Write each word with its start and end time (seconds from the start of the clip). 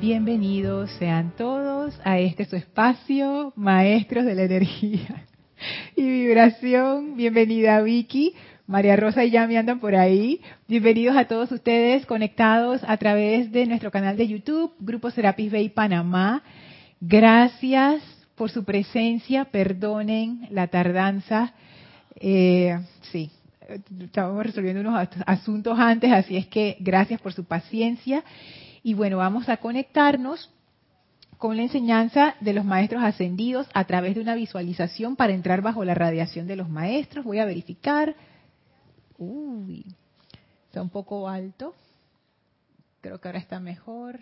Bienvenidos 0.00 0.90
sean 0.92 1.36
todos 1.36 2.00
a 2.04 2.18
este 2.18 2.46
su 2.46 2.56
espacio, 2.56 3.52
maestros 3.54 4.24
de 4.24 4.34
la 4.34 4.44
energía 4.44 5.26
y 5.94 6.02
vibración. 6.02 7.16
Bienvenida 7.18 7.82
Vicky, 7.82 8.32
María 8.66 8.96
Rosa 8.96 9.26
y 9.26 9.30
Yami 9.30 9.56
andan 9.56 9.78
por 9.78 9.94
ahí. 9.94 10.40
Bienvenidos 10.66 11.18
a 11.18 11.26
todos 11.26 11.52
ustedes 11.52 12.06
conectados 12.06 12.80
a 12.86 12.96
través 12.96 13.52
de 13.52 13.66
nuestro 13.66 13.90
canal 13.90 14.16
de 14.16 14.26
YouTube, 14.26 14.72
Grupo 14.80 15.10
Serapis 15.10 15.52
Bay 15.52 15.68
Panamá. 15.68 16.42
Gracias 16.98 18.02
por 18.36 18.50
su 18.50 18.64
presencia, 18.64 19.44
perdonen 19.44 20.48
la 20.50 20.68
tardanza. 20.68 21.52
Eh, 22.16 22.74
sí, 23.12 23.30
estábamos 24.02 24.46
resolviendo 24.46 24.80
unos 24.80 25.08
asuntos 25.26 25.78
antes, 25.78 26.10
así 26.10 26.38
es 26.38 26.46
que 26.46 26.78
gracias 26.80 27.20
por 27.20 27.34
su 27.34 27.44
paciencia. 27.44 28.24
Y 28.82 28.94
bueno, 28.94 29.18
vamos 29.18 29.48
a 29.48 29.58
conectarnos 29.58 30.50
con 31.38 31.56
la 31.56 31.62
enseñanza 31.62 32.34
de 32.40 32.52
los 32.52 32.64
maestros 32.64 33.02
ascendidos 33.02 33.66
a 33.72 33.84
través 33.84 34.14
de 34.14 34.20
una 34.20 34.34
visualización 34.34 35.16
para 35.16 35.32
entrar 35.32 35.62
bajo 35.62 35.84
la 35.84 35.94
radiación 35.94 36.46
de 36.46 36.56
los 36.56 36.68
maestros. 36.68 37.24
Voy 37.24 37.38
a 37.38 37.46
verificar. 37.46 38.14
Uy, 39.16 39.86
está 40.66 40.82
un 40.82 40.90
poco 40.90 41.28
alto. 41.28 41.74
Creo 43.00 43.20
que 43.20 43.28
ahora 43.28 43.38
está 43.38 43.58
mejor. 43.58 44.20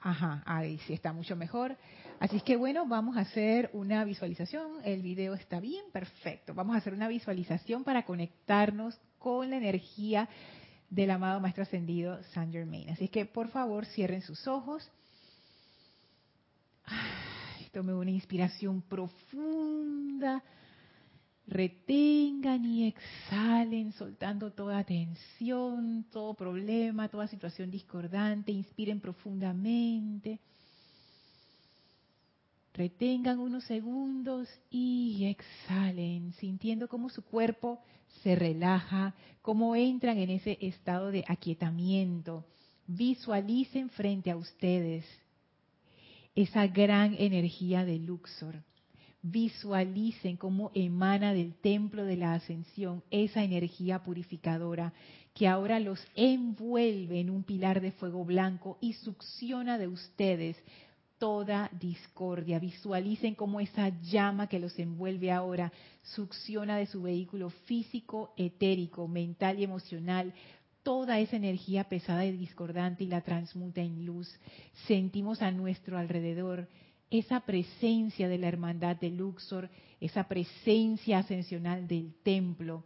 Ajá, 0.00 0.42
ahí 0.46 0.78
sí 0.86 0.94
está 0.94 1.12
mucho 1.12 1.36
mejor. 1.36 1.76
Así 2.20 2.36
es 2.36 2.42
que 2.42 2.56
bueno, 2.56 2.86
vamos 2.86 3.16
a 3.16 3.20
hacer 3.20 3.70
una 3.72 4.04
visualización. 4.04 4.78
El 4.84 5.02
video 5.02 5.34
está 5.34 5.60
bien, 5.60 5.84
perfecto. 5.92 6.54
Vamos 6.54 6.74
a 6.74 6.78
hacer 6.78 6.94
una 6.94 7.08
visualización 7.08 7.84
para 7.84 8.04
conectarnos 8.04 8.98
con 9.18 9.50
la 9.50 9.56
energía 9.56 10.28
del 10.90 11.10
amado 11.10 11.40
Maestro 11.40 11.62
Ascendido 11.62 12.22
Saint 12.34 12.52
Germain. 12.52 12.90
Así 12.90 13.08
que 13.08 13.26
por 13.26 13.48
favor 13.48 13.86
cierren 13.86 14.22
sus 14.22 14.46
ojos. 14.46 14.90
Tome 17.72 17.94
una 17.94 18.10
inspiración 18.10 18.82
profunda 18.82 20.42
retengan 21.48 22.64
y 22.64 22.86
exhalen, 22.86 23.92
soltando 23.92 24.52
toda 24.52 24.84
tensión, 24.84 26.04
todo 26.12 26.34
problema, 26.34 27.08
toda 27.08 27.26
situación 27.26 27.70
discordante, 27.70 28.52
inspiren 28.52 29.00
profundamente. 29.00 30.40
Retengan 32.78 33.40
unos 33.40 33.64
segundos 33.64 34.48
y 34.70 35.24
exhalen, 35.24 36.32
sintiendo 36.34 36.86
cómo 36.86 37.08
su 37.08 37.24
cuerpo 37.24 37.80
se 38.22 38.36
relaja, 38.36 39.16
cómo 39.42 39.74
entran 39.74 40.16
en 40.18 40.30
ese 40.30 40.56
estado 40.60 41.10
de 41.10 41.24
aquietamiento. 41.26 42.44
Visualicen 42.86 43.90
frente 43.90 44.30
a 44.30 44.36
ustedes 44.36 45.04
esa 46.36 46.68
gran 46.68 47.16
energía 47.18 47.84
de 47.84 47.98
Luxor 47.98 48.62
visualicen 49.22 50.36
cómo 50.36 50.70
emana 50.74 51.34
del 51.34 51.54
templo 51.54 52.04
de 52.04 52.16
la 52.16 52.34
ascensión 52.34 53.02
esa 53.10 53.42
energía 53.42 54.04
purificadora 54.04 54.92
que 55.34 55.48
ahora 55.48 55.80
los 55.80 56.00
envuelve 56.14 57.20
en 57.20 57.30
un 57.30 57.42
pilar 57.42 57.80
de 57.80 57.92
fuego 57.92 58.24
blanco 58.24 58.78
y 58.80 58.92
succiona 58.94 59.76
de 59.78 59.88
ustedes 59.88 60.56
toda 61.18 61.70
discordia. 61.78 62.58
Visualicen 62.58 63.34
cómo 63.34 63.60
esa 63.60 63.88
llama 64.02 64.46
que 64.46 64.58
los 64.58 64.78
envuelve 64.78 65.30
ahora 65.30 65.72
succiona 66.02 66.76
de 66.76 66.86
su 66.86 67.02
vehículo 67.02 67.50
físico, 67.50 68.32
etérico, 68.36 69.08
mental 69.08 69.58
y 69.58 69.64
emocional 69.64 70.32
toda 70.82 71.18
esa 71.18 71.36
energía 71.36 71.84
pesada 71.84 72.24
y 72.24 72.34
discordante 72.34 73.04
y 73.04 73.08
la 73.08 73.20
transmuta 73.20 73.82
en 73.82 74.06
luz. 74.06 74.26
Sentimos 74.86 75.42
a 75.42 75.50
nuestro 75.50 75.98
alrededor 75.98 76.66
esa 77.10 77.40
presencia 77.40 78.26
de 78.26 78.38
la 78.38 78.48
hermandad 78.48 78.96
de 78.96 79.10
Luxor, 79.10 79.68
esa 80.00 80.24
presencia 80.24 81.18
ascensional 81.18 81.86
del 81.86 82.14
templo, 82.22 82.84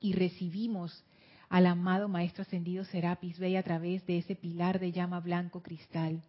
y 0.00 0.14
recibimos 0.14 1.04
al 1.48 1.66
amado 1.66 2.08
Maestro 2.08 2.42
Ascendido 2.42 2.84
Serapis 2.84 3.38
Bey 3.38 3.56
a 3.56 3.62
través 3.62 4.06
de 4.06 4.18
ese 4.18 4.34
pilar 4.34 4.80
de 4.80 4.92
llama 4.92 5.20
blanco 5.20 5.62
cristal. 5.62 6.22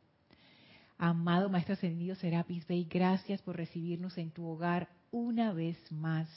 Amado 0.98 1.50
Maestro 1.50 1.74
Ascendido 1.74 2.16
Serapis 2.16 2.66
Bey, 2.68 2.86
gracias 2.90 3.42
por 3.42 3.58
recibirnos 3.58 4.18
en 4.18 4.32
tu 4.32 4.46
hogar 4.46 4.90
una 5.12 5.54
vez 5.54 5.78
más. 5.92 6.30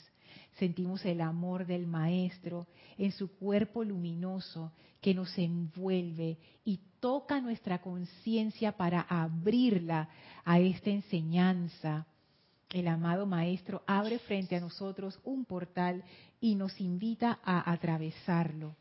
Sentimos 0.57 1.05
el 1.05 1.21
amor 1.21 1.65
del 1.65 1.87
Maestro 1.87 2.67
en 2.97 3.11
su 3.11 3.31
cuerpo 3.37 3.83
luminoso 3.83 4.71
que 5.01 5.13
nos 5.13 5.37
envuelve 5.37 6.37
y 6.65 6.79
toca 6.99 7.39
nuestra 7.39 7.79
conciencia 7.81 8.71
para 8.71 9.01
abrirla 9.01 10.09
a 10.43 10.59
esta 10.59 10.89
enseñanza. 10.89 12.07
El 12.69 12.87
amado 12.87 13.25
Maestro 13.25 13.83
abre 13.87 14.19
frente 14.19 14.55
a 14.55 14.59
nosotros 14.59 15.19
un 15.23 15.45
portal 15.45 16.03
y 16.41 16.55
nos 16.55 16.81
invita 16.81 17.39
a 17.43 17.71
atravesarlo 17.71 18.75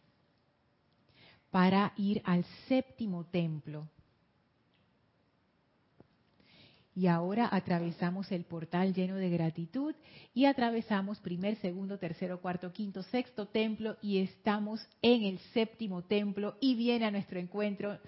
para 1.51 1.93
ir 1.97 2.21
al 2.25 2.45
séptimo 2.67 3.25
templo 3.25 3.89
y 6.97 7.09
ahora 7.09 7.47
atravesamos 7.53 8.33
el 8.33 8.45
portal 8.45 8.95
lleno 8.95 9.17
de 9.17 9.29
gratitud 9.29 9.95
y 10.33 10.47
atravesamos 10.47 11.21
primer, 11.21 11.57
segundo, 11.57 11.99
tercero, 11.99 12.41
cuarto, 12.41 12.73
quinto, 12.73 13.03
sexto 13.03 13.47
templo 13.47 13.99
y 14.01 14.19
estamos 14.19 14.81
en 15.03 15.25
el 15.25 15.39
séptimo 15.53 16.03
templo 16.03 16.57
y 16.59 16.75
viene 16.75 17.05
a 17.05 17.11
nuestro 17.11 17.39
encuentro 17.39 17.99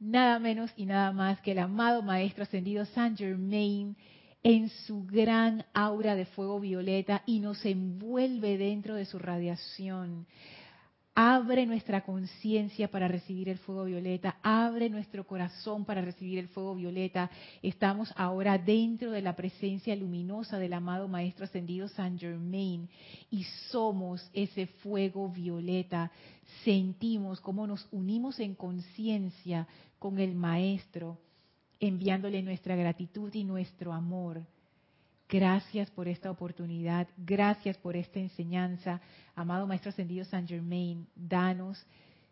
nada 0.00 0.40
menos 0.40 0.72
y 0.76 0.84
nada 0.84 1.12
más 1.12 1.40
que 1.42 1.52
el 1.52 1.60
amado 1.60 2.02
Maestro 2.02 2.42
Ascendido 2.42 2.84
Saint 2.86 3.16
Germain 3.16 3.96
en 4.42 4.68
su 4.68 5.04
gran 5.04 5.64
aura 5.72 6.16
de 6.16 6.26
fuego 6.26 6.58
violeta 6.58 7.22
y 7.24 7.38
nos 7.38 7.64
envuelve 7.64 8.58
dentro 8.58 8.96
de 8.96 9.04
su 9.04 9.20
radiación 9.20 10.26
abre 11.20 11.66
nuestra 11.66 12.02
conciencia 12.02 12.88
para 12.92 13.08
recibir 13.08 13.48
el 13.48 13.58
fuego 13.58 13.86
violeta, 13.86 14.36
abre 14.40 14.88
nuestro 14.88 15.26
corazón 15.26 15.84
para 15.84 16.00
recibir 16.00 16.38
el 16.38 16.46
fuego 16.46 16.76
violeta. 16.76 17.28
Estamos 17.60 18.14
ahora 18.14 18.56
dentro 18.56 19.10
de 19.10 19.20
la 19.20 19.34
presencia 19.34 19.96
luminosa 19.96 20.60
del 20.60 20.74
amado 20.74 21.08
Maestro 21.08 21.44
Ascendido 21.44 21.88
San 21.88 22.20
Germain 22.20 22.88
y 23.32 23.42
somos 23.68 24.30
ese 24.32 24.68
fuego 24.68 25.28
violeta. 25.28 26.12
Sentimos 26.62 27.40
cómo 27.40 27.66
nos 27.66 27.88
unimos 27.90 28.38
en 28.38 28.54
conciencia 28.54 29.66
con 29.98 30.20
el 30.20 30.36
Maestro, 30.36 31.18
enviándole 31.80 32.44
nuestra 32.44 32.76
gratitud 32.76 33.34
y 33.34 33.42
nuestro 33.42 33.92
amor. 33.92 34.46
Gracias 35.28 35.90
por 35.90 36.08
esta 36.08 36.30
oportunidad, 36.30 37.06
gracias 37.18 37.76
por 37.76 37.96
esta 37.96 38.18
enseñanza. 38.18 39.02
Amado 39.34 39.66
Maestro 39.66 39.90
Ascendido 39.90 40.24
San 40.24 40.48
Germain, 40.48 41.06
danos 41.14 41.84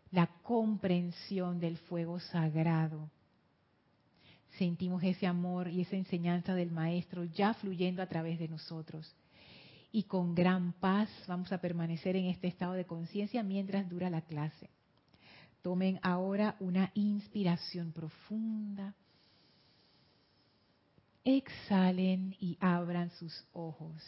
la 0.09 0.25
comprensión 0.41 1.59
del 1.59 1.77
fuego 1.77 2.19
sagrado. 2.19 3.11
Sentimos 4.57 5.03
ese 5.03 5.27
amor 5.27 5.67
y 5.67 5.81
esa 5.81 5.95
enseñanza 5.95 6.55
del 6.55 6.71
Maestro 6.71 7.23
ya 7.25 7.53
fluyendo 7.53 8.01
a 8.01 8.07
través 8.07 8.39
de 8.39 8.47
nosotros. 8.47 9.15
Y 9.91 10.03
con 10.03 10.33
gran 10.33 10.73
paz 10.73 11.07
vamos 11.27 11.51
a 11.51 11.61
permanecer 11.61 12.15
en 12.15 12.25
este 12.25 12.47
estado 12.47 12.73
de 12.73 12.85
conciencia 12.85 13.43
mientras 13.43 13.87
dura 13.87 14.09
la 14.09 14.21
clase. 14.21 14.71
Tomen 15.61 15.99
ahora 16.01 16.55
una 16.59 16.89
inspiración 16.95 17.91
profunda 17.91 18.95
exhalen 21.27 22.37
y 22.39 22.57
abran 22.61 23.09
sus 23.11 23.45
ojos. 23.51 24.01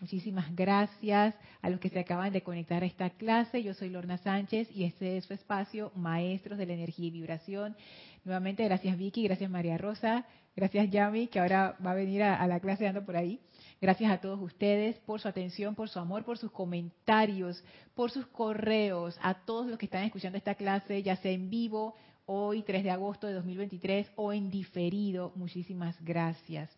Muchísimas 0.00 0.56
gracias 0.56 1.34
a 1.60 1.68
los 1.68 1.78
que 1.78 1.90
se 1.90 1.98
acaban 1.98 2.32
de 2.32 2.42
conectar 2.42 2.82
a 2.82 2.86
esta 2.86 3.10
clase. 3.10 3.62
Yo 3.62 3.74
soy 3.74 3.90
Lorna 3.90 4.16
Sánchez 4.16 4.74
y 4.74 4.84
este 4.84 5.18
es 5.18 5.26
su 5.26 5.34
espacio, 5.34 5.92
Maestros 5.94 6.56
de 6.56 6.64
la 6.64 6.72
Energía 6.72 7.08
y 7.08 7.10
Vibración. 7.10 7.76
Nuevamente, 8.24 8.64
gracias 8.64 8.96
Vicky, 8.96 9.24
gracias 9.24 9.50
María 9.50 9.76
Rosa, 9.76 10.24
gracias 10.56 10.90
Yami, 10.90 11.26
que 11.26 11.40
ahora 11.40 11.76
va 11.84 11.90
a 11.90 11.94
venir 11.94 12.22
a, 12.22 12.36
a 12.36 12.46
la 12.46 12.60
clase 12.60 12.84
dando 12.84 13.04
por 13.04 13.18
ahí. 13.18 13.38
Gracias 13.78 14.10
a 14.10 14.22
todos 14.22 14.40
ustedes 14.40 14.96
por 15.00 15.20
su 15.20 15.28
atención, 15.28 15.74
por 15.74 15.90
su 15.90 15.98
amor, 15.98 16.24
por 16.24 16.38
sus 16.38 16.50
comentarios, 16.50 17.62
por 17.94 18.10
sus 18.10 18.26
correos, 18.28 19.18
a 19.22 19.34
todos 19.44 19.66
los 19.66 19.78
que 19.78 19.84
están 19.84 20.04
escuchando 20.04 20.38
esta 20.38 20.54
clase, 20.54 21.02
ya 21.02 21.16
sea 21.16 21.32
en 21.32 21.50
vivo 21.50 21.96
hoy 22.32 22.62
3 22.62 22.84
de 22.84 22.92
agosto 22.92 23.26
de 23.26 23.32
2023 23.32 24.12
o 24.14 24.32
en 24.32 24.52
diferido. 24.52 25.32
Muchísimas 25.34 25.96
gracias. 26.04 26.70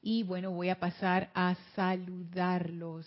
Y 0.00 0.22
bueno, 0.22 0.52
voy 0.52 0.70
a 0.70 0.80
pasar 0.80 1.30
a 1.34 1.54
saludarlos. 1.74 3.06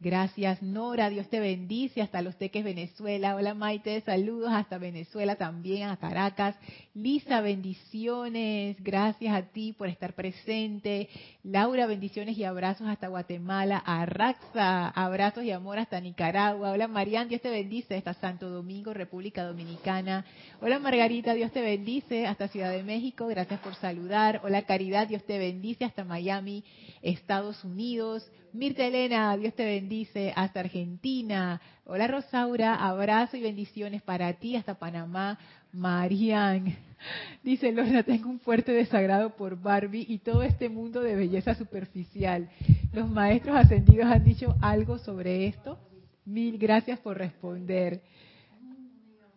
Gracias, 0.00 0.62
Nora. 0.62 1.10
Dios 1.10 1.28
te 1.28 1.40
bendice 1.40 2.02
hasta 2.02 2.22
Los 2.22 2.36
Teques, 2.36 2.62
Venezuela. 2.62 3.34
Hola, 3.34 3.52
Maite. 3.54 4.00
Saludos 4.02 4.52
hasta 4.52 4.78
Venezuela 4.78 5.34
también, 5.34 5.88
a 5.88 5.96
Caracas. 5.96 6.54
Lisa, 6.94 7.40
bendiciones. 7.40 8.76
Gracias 8.78 9.34
a 9.34 9.42
ti 9.42 9.72
por 9.72 9.88
estar 9.88 10.14
presente. 10.14 11.08
Laura, 11.42 11.86
bendiciones 11.86 12.38
y 12.38 12.44
abrazos 12.44 12.86
hasta 12.86 13.08
Guatemala. 13.08 13.82
A 13.84 14.06
Raxa, 14.06 14.86
abrazos 14.90 15.42
y 15.42 15.50
amor 15.50 15.80
hasta 15.80 16.00
Nicaragua. 16.00 16.70
Hola, 16.70 16.86
Marian. 16.86 17.28
Dios 17.28 17.42
te 17.42 17.50
bendice 17.50 17.96
hasta 17.96 18.14
Santo 18.14 18.50
Domingo, 18.50 18.94
República 18.94 19.42
Dominicana. 19.42 20.24
Hola, 20.60 20.78
Margarita. 20.78 21.34
Dios 21.34 21.50
te 21.50 21.60
bendice 21.60 22.24
hasta 22.24 22.46
Ciudad 22.46 22.70
de 22.70 22.84
México. 22.84 23.26
Gracias 23.26 23.58
por 23.58 23.74
saludar. 23.74 24.42
Hola, 24.44 24.62
Caridad. 24.62 25.08
Dios 25.08 25.24
te 25.24 25.38
bendice 25.38 25.84
hasta 25.84 26.04
Miami, 26.04 26.62
Estados 27.02 27.64
Unidos. 27.64 28.30
Mirta 28.50 28.86
Elena, 28.86 29.36
Dios 29.36 29.54
te 29.54 29.62
bendice 29.62 29.87
hasta 30.36 30.60
Argentina. 30.60 31.60
Hola 31.84 32.06
Rosaura, 32.06 32.74
abrazo 32.74 33.38
y 33.38 33.40
bendiciones 33.40 34.02
para 34.02 34.34
ti 34.34 34.54
hasta 34.54 34.74
Panamá. 34.74 35.38
Marian, 35.72 36.76
dice 37.42 37.72
Lorna, 37.72 38.02
tengo 38.02 38.28
un 38.28 38.38
fuerte 38.38 38.72
desagrado 38.72 39.30
por 39.30 39.60
Barbie 39.60 40.04
y 40.06 40.18
todo 40.18 40.42
este 40.42 40.68
mundo 40.68 41.00
de 41.00 41.16
belleza 41.16 41.54
superficial. 41.54 42.50
Los 42.92 43.08
maestros 43.08 43.56
ascendidos 43.56 44.06
han 44.10 44.24
dicho 44.24 44.56
algo 44.60 44.98
sobre 44.98 45.46
esto. 45.46 45.78
Mil 46.26 46.58
gracias 46.58 46.98
por 46.98 47.16
responder. 47.16 48.02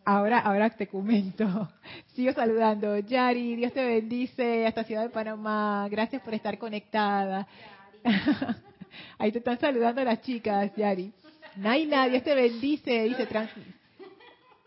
Ahora, 0.04 0.40
ahora 0.40 0.70
te 0.72 0.88
comento. 0.88 1.70
Sigo 2.14 2.34
saludando. 2.34 2.98
Yari, 2.98 3.56
Dios 3.56 3.72
te 3.72 3.86
bendice 3.86 4.68
hasta 4.68 4.84
Ciudad 4.84 5.04
de 5.04 5.10
Panamá. 5.10 5.88
Gracias 5.90 6.22
por 6.22 6.34
estar 6.34 6.58
conectada. 6.58 7.48
Ahí 9.18 9.32
te 9.32 9.40
están 9.40 9.60
saludando 9.60 10.04
las 10.04 10.22
chicas, 10.22 10.72
Yari. 10.76 11.12
Naila, 11.56 12.08
Dios 12.08 12.24
te 12.24 12.34
bendice, 12.34 13.04
dice 13.04 13.26
trans. 13.26 13.52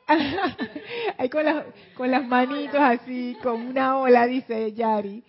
Ahí 1.19 1.29
con 1.31 1.45
las, 1.45 1.65
con 1.95 2.11
las 2.11 2.27
manitos 2.27 2.81
así, 2.81 3.37
con 3.43 3.61
una 3.63 3.99
ola, 3.99 4.27
dice 4.27 4.73
Yari. 4.73 5.23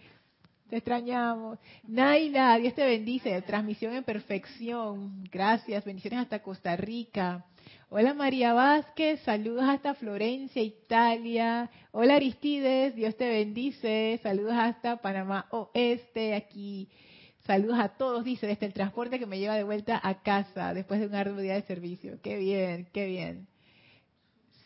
Te 0.70 0.78
extrañamos. 0.78 1.60
Naila, 1.88 2.58
Dios 2.58 2.74
te 2.74 2.86
bendice. 2.86 3.42
Transmisión 3.44 3.96
en 3.96 4.04
perfección. 4.04 5.24
Gracias. 5.32 5.86
Bendiciones 5.86 6.20
hasta 6.20 6.42
Costa 6.42 6.76
Rica. 6.76 7.46
Hola 7.90 8.14
María 8.14 8.54
Vázquez, 8.54 9.22
saludos 9.22 9.64
hasta 9.64 9.94
Florencia, 9.94 10.62
Italia. 10.62 11.70
Hola 11.92 12.16
Aristides, 12.16 12.96
Dios 12.96 13.16
te 13.16 13.30
bendice. 13.30 14.20
Saludos 14.22 14.54
hasta 14.54 14.98
Panamá 14.98 15.48
Oeste, 15.52 16.34
aquí 16.34 16.90
Saludos 17.46 17.78
a 17.80 17.90
todos, 17.90 18.24
dice, 18.24 18.48
desde 18.48 18.66
el 18.66 18.74
transporte 18.74 19.20
que 19.20 19.28
me 19.28 19.38
lleva 19.38 19.56
de 19.56 19.64
vuelta 19.64 20.00
a 20.02 20.24
casa 20.24 20.74
después 20.74 21.00
de 21.00 21.06
un 21.06 21.14
arduo 21.14 21.38
día 21.38 21.54
de 21.54 21.62
servicio. 21.62 22.18
Qué 22.24 22.38
bien, 22.38 22.88
qué 22.92 23.06
bien. 23.06 23.48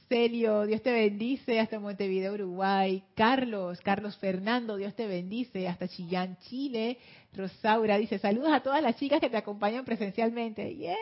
Celio, 0.08 0.66
Dios 0.66 0.82
te 0.82 0.94
bendice 0.94 1.60
hasta 1.60 1.78
Montevideo, 1.78 2.34
Uruguay. 2.34 3.04
Carlos, 3.16 3.82
Carlos 3.82 4.16
Fernando, 4.18 4.78
Dios 4.78 4.96
te 4.96 5.08
bendice 5.08 5.68
hasta 5.68 5.90
Chillán, 5.90 6.38
Chile. 6.48 6.98
Rosaura 7.34 7.98
dice, 7.98 8.18
saludos 8.18 8.54
a 8.54 8.62
todas 8.62 8.82
las 8.82 8.96
chicas 8.96 9.20
que 9.20 9.30
te 9.30 9.38
acompañan 9.38 9.84
presencialmente. 9.84 10.74
¡Yay! 10.74 10.96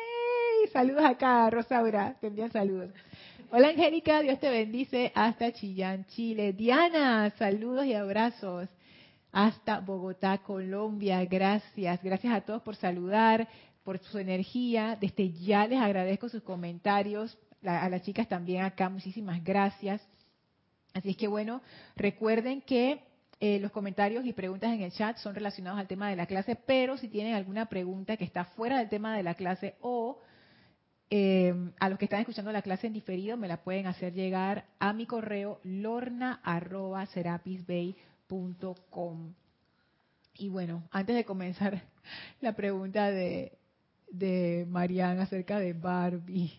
Saludos 0.74 1.06
acá, 1.06 1.48
Rosaura, 1.52 2.18
te 2.20 2.28
envían 2.28 2.52
saludos. 2.52 2.90
Hola 3.52 3.70
Angélica, 3.70 4.22
Dios 4.22 4.40
te 4.40 4.50
bendice 4.50 5.12
hasta 5.14 5.54
Chillán, 5.54 6.06
Chile. 6.08 6.54
Diana, 6.54 7.30
saludos 7.38 7.86
y 7.86 7.94
abrazos 7.94 8.68
hasta 9.38 9.80
Bogotá, 9.82 10.40
Colombia. 10.40 11.24
Gracias, 11.26 12.02
gracias 12.02 12.34
a 12.34 12.42
todos 12.42 12.64
por 12.64 12.76
saludar, 12.76 13.48
por 13.84 14.00
su 14.00 14.18
energía. 14.18 14.98
Desde 15.00 15.32
ya 15.32 15.68
les 15.68 15.80
agradezco 15.80 16.28
sus 16.28 16.42
comentarios. 16.42 17.38
a 17.64 17.88
las 17.88 18.02
chicas 18.02 18.28
también 18.28 18.64
acá, 18.64 18.90
muchísimas 18.90 19.44
gracias. 19.44 20.02
Así 20.96 21.12
es 21.12 21.18
que 21.18 21.28
bueno, 21.28 21.62
recuerden 21.96 22.62
que 22.62 23.04
eh, 23.40 23.60
los 23.60 23.72
comentarios 23.72 24.26
y 24.26 24.34
preguntas 24.34 24.74
en 24.74 24.82
el 24.82 24.92
chat 24.92 25.18
son 25.18 25.36
relacionados 25.36 25.80
al 25.80 25.88
tema 25.88 26.10
de 26.10 26.16
la 26.16 26.26
clase, 26.26 26.56
pero 26.56 26.98
si 26.98 27.08
tienen 27.08 27.36
alguna 27.36 27.68
pregunta 27.68 28.18
que 28.18 28.26
está 28.26 28.44
fuera 28.44 28.80
del 28.80 28.90
tema 28.90 29.16
de 29.16 29.22
la 29.22 29.36
clase 29.36 29.76
o 29.82 30.20
eh, 31.12 31.54
a 31.80 31.90
los 31.90 32.00
que 32.00 32.06
están 32.06 32.22
escuchando 32.22 32.52
la 32.52 32.64
clase 32.64 32.88
en 32.88 32.94
diferido, 32.94 33.38
me 33.38 33.48
la 33.48 33.58
pueden 33.58 33.86
hacer 33.86 34.14
llegar 34.14 34.66
a 34.80 34.94
mi 34.94 35.06
correo 35.06 35.60
lorna.serapisbay.com 35.64 38.17
Y 40.36 40.50
bueno, 40.50 40.88
antes 40.92 41.16
de 41.16 41.26
comenzar 41.26 41.82
la 42.42 42.54
pregunta 42.54 43.10
de, 43.10 43.58
de 44.10 44.68
acerca 45.20 45.60
de 45.60 45.74
Barbie. 45.74 46.52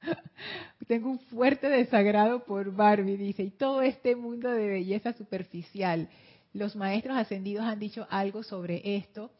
Tengo 0.88 1.10
un 1.10 1.20
fuerte 1.20 1.68
desagrado 1.68 2.44
por 2.44 2.74
Barbie, 2.74 3.16
dice, 3.16 3.42
y 3.44 3.50
todo 3.50 3.82
este 3.82 4.16
mundo 4.16 4.50
de 4.50 4.68
belleza 4.68 5.12
superficial. 5.12 6.08
Los 6.52 6.74
maestros 6.74 7.16
ascendidos 7.16 7.64
han 7.64 7.78
dicho 7.78 8.06
algo 8.10 8.42
sobre 8.42 8.96
esto. 8.96 9.30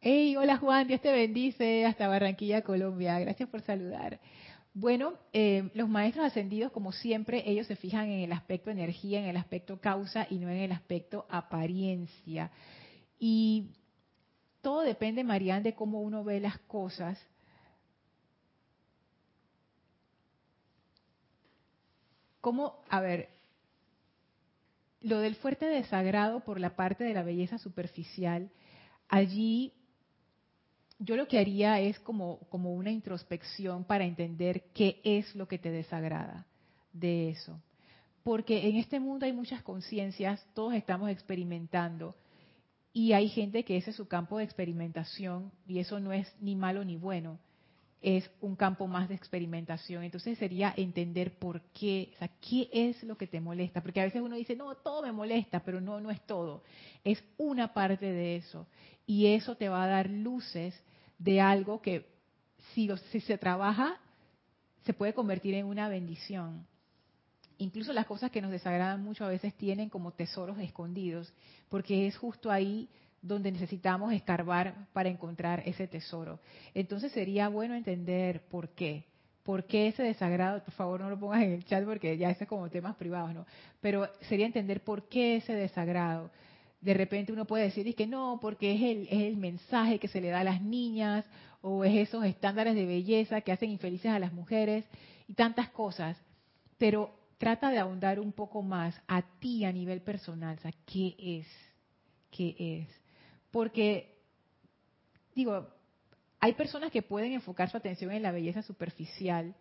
Hey, 0.00 0.36
hola 0.36 0.56
Juan, 0.58 0.86
Dios 0.86 1.00
te 1.00 1.12
bendice 1.12 1.84
hasta 1.86 2.08
Barranquilla, 2.08 2.62
Colombia. 2.62 3.18
Gracias 3.18 3.48
por 3.48 3.62
saludar. 3.62 4.20
Bueno, 4.74 5.18
eh, 5.34 5.70
los 5.74 5.88
maestros 5.88 6.24
ascendidos, 6.24 6.72
como 6.72 6.92
siempre, 6.92 7.42
ellos 7.46 7.66
se 7.66 7.76
fijan 7.76 8.08
en 8.08 8.20
el 8.20 8.32
aspecto 8.32 8.70
energía, 8.70 9.20
en 9.20 9.26
el 9.26 9.36
aspecto 9.36 9.78
causa 9.80 10.26
y 10.30 10.38
no 10.38 10.48
en 10.48 10.56
el 10.58 10.72
aspecto 10.72 11.26
apariencia. 11.28 12.50
Y 13.18 13.72
todo 14.62 14.80
depende, 14.80 15.24
Marianne, 15.24 15.64
de 15.64 15.74
cómo 15.74 16.00
uno 16.00 16.24
ve 16.24 16.40
las 16.40 16.58
cosas. 16.60 17.18
¿Cómo, 22.40 22.82
a 22.88 23.00
ver, 23.00 23.28
lo 25.02 25.18
del 25.18 25.34
fuerte 25.34 25.66
desagrado 25.66 26.40
por 26.40 26.58
la 26.58 26.76
parte 26.76 27.04
de 27.04 27.12
la 27.12 27.22
belleza 27.22 27.58
superficial, 27.58 28.50
allí 29.08 29.74
yo 31.04 31.16
lo 31.16 31.26
que 31.26 31.38
haría 31.38 31.80
es 31.80 31.98
como, 32.00 32.38
como 32.48 32.74
una 32.74 32.90
introspección 32.90 33.84
para 33.84 34.04
entender 34.04 34.64
qué 34.72 35.00
es 35.02 35.34
lo 35.34 35.48
que 35.48 35.58
te 35.58 35.70
desagrada 35.70 36.46
de 36.92 37.30
eso. 37.30 37.60
Porque 38.22 38.68
en 38.68 38.76
este 38.76 39.00
mundo 39.00 39.26
hay 39.26 39.32
muchas 39.32 39.62
conciencias, 39.62 40.46
todos 40.54 40.74
estamos 40.74 41.10
experimentando 41.10 42.14
y 42.92 43.14
hay 43.14 43.28
gente 43.28 43.64
que 43.64 43.76
ese 43.76 43.90
es 43.90 43.96
su 43.96 44.06
campo 44.06 44.38
de 44.38 44.44
experimentación 44.44 45.50
y 45.66 45.80
eso 45.80 45.98
no 45.98 46.12
es 46.12 46.32
ni 46.40 46.54
malo 46.54 46.84
ni 46.84 46.96
bueno, 46.96 47.40
es 48.00 48.30
un 48.40 48.54
campo 48.54 48.86
más 48.86 49.08
de 49.08 49.16
experimentación. 49.16 50.04
Entonces 50.04 50.38
sería 50.38 50.72
entender 50.76 51.36
por 51.36 51.62
qué, 51.72 52.10
o 52.14 52.18
sea, 52.18 52.30
qué 52.40 52.68
es 52.72 53.02
lo 53.02 53.16
que 53.16 53.26
te 53.26 53.40
molesta, 53.40 53.82
porque 53.82 54.00
a 54.00 54.04
veces 54.04 54.22
uno 54.22 54.36
dice, 54.36 54.54
no, 54.54 54.76
todo 54.76 55.02
me 55.02 55.10
molesta, 55.10 55.64
pero 55.64 55.80
no, 55.80 56.00
no 56.00 56.12
es 56.12 56.20
todo, 56.26 56.62
es 57.02 57.24
una 57.38 57.74
parte 57.74 58.06
de 58.06 58.36
eso 58.36 58.68
y 59.04 59.26
eso 59.26 59.56
te 59.56 59.68
va 59.68 59.82
a 59.82 59.88
dar 59.88 60.08
luces 60.08 60.80
de 61.22 61.40
algo 61.40 61.80
que 61.80 62.06
si, 62.74 62.88
se 63.20 63.38
trabaja 63.38 63.98
se 64.84 64.92
puede 64.92 65.14
convertir 65.14 65.54
en 65.54 65.66
una 65.66 65.88
bendición. 65.88 66.66
Incluso 67.58 67.92
las 67.92 68.06
cosas 68.06 68.30
que 68.30 68.42
nos 68.42 68.50
desagradan 68.50 69.02
mucho 69.02 69.24
a 69.24 69.28
veces 69.28 69.54
tienen 69.54 69.88
como 69.88 70.12
tesoros 70.12 70.58
escondidos, 70.58 71.32
porque 71.68 72.08
es 72.08 72.16
justo 72.16 72.50
ahí 72.50 72.88
donde 73.20 73.52
necesitamos 73.52 74.12
escarbar 74.12 74.88
para 74.92 75.08
encontrar 75.08 75.62
ese 75.64 75.86
tesoro. 75.86 76.40
Entonces 76.74 77.12
sería 77.12 77.48
bueno 77.48 77.74
entender 77.74 78.42
por 78.48 78.70
qué. 78.70 79.04
¿Por 79.44 79.64
qué 79.64 79.88
ese 79.88 80.02
desagrado? 80.02 80.64
Por 80.64 80.74
favor, 80.74 81.00
no 81.00 81.10
lo 81.10 81.18
pongas 81.18 81.42
en 81.42 81.52
el 81.52 81.64
chat 81.64 81.84
porque 81.84 82.16
ya 82.16 82.30
es 82.30 82.48
como 82.48 82.68
temas 82.68 82.96
privados, 82.96 83.34
¿no? 83.34 83.46
Pero 83.80 84.08
sería 84.28 84.46
entender 84.46 84.82
por 84.82 85.08
qué 85.08 85.36
ese 85.36 85.52
desagrado 85.52 86.30
de 86.82 86.94
repente 86.94 87.32
uno 87.32 87.46
puede 87.46 87.64
decir 87.64 87.94
que 87.94 88.08
no, 88.08 88.38
porque 88.40 88.74
es 88.74 88.82
el, 88.82 89.02
es 89.08 89.22
el 89.22 89.36
mensaje 89.36 90.00
que 90.00 90.08
se 90.08 90.20
le 90.20 90.28
da 90.28 90.40
a 90.40 90.44
las 90.44 90.60
niñas 90.60 91.24
o 91.60 91.84
es 91.84 92.08
esos 92.08 92.24
estándares 92.24 92.74
de 92.74 92.84
belleza 92.84 93.40
que 93.40 93.52
hacen 93.52 93.70
infelices 93.70 94.10
a 94.10 94.18
las 94.18 94.32
mujeres 94.32 94.84
y 95.28 95.34
tantas 95.34 95.70
cosas. 95.70 96.20
Pero 96.78 97.14
trata 97.38 97.70
de 97.70 97.78
ahondar 97.78 98.18
un 98.18 98.32
poco 98.32 98.62
más 98.62 99.00
a 99.06 99.22
ti 99.38 99.64
a 99.64 99.72
nivel 99.72 100.02
personal, 100.02 100.58
¿qué 100.84 101.14
es? 101.18 101.46
¿Qué 102.32 102.56
es? 102.58 102.88
Porque, 103.52 104.18
digo, 105.36 105.68
hay 106.40 106.54
personas 106.54 106.90
que 106.90 107.02
pueden 107.02 107.32
enfocar 107.32 107.70
su 107.70 107.76
atención 107.76 108.10
en 108.10 108.24
la 108.24 108.32
belleza 108.32 108.62
superficial. 108.62 109.54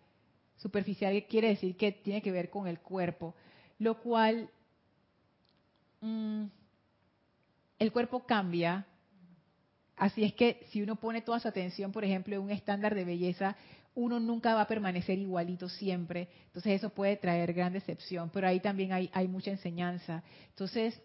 Superficial 0.57 1.23
quiere 1.27 1.49
decir 1.49 1.77
que 1.77 1.91
tiene 1.91 2.23
que 2.23 2.31
ver 2.31 2.49
con 2.49 2.67
el 2.67 2.79
cuerpo, 2.79 3.35
lo 3.77 4.01
cual... 4.01 4.49
Mm, 6.01 6.45
el 7.81 7.91
cuerpo 7.91 8.27
cambia. 8.27 8.85
Así 9.97 10.23
es 10.23 10.33
que 10.33 10.67
si 10.69 10.83
uno 10.83 10.97
pone 10.97 11.23
toda 11.23 11.39
su 11.39 11.47
atención, 11.47 11.91
por 11.91 12.05
ejemplo, 12.05 12.35
en 12.35 12.41
un 12.43 12.51
estándar 12.51 12.93
de 12.93 13.05
belleza, 13.05 13.55
uno 13.95 14.19
nunca 14.19 14.53
va 14.53 14.61
a 14.61 14.67
permanecer 14.67 15.17
igualito 15.17 15.67
siempre. 15.67 16.27
Entonces 16.45 16.73
eso 16.73 16.91
puede 16.91 17.17
traer 17.17 17.53
gran 17.53 17.73
decepción, 17.73 18.29
pero 18.29 18.47
ahí 18.47 18.59
también 18.59 18.91
hay, 18.93 19.27
mucha 19.27 19.50
enseñanza. 19.50 20.21
Entonces, 20.50 21.01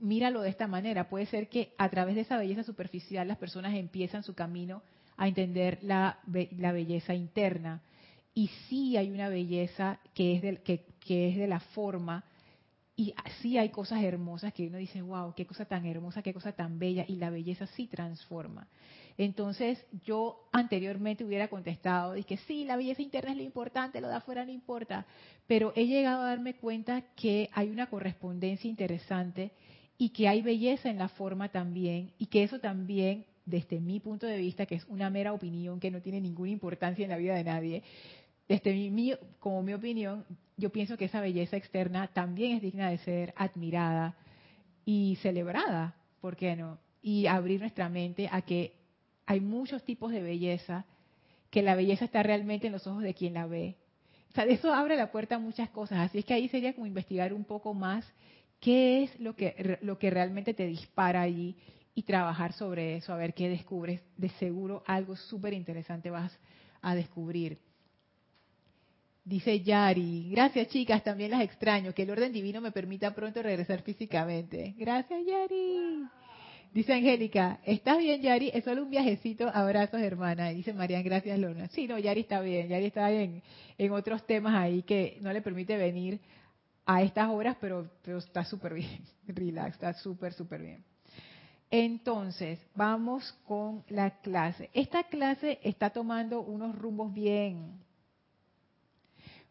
míralo 0.00 0.42
de 0.42 0.50
esta 0.50 0.66
manera. 0.66 1.08
Puede 1.08 1.26
ser 1.26 1.48
que 1.48 1.74
a 1.78 1.88
través 1.88 2.16
de 2.16 2.22
esa 2.22 2.38
belleza 2.38 2.64
superficial 2.64 3.28
las 3.28 3.38
personas 3.38 3.72
empiezan 3.74 4.24
su 4.24 4.34
camino 4.34 4.82
a 5.16 5.28
entender 5.28 5.78
la, 5.82 6.18
belleza 6.26 7.14
interna. 7.14 7.82
Y 8.34 8.48
sí 8.68 8.96
hay 8.96 9.12
una 9.12 9.28
belleza 9.28 10.00
que 10.12 10.34
es, 10.34 10.42
de, 10.42 10.56
que, 10.56 10.86
que 10.98 11.28
es 11.28 11.36
de 11.36 11.46
la 11.46 11.60
forma, 11.60 12.24
y 12.96 13.12
sí 13.40 13.58
hay 13.58 13.70
cosas 13.70 14.02
hermosas 14.02 14.52
que 14.52 14.68
uno 14.68 14.78
dice, 14.78 15.02
wow, 15.02 15.34
qué 15.34 15.46
cosa 15.46 15.64
tan 15.64 15.84
hermosa, 15.84 16.22
qué 16.22 16.32
cosa 16.32 16.52
tan 16.52 16.78
bella, 16.78 17.04
y 17.08 17.16
la 17.16 17.30
belleza 17.30 17.66
sí 17.68 17.88
transforma. 17.88 18.68
Entonces 19.18 19.84
yo 20.04 20.48
anteriormente 20.52 21.24
hubiera 21.24 21.48
contestado, 21.48 22.14
dije, 22.14 22.36
sí, 22.46 22.64
la 22.64 22.76
belleza 22.76 23.02
interna 23.02 23.32
es 23.32 23.36
lo 23.36 23.42
importante, 23.42 24.00
lo 24.00 24.08
de 24.08 24.14
afuera 24.14 24.44
no 24.44 24.52
importa, 24.52 25.06
pero 25.46 25.72
he 25.74 25.86
llegado 25.86 26.22
a 26.22 26.28
darme 26.28 26.54
cuenta 26.54 27.02
que 27.16 27.50
hay 27.52 27.70
una 27.70 27.88
correspondencia 27.88 28.70
interesante 28.70 29.50
y 29.98 30.10
que 30.10 30.28
hay 30.28 30.42
belleza 30.42 30.88
en 30.88 30.98
la 30.98 31.08
forma 31.08 31.48
también, 31.48 32.12
y 32.18 32.26
que 32.26 32.44
eso 32.44 32.60
también, 32.60 33.26
desde 33.44 33.80
mi 33.80 34.00
punto 34.00 34.26
de 34.26 34.38
vista, 34.38 34.66
que 34.66 34.76
es 34.76 34.84
una 34.86 35.10
mera 35.10 35.32
opinión 35.32 35.80
que 35.80 35.90
no 35.90 36.00
tiene 36.00 36.20
ninguna 36.20 36.50
importancia 36.50 37.04
en 37.04 37.10
la 37.10 37.16
vida 37.16 37.34
de 37.34 37.44
nadie, 37.44 37.82
desde 38.48 38.72
mi, 38.90 39.14
como 39.38 39.62
mi 39.62 39.74
opinión, 39.74 40.24
yo 40.56 40.70
pienso 40.70 40.96
que 40.96 41.06
esa 41.06 41.20
belleza 41.20 41.56
externa 41.56 42.08
también 42.08 42.56
es 42.56 42.62
digna 42.62 42.90
de 42.90 42.98
ser 42.98 43.34
admirada 43.36 44.16
y 44.84 45.16
celebrada, 45.22 45.94
¿por 46.20 46.36
qué 46.36 46.54
no? 46.56 46.78
Y 47.02 47.26
abrir 47.26 47.60
nuestra 47.60 47.88
mente 47.88 48.28
a 48.30 48.42
que 48.42 48.74
hay 49.26 49.40
muchos 49.40 49.82
tipos 49.84 50.12
de 50.12 50.22
belleza, 50.22 50.84
que 51.50 51.62
la 51.62 51.74
belleza 51.74 52.04
está 52.04 52.22
realmente 52.22 52.66
en 52.66 52.72
los 52.72 52.86
ojos 52.86 53.02
de 53.02 53.14
quien 53.14 53.34
la 53.34 53.46
ve. 53.46 53.76
O 54.30 54.34
sea, 54.34 54.44
eso 54.44 54.72
abre 54.72 54.96
la 54.96 55.10
puerta 55.10 55.36
a 55.36 55.38
muchas 55.38 55.70
cosas, 55.70 55.98
así 55.98 56.18
es 56.18 56.24
que 56.24 56.34
ahí 56.34 56.48
sería 56.48 56.74
como 56.74 56.86
investigar 56.86 57.32
un 57.32 57.44
poco 57.44 57.72
más 57.72 58.04
qué 58.60 59.04
es 59.04 59.20
lo 59.20 59.36
que, 59.36 59.78
lo 59.82 59.98
que 59.98 60.10
realmente 60.10 60.54
te 60.54 60.66
dispara 60.66 61.22
allí 61.22 61.56
y 61.94 62.02
trabajar 62.02 62.52
sobre 62.52 62.96
eso, 62.96 63.12
a 63.12 63.16
ver 63.16 63.34
qué 63.34 63.48
descubres. 63.48 64.02
De 64.16 64.28
seguro 64.30 64.82
algo 64.86 65.16
súper 65.16 65.52
interesante 65.52 66.10
vas 66.10 66.36
a 66.82 66.94
descubrir. 66.94 67.58
Dice 69.24 69.62
Yari, 69.62 70.28
gracias 70.30 70.68
chicas, 70.68 71.02
también 71.02 71.30
las 71.30 71.42
extraño, 71.42 71.94
que 71.94 72.02
el 72.02 72.10
orden 72.10 72.30
divino 72.30 72.60
me 72.60 72.72
permita 72.72 73.14
pronto 73.14 73.42
regresar 73.42 73.80
físicamente. 73.80 74.74
Gracias 74.76 75.24
Yari. 75.24 76.04
Dice 76.74 76.92
Angélica, 76.92 77.58
¿estás 77.64 77.96
bien 77.98 78.20
Yari? 78.20 78.50
Es 78.52 78.64
solo 78.64 78.82
un 78.82 78.90
viajecito, 78.90 79.48
abrazos 79.48 80.02
hermana. 80.02 80.50
Dice 80.50 80.74
Marian, 80.74 81.02
gracias 81.02 81.38
Luna. 81.38 81.68
Sí, 81.68 81.86
no, 81.88 81.98
Yari 81.98 82.20
está 82.20 82.42
bien, 82.42 82.68
Yari 82.68 82.84
está 82.84 83.10
en, 83.10 83.42
en 83.78 83.92
otros 83.92 84.26
temas 84.26 84.56
ahí 84.56 84.82
que 84.82 85.16
no 85.22 85.32
le 85.32 85.40
permite 85.40 85.78
venir 85.78 86.20
a 86.84 87.02
estas 87.02 87.30
horas, 87.30 87.56
pero, 87.58 87.88
pero 88.02 88.18
está 88.18 88.44
súper 88.44 88.74
bien, 88.74 89.00
relax, 89.26 89.72
está 89.72 89.94
súper, 89.94 90.34
súper 90.34 90.60
bien. 90.60 90.84
Entonces, 91.70 92.60
vamos 92.74 93.32
con 93.46 93.84
la 93.88 94.20
clase. 94.20 94.68
Esta 94.74 95.04
clase 95.04 95.60
está 95.62 95.88
tomando 95.88 96.42
unos 96.42 96.76
rumbos 96.76 97.14
bien, 97.14 97.83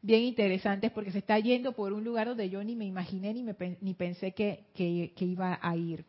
bien 0.03 0.21
interesantes 0.23 0.91
porque 0.91 1.11
se 1.11 1.19
está 1.19 1.39
yendo 1.39 1.71
por 1.71 1.93
un 1.93 2.03
lugar 2.03 2.27
donde 2.27 2.49
yo 2.49 2.61
ni 2.63 2.75
me 2.75 2.85
imaginé 2.85 3.33
ni, 3.33 3.43
ni 3.81 3.93
pensé 3.93 4.33
que, 4.33 4.65
que, 4.75 5.25
iba 5.25 5.57
a 5.61 5.75
ir. 5.77 6.05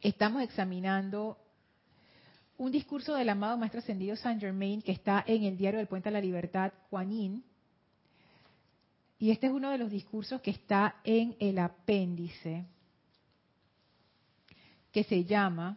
Estamos 0.00 0.42
examinando 0.42 1.36
un 2.56 2.70
discurso 2.70 3.14
del 3.16 3.28
amado 3.28 3.58
Maestro 3.58 3.80
Ascendido 3.80 4.14
Saint 4.14 4.40
Germain 4.40 4.80
que 4.80 4.92
está 4.92 5.24
en 5.26 5.42
el 5.42 5.58
diario 5.58 5.78
del 5.78 5.88
Puente 5.88 6.08
a 6.08 6.12
la 6.12 6.20
Libertad, 6.20 6.72
Juanín. 6.88 7.42
Y 9.18 9.32
este 9.32 9.48
es 9.48 9.52
uno 9.52 9.70
de 9.70 9.78
los 9.78 9.90
discursos 9.90 10.40
que 10.40 10.52
está 10.52 11.00
en 11.02 11.34
el 11.40 11.58
apéndice, 11.58 12.64
que 14.92 15.02
se 15.02 15.24
llama 15.24 15.76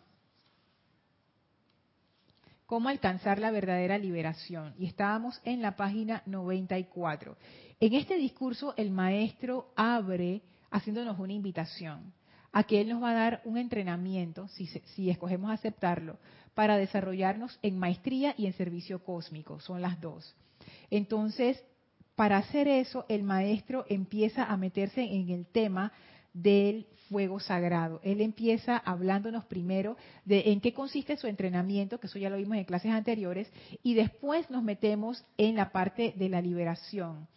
cómo 2.72 2.88
alcanzar 2.88 3.38
la 3.38 3.52
verdadera 3.52 3.98
liberación. 3.98 4.74
Y 4.80 4.86
estábamos 4.86 5.42
en 5.44 5.62
la 5.62 5.76
página 5.76 6.24
94. 6.26 7.36
En 7.82 7.94
este 7.96 8.16
discurso 8.16 8.74
el 8.78 8.92
maestro 8.92 9.74
abre 9.76 10.42
haciéndonos 10.70 11.20
una 11.20 11.34
invitación 11.34 12.14
a 12.54 12.64
que 12.64 12.80
él 12.80 12.88
nos 12.88 13.04
va 13.04 13.12
a 13.12 13.16
dar 13.16 13.42
un 13.44 13.58
entrenamiento, 13.58 14.48
si, 14.48 15.10
escogemos 15.10 15.52
aceptarlo, 15.52 16.18
para 16.54 16.78
desarrollarnos 16.78 17.60
en 17.62 17.78
maestría 17.78 18.36
y 18.38 18.46
en 18.46 18.54
servicio 18.54 19.04
cósmico. 19.04 19.60
Son 19.60 19.82
las 19.82 20.00
dos. 20.00 20.34
Entonces, 20.90 21.62
para 22.16 22.38
hacer 22.38 22.70
eso, 22.70 23.06
el 23.10 23.24
maestro 23.24 23.84
empieza 23.90 24.46
a 24.46 24.56
meterse 24.56 25.02
en 25.04 25.30
el 25.30 25.46
tema 25.46 25.92
del 26.34 26.88
fuego 27.10 27.40
sagrado. 27.40 28.00
Él 28.04 28.22
empieza 28.22 28.78
hablándonos 28.78 29.46
primero 29.46 29.98
de 30.24 30.52
en 30.52 30.62
qué 30.62 30.74
consiste 30.74 31.18
su 31.18 31.28
entrenamiento, 31.28 32.00
que 32.00 32.08
eso 32.08 32.20
ya 32.20 32.30
lo 32.30 32.38
vimos 32.38 32.58
en 32.58 32.64
clases 32.64 32.92
anteriores, 32.92 33.52
y 33.84 33.94
después 33.94 34.50
nos 34.50 34.64
metemos 34.64 35.26
en 35.38 35.56
la 35.56 35.72
parte 35.72 36.14
de 36.16 36.30
la 36.30 36.42
liberación. 36.42 37.28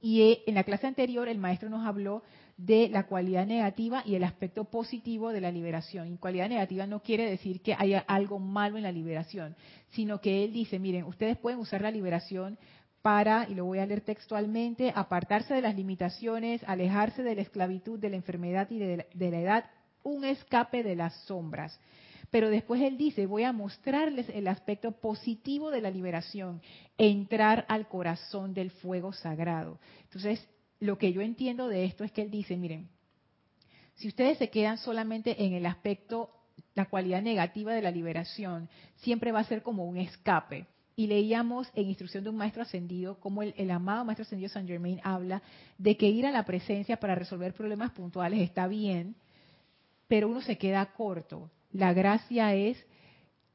Y 0.00 0.22
eh, 0.22 0.42
en 0.46 0.54
la 0.54 0.64
clase 0.64 0.86
anterior 0.86 1.28
el 1.28 1.38
maestro 1.38 1.68
nos 1.68 1.86
habló 1.86 2.22
de 2.56 2.88
la 2.88 3.06
cualidad 3.06 3.46
negativa 3.46 4.02
y 4.04 4.16
el 4.16 4.24
aspecto 4.24 4.64
positivo 4.64 5.30
de 5.30 5.40
la 5.40 5.50
liberación. 5.50 6.12
Y 6.12 6.16
cualidad 6.18 6.48
negativa 6.48 6.86
no 6.86 7.02
quiere 7.02 7.28
decir 7.28 7.62
que 7.62 7.74
haya 7.78 8.00
algo 8.00 8.38
malo 8.38 8.76
en 8.76 8.82
la 8.82 8.92
liberación, 8.92 9.56
sino 9.90 10.20
que 10.20 10.44
él 10.44 10.52
dice, 10.52 10.78
miren, 10.78 11.04
ustedes 11.04 11.38
pueden 11.38 11.58
usar 11.58 11.80
la 11.82 11.90
liberación 11.90 12.58
para, 13.02 13.48
y 13.48 13.54
lo 13.54 13.64
voy 13.64 13.78
a 13.78 13.86
leer 13.86 14.02
textualmente, 14.02 14.92
apartarse 14.94 15.54
de 15.54 15.62
las 15.62 15.74
limitaciones, 15.74 16.62
alejarse 16.66 17.22
de 17.22 17.34
la 17.34 17.42
esclavitud, 17.42 17.98
de 17.98 18.10
la 18.10 18.16
enfermedad 18.16 18.70
y 18.70 18.78
de 18.78 19.06
la, 19.30 19.38
edad, 19.38 19.64
un 20.02 20.24
escape 20.24 20.82
de 20.82 20.96
las 20.96 21.14
sombras. 21.24 21.78
Pero 22.30 22.50
después 22.50 22.80
él 22.82 22.96
dice, 22.96 23.26
voy 23.26 23.42
a 23.42 23.52
mostrarles 23.52 24.28
el 24.28 24.46
aspecto 24.46 24.92
positivo 24.92 25.70
de 25.70 25.80
la 25.80 25.90
liberación, 25.90 26.62
entrar 26.96 27.64
al 27.68 27.88
corazón 27.88 28.54
del 28.54 28.70
fuego 28.70 29.12
sagrado. 29.12 29.78
Entonces, 30.04 30.46
lo 30.78 30.96
que 30.96 31.12
yo 31.12 31.22
entiendo 31.22 31.68
de 31.68 31.84
esto 31.84 32.04
es 32.04 32.12
que 32.12 32.22
él 32.22 32.30
dice, 32.30 32.56
miren, 32.56 32.88
si 33.96 34.08
ustedes 34.08 34.38
se 34.38 34.50
quedan 34.50 34.78
solamente 34.78 35.44
en 35.44 35.54
el 35.54 35.66
aspecto, 35.66 36.30
la 36.74 36.86
cualidad 36.86 37.22
negativa 37.22 37.74
de 37.74 37.82
la 37.82 37.90
liberación, 37.90 38.68
siempre 38.96 39.32
va 39.32 39.40
a 39.40 39.44
ser 39.44 39.62
como 39.62 39.84
un 39.84 39.96
escape 39.96 40.66
y 41.00 41.06
leíamos 41.06 41.66
en 41.74 41.88
instrucción 41.88 42.24
de 42.24 42.28
un 42.28 42.36
maestro 42.36 42.60
ascendido 42.60 43.18
como 43.20 43.42
el, 43.42 43.70
amado 43.70 44.04
maestro 44.04 44.24
ascendido 44.24 44.50
San 44.50 44.68
Germain 44.68 45.00
habla 45.02 45.40
de 45.78 45.96
que 45.96 46.06
ir 46.06 46.26
a 46.26 46.30
la 46.30 46.44
presencia 46.44 46.98
para 46.98 47.14
resolver 47.14 47.54
problemas 47.54 47.92
puntuales 47.92 48.42
está 48.42 48.66
bien, 48.66 49.16
pero 50.08 50.28
uno 50.28 50.42
se 50.42 50.58
queda 50.58 50.84
corto. 50.92 51.50
La 51.72 51.94
gracia 51.94 52.54
es 52.54 52.76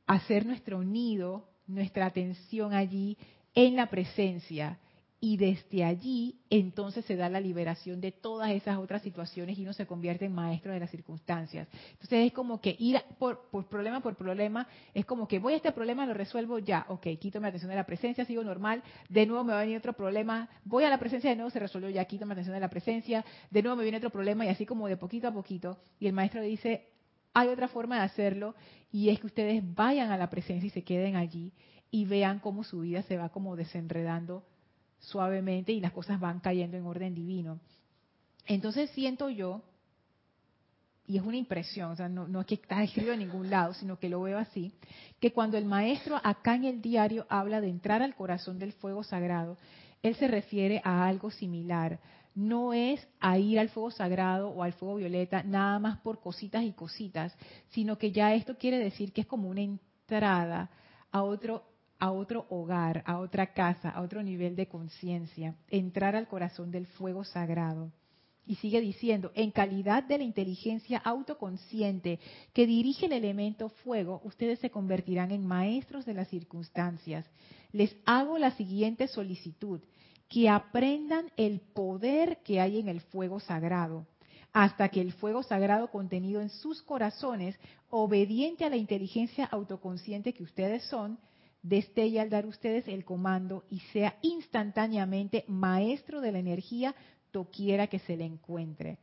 hacer 0.07 0.43
nuestro 0.43 0.83
nido, 0.83 1.47
nuestra 1.67 2.07
atención 2.07 2.73
allí 2.73 3.15
en 3.53 3.75
la 3.75 3.91
presencia 3.91 4.79
y 5.25 5.37
desde 5.37 5.83
allí 5.83 6.35
entonces 6.51 7.03
se 7.05 7.15
da 7.15 7.29
la 7.29 7.39
liberación 7.39 7.99
de 7.99 8.11
todas 8.11 8.51
esas 8.51 8.77
otras 8.77 9.01
situaciones 9.01 9.57
y 9.57 9.63
uno 9.63 9.73
se 9.73 9.87
convierte 9.87 10.25
en 10.25 10.35
maestro 10.35 10.71
de 10.71 10.79
las 10.79 10.91
circunstancias. 10.91 11.67
Entonces 11.93 12.27
es 12.27 12.31
como 12.31 12.61
que 12.61 12.75
ir 12.77 13.01
por, 13.17 13.49
problema 13.67 14.01
por 14.01 14.15
problema, 14.15 14.67
es 14.93 15.03
como 15.03 15.27
que 15.27 15.39
voy 15.39 15.53
a 15.53 15.55
este 15.55 15.71
problema, 15.71 16.05
lo 16.05 16.13
resuelvo 16.13 16.59
ya, 16.59 16.85
ok, 16.89 17.07
quito 17.19 17.41
mi 17.41 17.47
atención 17.47 17.71
de 17.71 17.75
la 17.75 17.87
presencia, 17.87 18.23
sigo 18.23 18.43
normal, 18.43 18.83
de 19.09 19.25
nuevo 19.25 19.43
me 19.43 19.53
va 19.53 19.61
a 19.61 19.63
venir 19.63 19.79
otro 19.79 19.93
problema, 19.93 20.47
voy 20.63 20.83
a 20.83 20.91
la 20.91 20.99
presencia, 20.99 21.31
de 21.31 21.37
nuevo 21.37 21.49
se 21.49 21.57
resolvió 21.57 21.89
ya, 21.89 22.05
quito 22.05 22.27
mi 22.27 22.33
atención 22.33 22.53
de 22.53 22.59
la 22.59 22.69
presencia, 22.69 23.25
de 23.49 23.63
nuevo 23.63 23.77
me 23.77 23.81
viene 23.81 23.97
otro 23.97 24.11
problema 24.11 24.45
y 24.45 24.49
así 24.49 24.67
como 24.67 24.87
de 24.87 24.95
poquito 24.95 25.27
a 25.27 25.33
poquito. 25.33 25.79
Y 25.99 26.05
el 26.05 26.13
maestro 26.13 26.43
dice, 26.43 26.87
hay 27.33 27.47
otra 27.47 27.67
forma 27.67 27.95
de 27.95 28.03
hacerlo 28.03 28.53
y 28.91 29.09
es 29.09 29.19
que 29.19 29.25
ustedes 29.25 29.63
vayan 29.73 30.11
a 30.11 30.17
la 30.17 30.29
presencia 30.29 30.67
y 30.67 30.69
se 30.69 30.83
queden 30.83 31.15
allí 31.15 31.51
y 31.89 32.05
vean 32.05 32.37
cómo 32.37 32.63
su 32.63 32.81
vida 32.81 33.01
se 33.01 33.17
va 33.17 33.29
como 33.29 33.55
desenredando 33.55 34.43
suavemente 34.99 35.71
y 35.71 35.79
las 35.79 35.91
cosas 35.91 36.19
van 36.19 36.39
cayendo 36.39 36.77
en 36.77 36.85
orden 36.85 37.13
divino. 37.13 37.59
Entonces 38.45 38.89
siento 38.91 39.29
yo, 39.29 39.61
y 41.07 41.17
es 41.17 41.23
una 41.23 41.37
impresión, 41.37 41.91
o 41.91 41.95
sea, 41.95 42.09
no, 42.09 42.41
es 42.41 42.47
que 42.47 42.55
está 42.55 42.83
escrito 42.83 43.11
en 43.11 43.19
ningún 43.19 43.49
lado, 43.49 43.73
sino 43.73 43.99
que 43.99 44.09
lo 44.09 44.21
veo 44.21 44.37
así, 44.37 44.73
que 45.19 45.31
cuando 45.31 45.57
el 45.57 45.65
maestro 45.65 46.19
acá 46.23 46.55
en 46.55 46.65
el 46.65 46.81
diario 46.81 47.25
habla 47.29 47.61
de 47.61 47.69
entrar 47.69 48.01
al 48.01 48.15
corazón 48.15 48.57
del 48.57 48.73
fuego 48.73 49.03
sagrado, 49.03 49.57
él 50.01 50.15
se 50.15 50.27
refiere 50.27 50.81
a 50.83 51.05
algo 51.07 51.31
similar. 51.31 51.99
No 52.33 52.73
es 52.73 53.07
a 53.19 53.37
ir 53.37 53.59
al 53.59 53.69
fuego 53.69 53.91
sagrado 53.91 54.49
o 54.49 54.61
al 54.61 54.73
fuego 54.73 54.95
violeta 54.95 55.43
nada 55.43 55.79
más 55.79 55.99
por 55.99 56.19
cositas 56.19 56.63
y 56.63 56.73
cositas, 56.73 57.35
sino 57.69 57.97
que 57.97 58.11
ya 58.11 58.33
esto 58.33 58.57
quiere 58.57 58.77
decir 58.77 59.13
que 59.13 59.21
es 59.21 59.27
como 59.27 59.47
una 59.47 59.61
entrada 59.61 60.69
a 61.11 61.23
otro 61.23 61.63
a 62.05 62.11
otro 62.11 62.45
hogar, 62.49 63.01
a 63.07 63.17
otra 63.17 63.47
casa, 63.53 63.89
a 63.89 64.01
otro 64.03 64.21
nivel 64.21 64.55
de 64.55 64.67
conciencia, 64.67 65.55
entrar 65.69 66.15
al 66.15 66.27
corazón 66.27 66.69
del 66.69 66.85
fuego 66.85 67.23
sagrado. 67.23 67.91
Y 68.45 68.57
sigue 68.57 68.79
diciendo, 68.79 69.31
en 69.33 69.49
calidad 69.49 70.03
de 70.03 70.19
la 70.19 70.23
inteligencia 70.23 70.99
autoconsciente 70.99 72.19
que 72.53 72.67
dirige 72.67 73.07
el 73.07 73.13
elemento 73.13 73.69
fuego, 73.69 74.21
ustedes 74.23 74.59
se 74.59 74.69
convertirán 74.69 75.31
en 75.31 75.47
maestros 75.47 76.05
de 76.05 76.13
las 76.13 76.27
circunstancias. 76.27 77.25
Les 77.71 77.95
hago 78.05 78.37
la 78.37 78.51
siguiente 78.51 79.07
solicitud, 79.07 79.81
que 80.29 80.47
aprendan 80.47 81.31
el 81.37 81.59
poder 81.59 82.37
que 82.43 82.59
hay 82.61 82.79
en 82.79 82.87
el 82.87 83.01
fuego 83.01 83.39
sagrado. 83.39 84.05
hasta 84.53 84.87
que 84.87 85.01
el 85.01 85.11
fuego 85.11 85.43
sagrado 85.43 85.89
contenido 85.91 86.39
en 86.39 86.49
sus 86.49 86.81
corazones, 86.81 87.59
obediente 87.89 88.63
a 88.63 88.69
la 88.69 88.77
inteligencia 88.77 89.43
autoconsciente 89.43 90.33
que 90.33 90.43
ustedes 90.43 90.81
son, 90.85 91.17
destelle 91.67 92.19
al 92.19 92.29
dar 92.29 92.45
ustedes 92.45 92.87
el 92.87 93.03
comando 93.03 93.65
y 93.69 93.79
sea 93.91 94.17
instantáneamente 94.21 95.43
maestro 95.47 96.21
de 96.21 96.31
la 96.31 96.39
energía 96.39 96.95
doquiera 97.33 97.87
que 97.87 97.99
se 97.99 98.15
le 98.15 98.25
encuentre. 98.25 98.99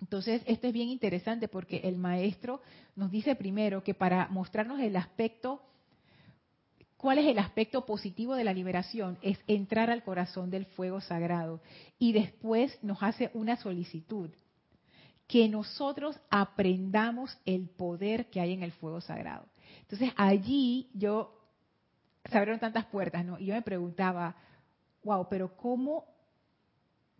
Entonces, 0.00 0.42
esto 0.46 0.66
es 0.66 0.72
bien 0.72 0.88
interesante 0.88 1.48
porque 1.48 1.78
el 1.84 1.96
maestro 1.96 2.60
nos 2.94 3.10
dice 3.10 3.36
primero 3.36 3.82
que 3.82 3.94
para 3.94 4.28
mostrarnos 4.28 4.80
el 4.80 4.96
aspecto, 4.96 5.62
cuál 6.96 7.18
es 7.18 7.26
el 7.26 7.38
aspecto 7.38 7.86
positivo 7.86 8.34
de 8.34 8.44
la 8.44 8.52
liberación, 8.52 9.16
es 9.22 9.38
entrar 9.46 9.90
al 9.90 10.02
corazón 10.02 10.50
del 10.50 10.66
fuego 10.66 11.00
sagrado. 11.00 11.62
Y 11.98 12.12
después 12.12 12.78
nos 12.82 13.02
hace 13.02 13.30
una 13.32 13.56
solicitud 13.56 14.30
que 15.26 15.48
nosotros 15.48 16.18
aprendamos 16.28 17.38
el 17.46 17.68
poder 17.70 18.28
que 18.28 18.40
hay 18.40 18.52
en 18.52 18.62
el 18.62 18.72
fuego 18.72 19.00
sagrado. 19.00 19.46
Entonces 19.82 20.10
allí 20.16 20.90
yo 20.92 21.41
se 22.30 22.38
abrieron 22.38 22.60
tantas 22.60 22.84
puertas, 22.86 23.24
¿no? 23.24 23.38
Y 23.38 23.46
yo 23.46 23.54
me 23.54 23.62
preguntaba, 23.62 24.34
wow, 25.04 25.26
pero 25.28 25.56
¿cómo, 25.56 26.06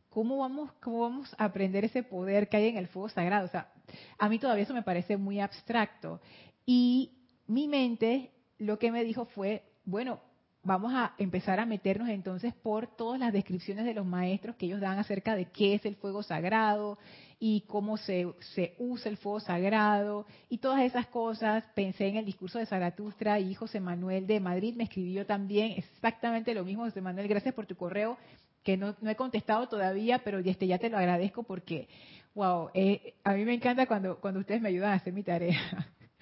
cómo, 0.08 0.38
vamos, 0.38 0.72
¿cómo 0.80 1.00
vamos 1.00 1.34
a 1.38 1.44
aprender 1.44 1.84
ese 1.84 2.02
poder 2.02 2.48
que 2.48 2.56
hay 2.56 2.68
en 2.68 2.76
el 2.76 2.88
fuego 2.88 3.08
sagrado? 3.08 3.46
O 3.46 3.50
sea, 3.50 3.72
a 4.18 4.28
mí 4.28 4.38
todavía 4.38 4.64
eso 4.64 4.74
me 4.74 4.82
parece 4.82 5.16
muy 5.16 5.40
abstracto. 5.40 6.20
Y 6.64 7.12
mi 7.46 7.68
mente 7.68 8.30
lo 8.58 8.78
que 8.78 8.92
me 8.92 9.04
dijo 9.04 9.24
fue, 9.26 9.64
bueno, 9.84 10.20
vamos 10.64 10.92
a 10.94 11.14
empezar 11.18 11.58
a 11.58 11.66
meternos 11.66 12.08
entonces 12.08 12.54
por 12.54 12.86
todas 12.86 13.18
las 13.18 13.32
descripciones 13.32 13.84
de 13.84 13.94
los 13.94 14.06
maestros 14.06 14.56
que 14.56 14.66
ellos 14.66 14.80
dan 14.80 14.98
acerca 14.98 15.34
de 15.34 15.46
qué 15.46 15.74
es 15.74 15.84
el 15.84 15.96
fuego 15.96 16.22
sagrado 16.22 16.98
y 17.40 17.62
cómo 17.62 17.96
se, 17.96 18.28
se, 18.54 18.76
usa 18.78 19.10
el 19.10 19.16
fuego 19.16 19.40
sagrado 19.40 20.26
y 20.48 20.58
todas 20.58 20.82
esas 20.82 21.08
cosas. 21.08 21.64
Pensé 21.74 22.06
en 22.06 22.16
el 22.16 22.24
discurso 22.24 22.58
de 22.58 22.66
Zaratustra 22.66 23.40
y 23.40 23.54
José 23.54 23.80
Manuel 23.80 24.28
de 24.28 24.38
Madrid 24.38 24.74
me 24.76 24.84
escribió 24.84 25.26
también 25.26 25.72
exactamente 25.72 26.54
lo 26.54 26.64
mismo. 26.64 26.84
José 26.84 27.00
Manuel, 27.00 27.26
gracias 27.26 27.54
por 27.54 27.66
tu 27.66 27.74
correo 27.76 28.16
que 28.62 28.76
no, 28.76 28.94
he 29.04 29.16
contestado 29.16 29.68
todavía, 29.68 30.20
pero 30.22 30.38
este, 30.38 30.68
ya 30.68 30.78
te 30.78 30.88
lo 30.88 30.96
agradezco 30.96 31.42
porque, 31.42 31.88
wow, 32.34 32.70
eh, 32.74 33.14
a 33.24 33.32
mí 33.32 33.44
me 33.44 33.54
encanta 33.54 33.86
cuando, 33.86 34.20
cuando 34.20 34.38
ustedes 34.38 34.62
me 34.62 34.68
ayudan 34.68 34.92
a 34.92 34.94
hacer 34.94 35.12
mi 35.12 35.24
tarea 35.24 35.58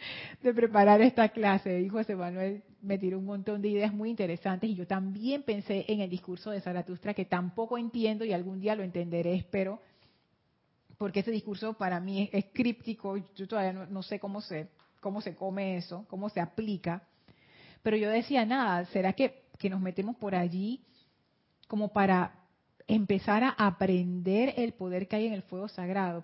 de 0.42 0.54
preparar 0.54 1.00
esta 1.02 1.28
clase. 1.28 1.80
Y 1.80 1.88
José 1.88 2.16
Manuel 2.16 2.62
me 2.82 2.98
tiró 2.98 3.18
un 3.18 3.26
montón 3.26 3.62
de 3.62 3.68
ideas 3.68 3.92
muy 3.92 4.10
interesantes 4.10 4.70
y 4.70 4.74
yo 4.74 4.86
también 4.86 5.42
pensé 5.42 5.84
en 5.88 6.00
el 6.00 6.10
discurso 6.10 6.50
de 6.50 6.60
Zaratustra 6.60 7.14
que 7.14 7.24
tampoco 7.24 7.78
entiendo 7.78 8.24
y 8.24 8.32
algún 8.32 8.60
día 8.60 8.74
lo 8.74 8.82
entenderé, 8.82 9.34
espero 9.34 9.80
porque 11.00 11.20
ese 11.20 11.30
discurso 11.30 11.72
para 11.72 11.98
mí 11.98 12.28
es, 12.30 12.44
críptico, 12.52 13.16
yo 13.34 13.48
todavía 13.48 13.72
no, 13.72 14.02
sé 14.02 14.20
cómo 14.20 14.42
se, 14.42 14.68
cómo 15.00 15.22
se 15.22 15.34
come 15.34 15.78
eso, 15.78 16.04
cómo 16.10 16.28
se 16.28 16.42
aplica. 16.42 17.04
Pero 17.82 17.96
yo 17.96 18.10
decía, 18.10 18.44
nada, 18.44 18.84
¿será 18.84 19.14
que, 19.14 19.44
que 19.58 19.70
nos 19.70 19.80
metemos 19.80 20.16
por 20.16 20.34
allí 20.34 20.84
como 21.68 21.88
para 21.88 22.34
empezar 22.86 23.42
a 23.42 23.48
aprender 23.52 24.52
el 24.58 24.74
poder 24.74 25.08
que 25.08 25.16
hay 25.16 25.26
en 25.26 25.32
el 25.32 25.40
fuego 25.40 25.68
sagrado? 25.68 26.22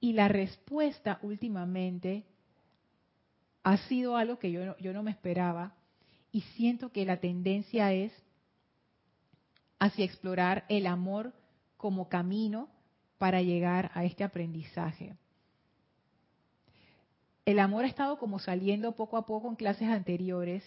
Y 0.00 0.14
la 0.14 0.26
respuesta 0.26 1.20
últimamente 1.22 2.24
ha 3.62 3.76
sido 3.88 4.16
algo 4.16 4.38
que 4.38 4.50
yo 4.50 4.76
yo 4.78 4.92
no 4.92 5.02
me 5.02 5.10
esperaba 5.10 5.74
y 6.32 6.42
siento 6.42 6.92
que 6.92 7.04
la 7.04 7.18
tendencia 7.18 7.92
es 7.92 8.12
hacia 9.78 10.04
explorar 10.04 10.64
el 10.68 10.86
amor 10.86 11.32
como 11.76 12.08
camino 12.08 12.68
para 13.18 13.42
llegar 13.42 13.90
a 13.94 14.04
este 14.04 14.24
aprendizaje. 14.24 15.16
El 17.44 17.58
amor 17.58 17.84
ha 17.84 17.88
estado 17.88 18.18
como 18.18 18.38
saliendo 18.38 18.92
poco 18.92 19.16
a 19.16 19.26
poco 19.26 19.48
en 19.48 19.56
clases 19.56 19.88
anteriores 19.88 20.62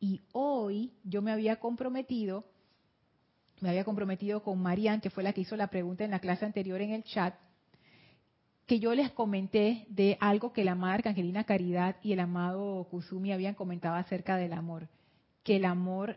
y 0.00 0.22
hoy 0.32 0.92
yo 1.04 1.20
me 1.20 1.32
había 1.32 1.60
comprometido, 1.60 2.44
me 3.60 3.68
había 3.68 3.84
comprometido 3.84 4.42
con 4.42 4.60
Marian, 4.60 5.00
que 5.00 5.10
fue 5.10 5.22
la 5.22 5.32
que 5.32 5.42
hizo 5.42 5.56
la 5.56 5.68
pregunta 5.68 6.04
en 6.04 6.12
la 6.12 6.20
clase 6.20 6.44
anterior 6.44 6.80
en 6.80 6.92
el 6.92 7.04
chat, 7.04 7.34
que 8.72 8.80
yo 8.80 8.94
les 8.94 9.10
comenté 9.10 9.84
de 9.90 10.16
algo 10.18 10.54
que 10.54 10.64
la 10.64 10.72
amada 10.72 10.94
Arcangelina 10.94 11.44
Caridad 11.44 11.96
y 12.02 12.14
el 12.14 12.20
amado 12.20 12.84
Kusumi 12.84 13.30
habían 13.30 13.54
comentado 13.54 13.96
acerca 13.96 14.38
del 14.38 14.54
amor, 14.54 14.88
que 15.42 15.56
el 15.56 15.66
amor 15.66 16.16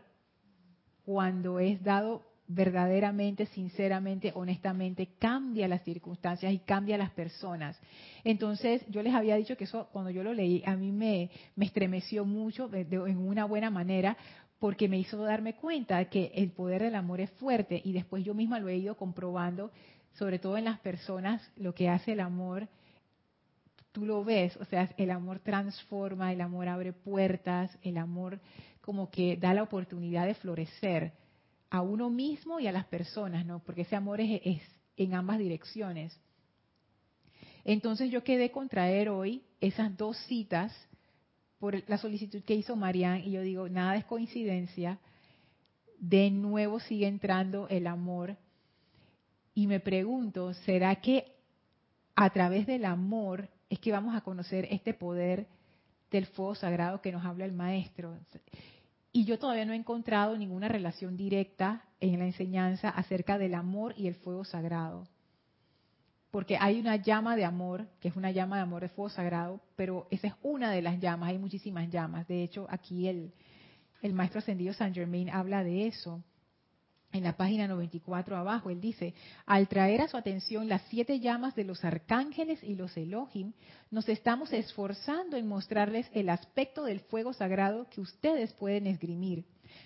cuando 1.04 1.60
es 1.60 1.84
dado 1.84 2.22
verdaderamente, 2.48 3.44
sinceramente, 3.44 4.32
honestamente, 4.34 5.06
cambia 5.18 5.68
las 5.68 5.82
circunstancias 5.82 6.50
y 6.50 6.60
cambia 6.60 6.96
las 6.96 7.10
personas. 7.10 7.78
Entonces, 8.24 8.80
yo 8.88 9.02
les 9.02 9.12
había 9.12 9.36
dicho 9.36 9.58
que 9.58 9.64
eso, 9.64 9.90
cuando 9.92 10.10
yo 10.10 10.22
lo 10.22 10.32
leí, 10.32 10.62
a 10.64 10.76
mí 10.76 10.92
me, 10.92 11.28
me 11.56 11.66
estremeció 11.66 12.24
mucho, 12.24 12.70
en 12.72 13.18
una 13.18 13.44
buena 13.44 13.68
manera, 13.68 14.16
porque 14.58 14.88
me 14.88 14.98
hizo 14.98 15.22
darme 15.22 15.56
cuenta 15.56 16.02
que 16.06 16.32
el 16.34 16.52
poder 16.52 16.82
del 16.82 16.94
amor 16.94 17.20
es 17.20 17.30
fuerte 17.32 17.82
y 17.84 17.92
después 17.92 18.24
yo 18.24 18.32
misma 18.32 18.58
lo 18.58 18.70
he 18.70 18.76
ido 18.78 18.96
comprobando, 18.96 19.70
sobre 20.18 20.38
todo 20.38 20.56
en 20.56 20.64
las 20.64 20.80
personas, 20.80 21.42
lo 21.56 21.74
que 21.74 21.88
hace 21.88 22.12
el 22.12 22.20
amor 22.20 22.68
tú 23.96 24.04
lo 24.04 24.22
ves, 24.24 24.54
o 24.58 24.64
sea, 24.66 24.94
el 24.98 25.10
amor 25.10 25.38
transforma, 25.38 26.30
el 26.30 26.42
amor 26.42 26.68
abre 26.68 26.92
puertas, 26.92 27.78
el 27.80 27.96
amor 27.96 28.40
como 28.82 29.10
que 29.10 29.38
da 29.38 29.54
la 29.54 29.62
oportunidad 29.62 30.26
de 30.26 30.34
florecer 30.34 31.12
a 31.70 31.80
uno 31.80 32.10
mismo 32.10 32.60
y 32.60 32.66
a 32.66 32.72
las 32.72 32.84
personas, 32.84 33.46
¿no? 33.46 33.60
Porque 33.60 33.82
ese 33.82 33.96
amor 33.96 34.20
es, 34.20 34.60
en 34.98 35.14
ambas 35.14 35.38
direcciones. 35.38 36.14
Entonces 37.64 38.10
yo 38.10 38.22
quedé 38.22 38.50
contraer 38.50 39.08
hoy 39.08 39.42
esas 39.62 39.96
dos 39.96 40.18
citas 40.26 40.72
por 41.58 41.82
la 41.88 41.96
solicitud 41.96 42.42
que 42.42 42.54
hizo 42.54 42.76
Marianne 42.76 43.26
y 43.26 43.30
yo 43.30 43.40
digo, 43.40 43.70
nada 43.70 43.96
es 43.96 44.04
coincidencia. 44.04 44.98
De 45.98 46.30
nuevo 46.30 46.80
sigue 46.80 47.06
entrando 47.06 47.66
el 47.68 47.86
amor 47.86 48.36
y 49.56 49.66
me 49.66 49.80
pregunto, 49.80 50.52
¿será 50.52 50.96
que 50.96 51.32
a 52.14 52.28
través 52.28 52.66
del 52.66 52.84
amor 52.84 53.48
es 53.70 53.78
que 53.78 53.90
vamos 53.90 54.14
a 54.14 54.20
conocer 54.20 54.68
este 54.70 54.92
poder 54.92 55.46
del 56.10 56.26
fuego 56.26 56.54
sagrado 56.54 57.00
que 57.00 57.10
nos 57.10 57.24
habla 57.24 57.46
el 57.46 57.52
maestro? 57.52 58.18
Y 59.12 59.24
yo 59.24 59.38
todavía 59.38 59.64
no 59.64 59.72
he 59.72 59.76
encontrado 59.76 60.36
ninguna 60.36 60.68
relación 60.68 61.16
directa 61.16 61.82
en 62.00 62.18
la 62.18 62.26
enseñanza 62.26 62.90
acerca 62.90 63.38
del 63.38 63.54
amor 63.54 63.94
y 63.96 64.08
el 64.08 64.16
fuego 64.16 64.44
sagrado. 64.44 65.08
Porque 66.30 66.58
hay 66.60 66.78
una 66.78 66.96
llama 66.96 67.34
de 67.34 67.46
amor, 67.46 67.86
que 67.98 68.08
es 68.08 68.16
una 68.16 68.32
llama 68.32 68.56
de 68.56 68.62
amor 68.62 68.82
de 68.82 68.90
fuego 68.90 69.08
sagrado, 69.08 69.62
pero 69.74 70.06
esa 70.10 70.26
es 70.26 70.34
una 70.42 70.70
de 70.70 70.82
las 70.82 71.00
llamas, 71.00 71.30
hay 71.30 71.38
muchísimas 71.38 71.88
llamas. 71.88 72.28
De 72.28 72.42
hecho, 72.42 72.66
aquí 72.68 73.08
el, 73.08 73.32
el 74.02 74.12
maestro 74.12 74.40
ascendido 74.40 74.74
San 74.74 74.92
Germain 74.92 75.30
habla 75.30 75.64
de 75.64 75.86
eso 75.86 76.22
en 77.12 77.24
la 77.24 77.36
página 77.36 77.66
94 77.66 78.36
abajo, 78.36 78.70
él 78.70 78.80
dice, 78.80 79.14
al 79.46 79.68
traer 79.68 80.02
a 80.02 80.08
su 80.08 80.16
atención 80.16 80.68
las 80.68 80.82
siete 80.88 81.18
llamas 81.20 81.54
de 81.54 81.64
los 81.64 81.84
arcángeles 81.84 82.62
y 82.62 82.74
los 82.74 82.96
Elohim, 82.96 83.52
nos 83.90 84.08
estamos 84.08 84.52
esforzando 84.52 85.36
en 85.36 85.48
mostrarles 85.48 86.08
el 86.12 86.28
aspecto 86.28 86.84
del 86.84 87.00
fuego 87.00 87.32
sagrado 87.32 87.88
que 87.88 88.00
ustedes 88.00 88.52
pueden 88.52 88.86
esgrimir. 88.86 89.44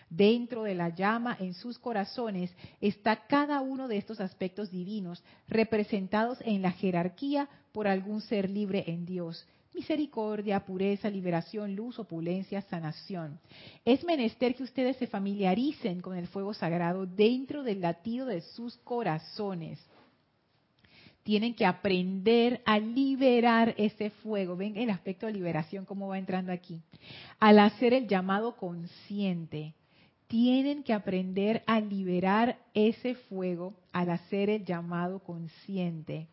Dentro 0.08 0.64
de 0.64 0.74
la 0.74 0.88
llama, 0.88 1.36
en 1.38 1.54
sus 1.54 1.78
corazones, 1.78 2.52
está 2.80 3.26
cada 3.26 3.60
uno 3.60 3.88
de 3.88 3.96
estos 3.96 4.20
aspectos 4.20 4.70
divinos, 4.70 5.22
representados 5.48 6.38
en 6.42 6.62
la 6.62 6.72
jerarquía 6.72 7.48
por 7.72 7.86
algún 7.86 8.20
ser 8.20 8.50
libre 8.50 8.84
en 8.88 9.06
Dios 9.06 9.46
misericordia, 9.74 10.64
pureza, 10.64 11.08
liberación, 11.08 11.74
luz, 11.74 11.98
opulencia, 11.98 12.62
sanación. 12.62 13.38
Es 13.84 14.04
menester 14.04 14.54
que 14.54 14.62
ustedes 14.62 14.96
se 14.96 15.06
familiaricen 15.06 16.00
con 16.00 16.16
el 16.16 16.26
fuego 16.26 16.54
sagrado 16.54 17.06
dentro 17.06 17.62
del 17.62 17.80
latido 17.80 18.26
de 18.26 18.40
sus 18.40 18.76
corazones. 18.78 19.78
Tienen 21.22 21.54
que 21.54 21.66
aprender 21.66 22.62
a 22.64 22.78
liberar 22.78 23.74
ese 23.76 24.10
fuego. 24.10 24.56
Ven 24.56 24.76
el 24.76 24.90
aspecto 24.90 25.26
de 25.26 25.34
liberación, 25.34 25.84
cómo 25.84 26.08
va 26.08 26.18
entrando 26.18 26.52
aquí. 26.52 26.80
Al 27.38 27.58
hacer 27.58 27.92
el 27.92 28.08
llamado 28.08 28.56
consciente, 28.56 29.74
tienen 30.26 30.82
que 30.82 30.92
aprender 30.92 31.62
a 31.66 31.80
liberar 31.80 32.58
ese 32.74 33.14
fuego 33.14 33.74
al 33.92 34.10
hacer 34.10 34.48
el 34.48 34.64
llamado 34.64 35.18
consciente 35.20 36.28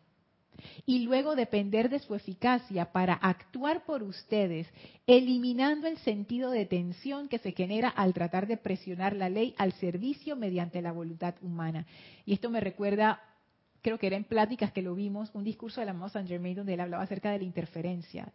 y 0.86 1.00
luego 1.00 1.36
depender 1.36 1.88
de 1.88 1.98
su 1.98 2.14
eficacia 2.14 2.92
para 2.92 3.14
actuar 3.14 3.84
por 3.84 4.02
ustedes, 4.02 4.66
eliminando 5.06 5.86
el 5.86 5.98
sentido 5.98 6.50
de 6.50 6.66
tensión 6.66 7.28
que 7.28 7.38
se 7.38 7.52
genera 7.52 7.88
al 7.88 8.14
tratar 8.14 8.46
de 8.46 8.56
presionar 8.56 9.14
la 9.14 9.28
ley 9.28 9.54
al 9.58 9.72
servicio 9.74 10.36
mediante 10.36 10.82
la 10.82 10.92
voluntad 10.92 11.34
humana. 11.42 11.86
Y 12.24 12.32
esto 12.32 12.50
me 12.50 12.60
recuerda, 12.60 13.22
creo 13.82 13.98
que 13.98 14.06
era 14.06 14.16
en 14.16 14.24
pláticas 14.24 14.72
que 14.72 14.82
lo 14.82 14.94
vimos, 14.94 15.30
un 15.34 15.44
discurso 15.44 15.80
de 15.80 15.86
la 15.86 15.92
amado 15.92 16.10
Saint 16.10 16.28
Germain 16.28 16.56
donde 16.56 16.74
él 16.74 16.80
hablaba 16.80 17.02
acerca 17.02 17.30
de 17.30 17.38
la 17.38 17.44
interferencia 17.44 18.32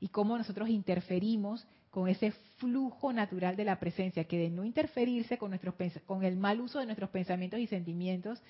y 0.00 0.08
cómo 0.08 0.36
nosotros 0.36 0.68
interferimos 0.68 1.66
con 1.90 2.08
ese 2.08 2.32
flujo 2.58 3.12
natural 3.12 3.56
de 3.56 3.64
la 3.64 3.80
presencia, 3.80 4.24
que 4.24 4.38
de 4.38 4.50
no 4.50 4.64
interferirse 4.64 5.38
con, 5.38 5.50
nuestros, 5.50 5.74
con 6.06 6.22
el 6.22 6.36
mal 6.36 6.60
uso 6.60 6.78
de 6.78 6.86
nuestros 6.86 7.10
pensamientos 7.10 7.58
y 7.60 7.66
sentimientos, 7.66 8.40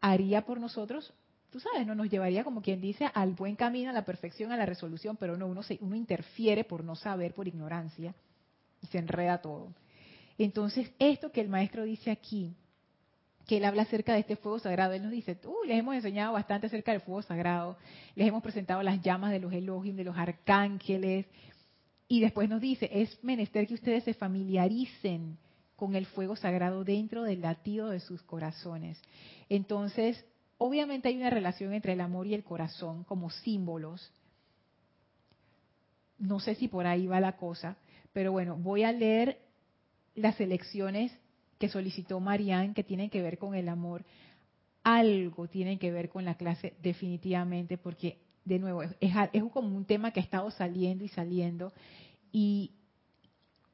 haría 0.00 0.42
por 0.42 0.60
nosotros 0.60 1.12
tú 1.54 1.60
sabes, 1.60 1.86
no 1.86 1.94
nos 1.94 2.10
llevaría 2.10 2.42
como 2.42 2.60
quien 2.60 2.80
dice 2.80 3.08
al 3.14 3.34
buen 3.34 3.54
camino, 3.54 3.90
a 3.90 3.92
la 3.92 4.04
perfección, 4.04 4.50
a 4.50 4.56
la 4.56 4.66
resolución, 4.66 5.16
pero 5.16 5.36
no, 5.36 5.46
uno, 5.46 5.62
se, 5.62 5.78
uno 5.82 5.94
interfiere 5.94 6.64
por 6.64 6.82
no 6.82 6.96
saber, 6.96 7.32
por 7.32 7.46
ignorancia, 7.46 8.12
y 8.82 8.88
se 8.88 8.98
enreda 8.98 9.40
todo. 9.40 9.72
Entonces, 10.36 10.90
esto 10.98 11.30
que 11.30 11.40
el 11.40 11.48
maestro 11.48 11.84
dice 11.84 12.10
aquí, 12.10 12.56
que 13.46 13.58
él 13.58 13.64
habla 13.66 13.82
acerca 13.82 14.14
de 14.14 14.18
este 14.18 14.34
fuego 14.34 14.58
sagrado, 14.58 14.94
él 14.94 15.04
nos 15.04 15.12
dice, 15.12 15.38
uy, 15.44 15.68
les 15.68 15.78
hemos 15.78 15.94
enseñado 15.94 16.32
bastante 16.32 16.66
acerca 16.66 16.90
del 16.90 17.02
fuego 17.02 17.22
sagrado, 17.22 17.76
les 18.16 18.26
hemos 18.26 18.42
presentado 18.42 18.82
las 18.82 19.00
llamas 19.00 19.30
de 19.30 19.38
los 19.38 19.52
Elohim, 19.52 19.94
de 19.94 20.02
los 20.02 20.16
arcángeles, 20.18 21.24
y 22.08 22.20
después 22.20 22.48
nos 22.48 22.60
dice, 22.60 22.90
es 22.92 23.22
menester 23.22 23.68
que 23.68 23.74
ustedes 23.74 24.02
se 24.02 24.14
familiaricen 24.14 25.38
con 25.76 25.94
el 25.94 26.06
fuego 26.06 26.34
sagrado 26.34 26.82
dentro 26.82 27.22
del 27.22 27.42
latido 27.42 27.90
de 27.90 28.00
sus 28.00 28.24
corazones. 28.24 29.00
Entonces, 29.48 30.24
obviamente 30.64 31.08
hay 31.08 31.16
una 31.18 31.28
relación 31.28 31.74
entre 31.74 31.92
el 31.92 32.00
amor 32.00 32.26
y 32.26 32.32
el 32.32 32.42
corazón 32.42 33.04
como 33.04 33.28
símbolos. 33.28 34.10
No 36.18 36.40
sé 36.40 36.54
si 36.54 36.68
por 36.68 36.86
ahí 36.86 37.06
va 37.06 37.20
la 37.20 37.36
cosa, 37.36 37.76
pero 38.14 38.32
bueno, 38.32 38.56
voy 38.56 38.82
a 38.82 38.90
leer 38.90 39.38
las 40.14 40.40
elecciones 40.40 41.12
que 41.58 41.68
solicitó 41.68 42.18
Marianne 42.18 42.72
que 42.72 42.82
tienen 42.82 43.10
que 43.10 43.20
ver 43.20 43.36
con 43.36 43.54
el 43.54 43.68
amor. 43.68 44.06
Algo 44.82 45.48
tienen 45.48 45.78
que 45.78 45.92
ver 45.92 46.08
con 46.08 46.24
la 46.24 46.36
clase 46.36 46.72
definitivamente, 46.82 47.76
porque 47.76 48.22
de 48.46 48.58
nuevo, 48.58 48.82
es, 48.82 49.44
como 49.52 49.76
un 49.76 49.84
tema 49.84 50.12
que 50.12 50.20
ha 50.20 50.22
estado 50.22 50.50
saliendo 50.50 51.04
y 51.04 51.08
saliendo. 51.08 51.74
Y 52.32 52.70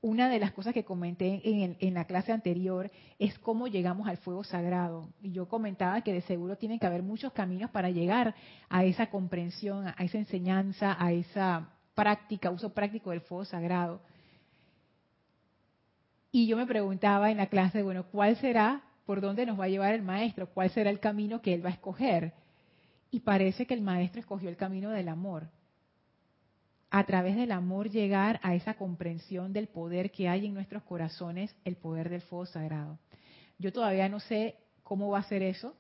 una 0.03 0.29
de 0.31 0.39
las 0.39 0.53
cosas 0.53 0.73
que 0.73 0.85
comenté 0.85 1.43
en, 1.45 1.95
la 1.95 2.07
clase 2.07 2.33
anterior 2.33 2.91
es 3.19 3.39
cómo 3.39 3.69
llegamos 3.69 4.09
al 4.09 4.17
fuego 4.17 4.45
sagrado. 4.45 5.09
Y 5.23 5.33
yo 5.33 5.47
comentaba 5.47 6.01
que 6.01 6.13
de 6.13 6.23
seguro 6.23 6.57
tienen 6.57 6.79
que 6.79 6.87
haber 6.87 7.03
muchos 7.03 7.33
caminos 7.33 7.71
para 7.71 7.91
llegar 7.91 8.35
a 8.69 8.85
esa 8.85 9.11
comprensión, 9.11 9.89
a 9.89 10.05
esa 10.05 10.19
enseñanza, 10.19 10.97
a 10.99 11.13
esa 11.13 11.69
práctica, 11.95 12.51
uso 12.51 12.73
práctico 12.73 13.11
del 13.11 13.21
fuego 13.21 13.45
sagrado. 13.45 14.01
Y 16.33 16.47
yo 16.47 16.57
me 16.57 16.67
preguntaba 16.67 17.31
en 17.31 17.37
la 17.37 17.49
clase, 17.49 17.83
bueno, 17.83 18.05
¿cuál 18.05 18.37
será, 18.37 18.83
por 19.05 19.21
dónde 19.21 19.45
nos 19.45 19.59
va 19.61 19.65
a 19.65 19.69
llevar 19.69 19.95
el 19.95 20.03
maestro? 20.03 20.49
¿Cuál 20.49 20.71
será 20.71 20.89
el 20.89 21.01
camino 21.01 21.43
que 21.43 21.53
él 21.53 21.65
va 21.65 21.71
a 21.71 21.73
escoger? 21.73 22.33
Y 23.11 23.21
parece 23.21 23.67
que 23.67 23.75
el 23.75 23.83
maestro 23.83 24.21
escogió 24.21 24.49
el 24.49 24.57
camino 24.57 24.91
del 24.91 25.09
amor. 25.09 25.49
A 26.91 27.05
través 27.05 27.37
del 27.37 27.53
amor 27.53 27.89
llegar 27.89 28.41
a 28.43 28.55
esa 28.55 28.75
comprensión 28.75 29.53
del 29.53 29.69
poder 29.69 30.11
que 30.11 30.29
hay 30.29 30.47
en 30.47 30.55
nuestros 30.55 30.83
corazones, 30.83 31.55
el 31.65 31.77
poder 31.77 32.11
del 32.11 32.21
fuego 32.21 32.47
sagrado. 32.47 32.99
Yo 33.59 33.73
todavía 33.73 34.09
no 34.09 34.19
sé 34.19 34.57
cómo 34.83 35.11
va 35.11 35.21
a 35.21 35.25
ser 35.25 35.43
eso. 35.43 35.77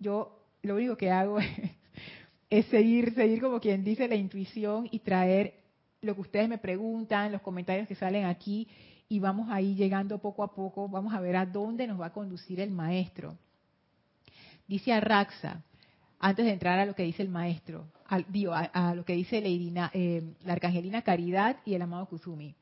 Yo 0.00 0.42
lo 0.62 0.74
único 0.74 0.96
que 0.96 1.10
hago 1.12 1.38
es, 2.50 2.66
seguir, 2.66 3.14
seguir 3.14 3.40
como 3.40 3.60
quien 3.60 3.84
dice 3.84 4.08
la 4.08 4.16
intuición 4.16 4.88
y 4.90 4.98
traer 4.98 5.54
lo 6.00 6.14
que 6.14 6.22
ustedes 6.22 6.48
me 6.48 6.58
preguntan, 6.58 7.30
los 7.30 7.42
comentarios 7.42 7.86
que 7.86 7.94
salen 7.94 8.24
aquí 8.24 8.68
y 9.08 9.20
vamos 9.20 9.48
ahí 9.50 9.76
llegando 9.76 10.18
poco 10.18 10.42
a 10.42 10.52
poco, 10.54 10.88
vamos 10.88 11.14
a 11.14 11.20
ver 11.20 11.36
a 11.36 11.46
dónde 11.46 11.86
nos 11.86 12.00
va 12.00 12.06
a 12.06 12.12
conducir 12.12 12.60
el 12.60 12.70
maestro. 12.70 13.36
Dice 14.66 14.92
Arraxa, 14.92 15.62
antes 16.18 16.44
de 16.46 16.52
entrar 16.52 16.78
a 16.78 16.86
lo 16.86 16.94
que 16.94 17.02
dice 17.02 17.22
el 17.22 17.28
maestro, 17.28 17.86
a, 18.08 18.94
lo 18.94 19.04
que 19.04 19.14
dice 19.14 19.42
eh, 19.44 20.22
la 20.44 20.52
arcangelina 20.52 21.02
Caridad 21.02 21.56
y 21.64 21.74
el 21.74 21.82
amado 21.82 22.06
Kuzumi. 22.06 22.54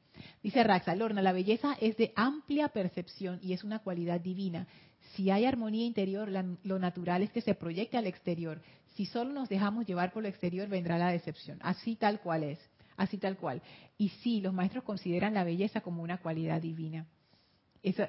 Dice 0.43 0.63
Raxa, 0.63 0.95
Lorna, 0.95 1.23
la 1.23 1.33
belleza 1.33 1.77
es 1.81 1.97
de 1.97 2.13
amplia 2.17 2.69
percepción 2.69 3.39
y 3.43 3.53
es 3.53 3.65
una 3.65 3.81
cualidad 3.81 4.21
divina. 4.21 4.67
Si 5.15 5.31
hay 5.31 5.45
armonía 5.45 5.85
interior, 5.85 6.29
lo 6.63 6.79
natural 6.79 7.23
es 7.23 7.31
que 7.31 7.41
se 7.41 7.55
proyecte 7.55 7.97
al 7.97 8.07
exterior. 8.07 8.61
Si 8.95 9.07
solo 9.07 9.33
nos 9.33 9.49
dejamos 9.49 9.87
llevar 9.87 10.13
por 10.13 10.23
lo 10.23 10.29
exterior, 10.29 10.69
vendrá 10.69 10.99
la 10.99 11.11
decepción. 11.11 11.59
Así 11.63 11.97
tal 11.97 12.21
cual 12.21 12.45
es, 12.45 12.59
así 12.97 13.19
tal 13.19 13.37
cual. 13.37 13.61
Y 13.99 14.09
sí, 14.09 14.41
los 14.41 14.55
maestros 14.55 14.85
consideran 14.85 15.35
la 15.35 15.45
belleza 15.45 15.81
como 15.81 16.03
una 16.03 16.19
cualidad 16.19 16.61
divina 16.61 17.07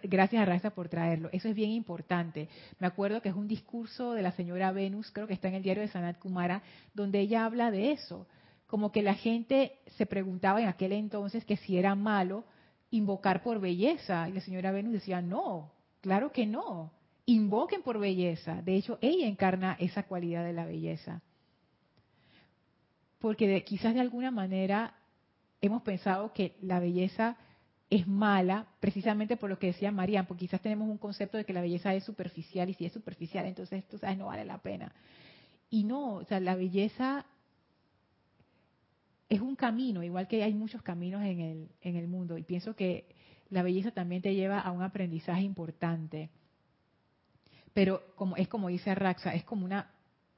gracias 0.04 0.42
a 0.42 0.46
Raza 0.46 0.70
por 0.72 0.90
traerlo. 0.90 1.30
Eso 1.32 1.50
es 1.50 1.56
bien 1.56 1.72
importante. 1.72 2.48
Me 2.80 2.88
acuerdo 2.88 3.22
que 3.22 3.30
es 3.30 3.36
un 3.36 3.48
discurso 3.48 4.14
de 4.14 4.22
la 4.22 4.32
señora 4.32 4.72
Venus, 4.72 5.12
creo 5.12 5.28
que 5.28 5.34
está 5.34 5.50
en 5.50 5.56
el 5.56 5.64
diario 5.64 5.82
de 5.82 5.90
Sanat 5.90 6.18
Kumara, 6.20 6.62
donde 6.94 7.20
ella 7.20 7.46
habla 7.46 7.72
de 7.72 7.92
eso. 7.92 8.28
Como 8.68 8.92
que 8.92 9.04
la 9.04 9.14
gente 9.14 9.74
se 9.98 10.06
preguntaba 10.06 10.62
en 10.62 10.68
aquel 10.68 10.94
entonces 10.94 11.46
que 11.46 11.58
si 11.58 11.78
era 11.78 11.94
malo 11.96 12.46
invocar 12.90 13.44
por 13.44 13.60
belleza. 13.60 14.30
Y 14.30 14.34
la 14.34 14.42
señora 14.42 14.72
Venus 14.72 14.94
decía, 14.94 15.22
no, 15.22 15.72
claro 16.02 16.32
que 16.32 16.46
no. 16.46 16.92
Invoquen 17.26 17.82
por 17.82 18.00
belleza. 18.00 18.62
De 18.62 18.76
hecho, 18.76 18.98
ella 19.02 19.28
encarna 19.28 19.76
esa 19.80 20.04
cualidad 20.04 20.46
de 20.46 20.54
la 20.54 20.66
belleza. 20.66 21.22
Porque 23.20 23.64
quizás 23.64 23.94
de 23.94 24.02
alguna 24.02 24.32
manera 24.32 24.94
hemos 25.62 25.82
pensado 25.82 26.32
que 26.32 26.56
la 26.62 26.80
belleza 26.80 27.38
es 27.90 28.08
mala 28.08 28.68
precisamente 28.80 29.38
por 29.38 29.50
lo 29.50 29.60
que 29.60 29.68
decía 29.68 29.92
María, 29.92 30.24
porque 30.28 30.46
quizás 30.46 30.62
tenemos 30.62 30.90
un 30.90 30.98
concepto 30.98 31.38
de 31.38 31.46
que 31.46 31.54
la 31.54 31.62
belleza 31.62 31.94
es 31.94 32.04
superficial 32.04 32.70
y 32.70 32.74
si 32.74 32.86
es 32.86 32.94
superficial, 32.94 33.46
entonces 33.46 33.88
tú 33.88 33.98
sabes, 33.98 34.18
no 34.18 34.28
vale 34.28 34.46
la 34.46 34.58
pena. 34.58 34.94
Y 35.70 35.84
no, 35.84 36.16
o 36.16 36.24
sea, 36.26 36.40
la 36.40 36.56
belleza 36.56 37.26
es 39.30 39.42
un 39.42 39.56
camino, 39.56 40.04
igual 40.04 40.28
que 40.28 40.44
hay 40.44 40.54
muchos 40.54 40.82
caminos 40.82 41.22
en 41.24 41.40
el, 41.40 41.70
en 41.82 41.96
el 41.96 42.08
mundo, 42.08 42.38
y 42.38 42.44
pienso 42.44 42.76
que 42.76 43.06
la 43.50 43.64
belleza 43.64 43.92
también 43.92 44.22
te 44.22 44.34
lleva 44.34 44.60
a 44.60 44.72
un 44.72 44.82
aprendizaje 44.82 45.42
importante. 45.42 46.30
Pero 47.74 48.16
como 48.16 48.36
es 48.38 48.48
como 48.48 48.70
dice 48.70 48.96
Raxa, 48.96 49.34
es 49.34 49.44
como 49.44 49.66
una 49.66 49.92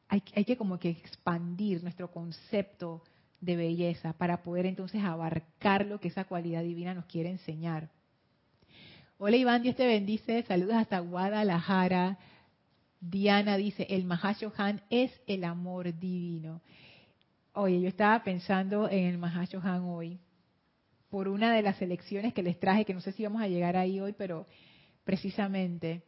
hay, 0.10 0.24
hay 0.36 0.46
que 0.46 0.58
como 0.58 0.80
que 0.80 0.90
expandir 0.90 1.84
nuestro 1.84 2.10
concepto 2.12 3.04
de 3.42 3.56
belleza 3.56 4.14
para 4.14 4.44
poder 4.44 4.66
entonces 4.66 5.04
abarcar 5.04 5.86
lo 5.86 6.00
que 6.00 6.08
esa 6.08 6.26
cualidad 6.26 6.64
divina 6.64 6.94
nos 6.94 7.06
quiere 7.06 7.30
enseñar. 7.30 7.90
Hola 9.18 9.38
Iván, 9.38 9.64
Dios 9.64 9.76
te 9.76 9.86
bendice. 9.86 10.44
Saludos 10.44 10.76
hasta 10.76 11.00
Guadalajara. 11.00 12.18
Diana 13.00 13.58
dice, 13.58 13.86
el 13.90 14.06
Mahashohan 14.06 14.82
es 14.90 15.12
el 15.28 15.44
amor 15.44 15.98
divino. 15.98 16.62
Oye, 17.54 17.82
yo 17.82 17.88
estaba 17.88 18.24
pensando 18.24 18.90
en 18.90 19.06
el 19.06 19.18
Mahashohan 19.18 19.82
hoy 19.84 20.20
por 21.10 21.28
una 21.28 21.54
de 21.54 21.62
las 21.62 21.82
elecciones 21.82 22.34
que 22.34 22.44
les 22.44 22.60
traje, 22.60 22.86
que 22.86 22.94
no 22.94 23.02
sé 23.02 23.12
si 23.12 23.24
vamos 23.24 23.42
a 23.42 23.48
llegar 23.48 23.78
ahí 23.78 24.00
hoy, 24.00 24.14
pero 24.14 24.46
precisamente 25.04 26.04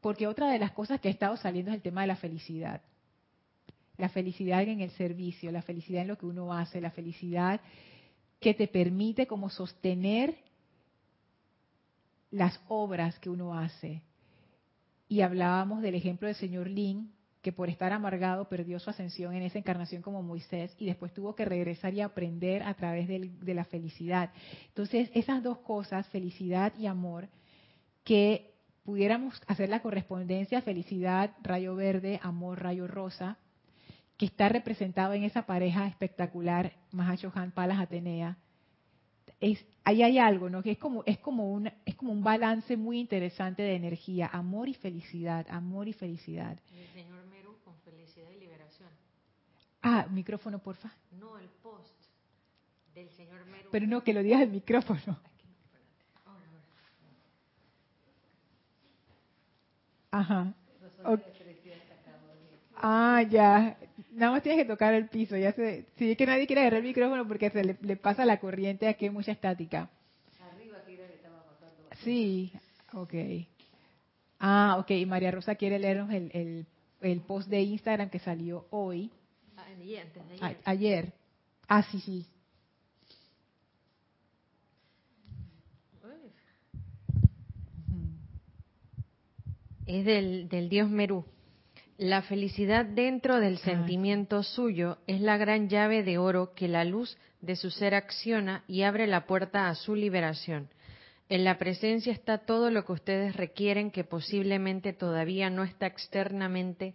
porque 0.00 0.26
otra 0.26 0.50
de 0.50 0.58
las 0.58 0.72
cosas 0.72 1.00
que 1.00 1.08
ha 1.08 1.12
estado 1.12 1.36
saliendo 1.36 1.70
es 1.70 1.76
el 1.76 1.82
tema 1.82 2.00
de 2.00 2.08
la 2.08 2.16
felicidad 2.16 2.82
la 3.96 4.08
felicidad 4.08 4.62
en 4.62 4.80
el 4.80 4.90
servicio, 4.90 5.52
la 5.52 5.62
felicidad 5.62 6.02
en 6.02 6.08
lo 6.08 6.18
que 6.18 6.26
uno 6.26 6.52
hace, 6.52 6.80
la 6.80 6.90
felicidad 6.90 7.60
que 8.40 8.54
te 8.54 8.66
permite 8.66 9.26
como 9.26 9.50
sostener 9.50 10.36
las 12.30 12.60
obras 12.68 13.18
que 13.18 13.30
uno 13.30 13.56
hace. 13.56 14.02
Y 15.08 15.20
hablábamos 15.20 15.82
del 15.82 15.94
ejemplo 15.94 16.26
del 16.26 16.36
señor 16.36 16.68
Lin, 16.68 17.12
que 17.42 17.52
por 17.52 17.68
estar 17.68 17.92
amargado 17.92 18.48
perdió 18.48 18.78
su 18.78 18.88
ascensión 18.88 19.34
en 19.34 19.42
esa 19.42 19.58
encarnación 19.58 20.00
como 20.00 20.22
Moisés 20.22 20.74
y 20.78 20.86
después 20.86 21.12
tuvo 21.12 21.34
que 21.34 21.44
regresar 21.44 21.92
y 21.92 22.00
aprender 22.00 22.62
a 22.62 22.74
través 22.74 23.08
de 23.08 23.54
la 23.54 23.64
felicidad. 23.64 24.30
Entonces, 24.68 25.10
esas 25.12 25.42
dos 25.42 25.58
cosas, 25.58 26.06
felicidad 26.08 26.72
y 26.78 26.86
amor, 26.86 27.28
que 28.04 28.54
pudiéramos 28.84 29.40
hacer 29.46 29.68
la 29.68 29.82
correspondencia, 29.82 30.62
felicidad, 30.62 31.32
rayo 31.42 31.74
verde, 31.74 32.20
amor, 32.22 32.62
rayo 32.62 32.86
rosa, 32.86 33.38
que 34.22 34.26
está 34.26 34.48
representado 34.48 35.14
en 35.14 35.24
esa 35.24 35.46
pareja 35.46 35.84
espectacular, 35.88 36.72
Mahashohan 36.92 37.50
Palas 37.50 37.80
Atenea, 37.80 38.38
es, 39.40 39.66
ahí 39.82 40.04
hay 40.04 40.16
algo, 40.20 40.48
¿no? 40.48 40.62
Que 40.62 40.70
es 40.70 40.78
como, 40.78 41.02
es 41.06 41.18
como 41.18 41.52
un, 41.52 41.68
es 41.84 41.96
como 41.96 42.12
un 42.12 42.22
balance 42.22 42.76
muy 42.76 43.00
interesante 43.00 43.62
de 43.62 43.74
energía, 43.74 44.30
amor 44.32 44.68
y 44.68 44.74
felicidad, 44.74 45.44
amor 45.50 45.88
y 45.88 45.92
felicidad. 45.92 46.56
el 46.72 46.86
señor 46.92 47.26
Meru 47.32 47.56
con 47.64 47.74
felicidad 47.78 48.30
y 48.30 48.38
liberación. 48.38 48.90
Ah, 49.82 50.06
micrófono, 50.08 50.60
porfa. 50.60 50.92
No, 51.18 51.36
el 51.36 51.48
post 51.60 51.90
del 52.94 53.10
señor 53.10 53.44
Meru. 53.46 53.70
Pero 53.72 53.88
no, 53.88 54.04
que 54.04 54.12
lo 54.12 54.22
digas 54.22 54.42
el 54.42 54.50
micrófono. 54.50 55.18
Ajá. 60.12 60.54
Ah, 62.76 63.22
ya. 63.28 63.76
Nada 64.12 64.32
más 64.32 64.42
tienes 64.42 64.62
que 64.62 64.70
tocar 64.70 64.92
el 64.94 65.08
piso. 65.08 65.36
Ya 65.36 65.52
se, 65.52 65.86
si 65.96 66.10
es 66.10 66.16
que 66.16 66.26
nadie 66.26 66.46
quiere 66.46 66.60
agarrar 66.60 66.80
el 66.80 66.86
micrófono 66.86 67.26
porque 67.26 67.50
se 67.50 67.64
le, 67.64 67.96
pasa 67.96 68.26
la 68.26 68.38
corriente 68.38 68.86
aquí, 68.86 69.06
hay 69.06 69.10
mucha 69.10 69.32
estática. 69.32 69.88
Arriba 70.54 70.78
aquí 70.82 70.96
le 70.96 71.14
estaba 71.14 71.42
pasando. 71.44 71.82
Sí, 72.04 72.52
ok. 72.92 73.14
Ah, 74.38 74.76
ok. 74.78 74.90
Y 74.90 75.06
María 75.06 75.30
Rosa 75.30 75.54
quiere 75.54 75.78
leernos 75.78 76.10
el, 76.10 76.30
el, 76.34 76.66
el 77.00 77.20
post 77.20 77.48
de 77.48 77.62
Instagram 77.62 78.10
que 78.10 78.18
salió 78.18 78.66
hoy. 78.70 79.10
Ah, 79.56 79.64
ayer. 79.80 80.58
ayer. 80.64 81.12
Ah, 81.68 81.82
sí, 81.90 82.00
sí. 82.00 82.26
Es 89.86 90.04
del, 90.04 90.48
del 90.48 90.68
dios 90.68 90.88
Merú. 90.88 91.24
La 92.02 92.20
felicidad 92.22 92.84
dentro 92.84 93.38
del 93.38 93.58
sentimiento 93.58 94.42
suyo 94.42 94.98
es 95.06 95.20
la 95.20 95.36
gran 95.36 95.68
llave 95.68 96.02
de 96.02 96.18
oro 96.18 96.52
que 96.52 96.66
la 96.66 96.84
luz 96.84 97.16
de 97.40 97.54
su 97.54 97.70
ser 97.70 97.94
acciona 97.94 98.64
y 98.66 98.82
abre 98.82 99.06
la 99.06 99.24
puerta 99.24 99.68
a 99.68 99.76
su 99.76 99.94
liberación. 99.94 100.68
En 101.28 101.44
la 101.44 101.58
presencia 101.58 102.12
está 102.12 102.38
todo 102.38 102.72
lo 102.72 102.84
que 102.84 102.90
ustedes 102.90 103.36
requieren 103.36 103.92
que 103.92 104.02
posiblemente 104.02 104.92
todavía 104.92 105.48
no 105.48 105.62
está 105.62 105.86
externamente 105.86 106.94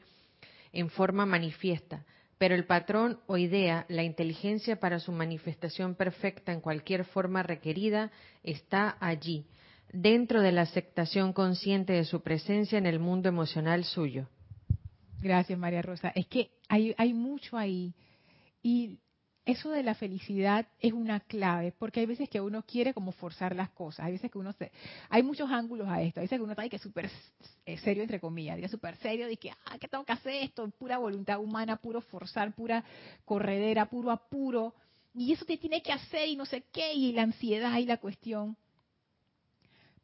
en 0.74 0.90
forma 0.90 1.26
manifiesta, 1.26 2.06
pero 2.38 2.54
el 2.54 2.66
patrón 2.66 3.22
o 3.28 3.38
idea, 3.38 3.86
la 3.88 4.04
inteligencia 4.04 4.78
para 4.82 5.00
su 5.00 5.14
manifestación 5.14 5.96
perfecta 5.96 6.52
en 6.52 6.60
cualquier 6.60 7.06
forma 7.06 7.44
requerida, 7.44 8.12
está 8.44 8.98
allí, 9.00 9.46
dentro 9.94 10.42
de 10.42 10.52
la 10.52 10.64
aceptación 10.64 11.32
consciente 11.32 11.94
de 11.94 12.04
su 12.04 12.24
presencia 12.24 12.78
en 12.78 12.86
el 12.86 13.00
mundo 13.00 13.30
emocional 13.30 13.86
suyo. 13.86 14.28
Gracias, 15.22 15.58
María 15.58 15.82
Rosa. 15.82 16.12
Es 16.16 16.28
que 16.28 16.52
hay, 16.68 16.94
hay 16.98 17.14
mucho 17.14 17.58
ahí. 17.58 17.94
Y 18.62 19.00
eso 19.46 19.72
de 19.72 19.82
la 19.82 19.96
felicidad 19.96 20.68
es 20.80 20.92
una 20.92 21.22
clave, 21.22 21.72
porque 21.72 22.02
hay 22.02 22.06
veces 22.06 22.30
que 22.30 22.42
uno 22.42 22.64
quiere 22.64 22.94
como 22.94 23.14
forzar 23.14 23.56
las 23.56 23.70
cosas. 23.70 24.06
Hay 24.06 24.12
veces 24.12 24.30
que 24.30 24.38
uno 24.38 24.52
se... 24.54 24.72
Hay 25.10 25.24
muchos 25.24 25.50
ángulos 25.50 25.88
a 25.88 26.02
esto. 26.02 26.20
Hay 26.20 26.26
veces 26.26 26.38
que 26.38 26.44
uno 26.44 26.52
está 26.52 26.64
ahí 26.64 26.70
que 26.70 26.76
es 26.76 26.82
súper 26.82 27.10
eh, 27.66 27.78
serio, 27.78 28.04
entre 28.04 28.20
comillas. 28.20 28.58
Diga 28.58 28.68
súper 28.68 28.98
serio, 28.98 29.28
de 29.28 29.38
que, 29.38 29.50
ah, 29.50 29.78
¿qué 29.80 29.88
tengo 29.88 30.04
que 30.04 30.12
hacer 30.12 30.34
esto? 30.44 30.70
Pura 30.72 30.98
voluntad 30.98 31.40
humana, 31.40 31.78
puro 31.78 32.02
forzar, 32.02 32.54
pura 32.54 32.84
corredera, 33.26 33.86
puro 33.86 34.12
apuro. 34.12 34.76
Y 35.16 35.32
eso 35.32 35.46
te 35.46 35.58
tiene 35.58 35.82
que 35.82 35.94
hacer 35.94 36.28
y 36.28 36.36
no 36.36 36.46
sé 36.46 36.66
qué, 36.72 36.94
y 36.94 37.14
la 37.14 37.24
ansiedad 37.24 37.78
y 37.78 37.86
la 37.86 37.98
cuestión. 37.98 38.58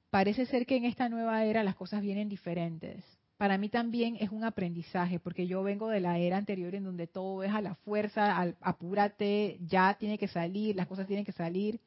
Parece 0.10 0.46
ser 0.46 0.66
que 0.66 0.78
en 0.78 0.86
esta 0.86 1.10
nueva 1.10 1.44
era 1.44 1.64
las 1.64 1.76
cosas 1.76 2.02
vienen 2.02 2.30
diferentes 2.30 3.04
para 3.44 3.58
mí 3.58 3.68
también 3.68 4.16
es 4.22 4.30
un 4.30 4.46
aprendizaje, 4.46 5.20
porque 5.20 5.48
yo 5.48 5.64
vengo 5.64 5.90
de 5.90 6.00
la 6.00 6.18
era 6.18 6.38
anterior 6.38 6.76
en 6.76 6.86
donde 6.86 7.08
todo 7.08 7.44
es 7.44 7.52
a 7.52 7.60
la 7.60 7.76
fuerza, 7.76 8.38
al, 8.38 8.56
apúrate, 8.62 9.58
ya 9.68 9.96
tiene 9.96 10.18
que 10.18 10.30
salir, 10.30 10.78
las 10.78 10.88
cosas 10.88 11.08
tienen 11.08 11.26
que 11.26 11.34
salir. 11.34 11.82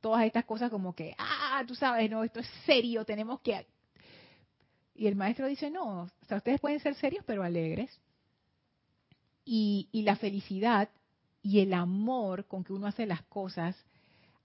Todas 0.00 0.24
estas 0.24 0.46
cosas 0.46 0.70
como 0.70 0.94
que, 0.94 1.14
ah, 1.18 1.62
tú 1.68 1.74
sabes, 1.74 2.10
no, 2.10 2.24
esto 2.24 2.40
es 2.40 2.46
serio, 2.64 3.04
tenemos 3.04 3.42
que... 3.42 3.66
Y 4.94 5.06
el 5.06 5.14
maestro 5.14 5.46
dice, 5.46 5.70
no, 5.70 6.04
o 6.04 6.24
sea, 6.26 6.38
ustedes 6.38 6.58
pueden 6.58 6.80
ser 6.80 6.94
serios 6.94 7.22
pero 7.26 7.42
alegres. 7.42 7.90
Y, 9.44 9.90
y 9.92 10.04
la 10.04 10.16
felicidad 10.16 10.88
y 11.42 11.60
el 11.60 11.74
amor 11.74 12.46
con 12.46 12.64
que 12.64 12.72
uno 12.72 12.86
hace 12.86 13.04
las 13.04 13.20
cosas 13.24 13.76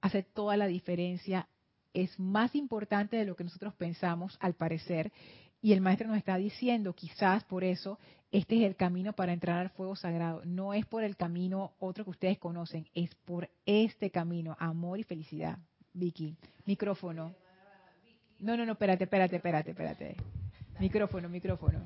hace 0.02 0.24
toda 0.24 0.58
la 0.58 0.68
diferencia. 0.68 1.48
Es 1.94 2.20
más 2.20 2.54
importante 2.54 3.16
de 3.16 3.24
lo 3.24 3.38
que 3.38 3.46
nosotros 3.46 3.74
pensamos, 3.76 4.38
al 4.42 4.56
parecer. 4.56 5.14
Y 5.62 5.74
el 5.74 5.82
maestro 5.82 6.08
nos 6.08 6.18
está 6.18 6.38
diciendo, 6.38 6.94
quizás 6.94 7.44
por 7.44 7.64
eso, 7.64 8.00
este 8.32 8.58
es 8.58 8.64
el 8.64 8.76
camino 8.76 9.14
para 9.14 9.34
entrar 9.34 9.60
al 9.60 9.70
fuego 9.70 9.96
sagrado. 9.96 10.42
No 10.46 10.74
es 10.74 10.86
por 10.86 11.04
el 11.04 11.16
camino 11.16 11.74
otro 11.80 12.04
que 12.04 12.10
ustedes 12.10 12.40
conocen, 12.40 12.88
es 12.94 13.14
por 13.26 13.50
este 13.66 14.10
camino, 14.10 14.56
amor 14.60 15.00
y 15.00 15.04
felicidad. 15.04 15.60
Vicky, 15.94 16.36
micrófono. 16.66 17.36
No, 18.40 18.58
no, 18.58 18.66
no, 18.66 18.72
espérate, 18.72 19.04
espérate, 19.04 19.36
espérate, 19.36 19.72
espérate. 19.72 20.16
Micrófono, 20.80 21.30
micrófono. 21.30 21.86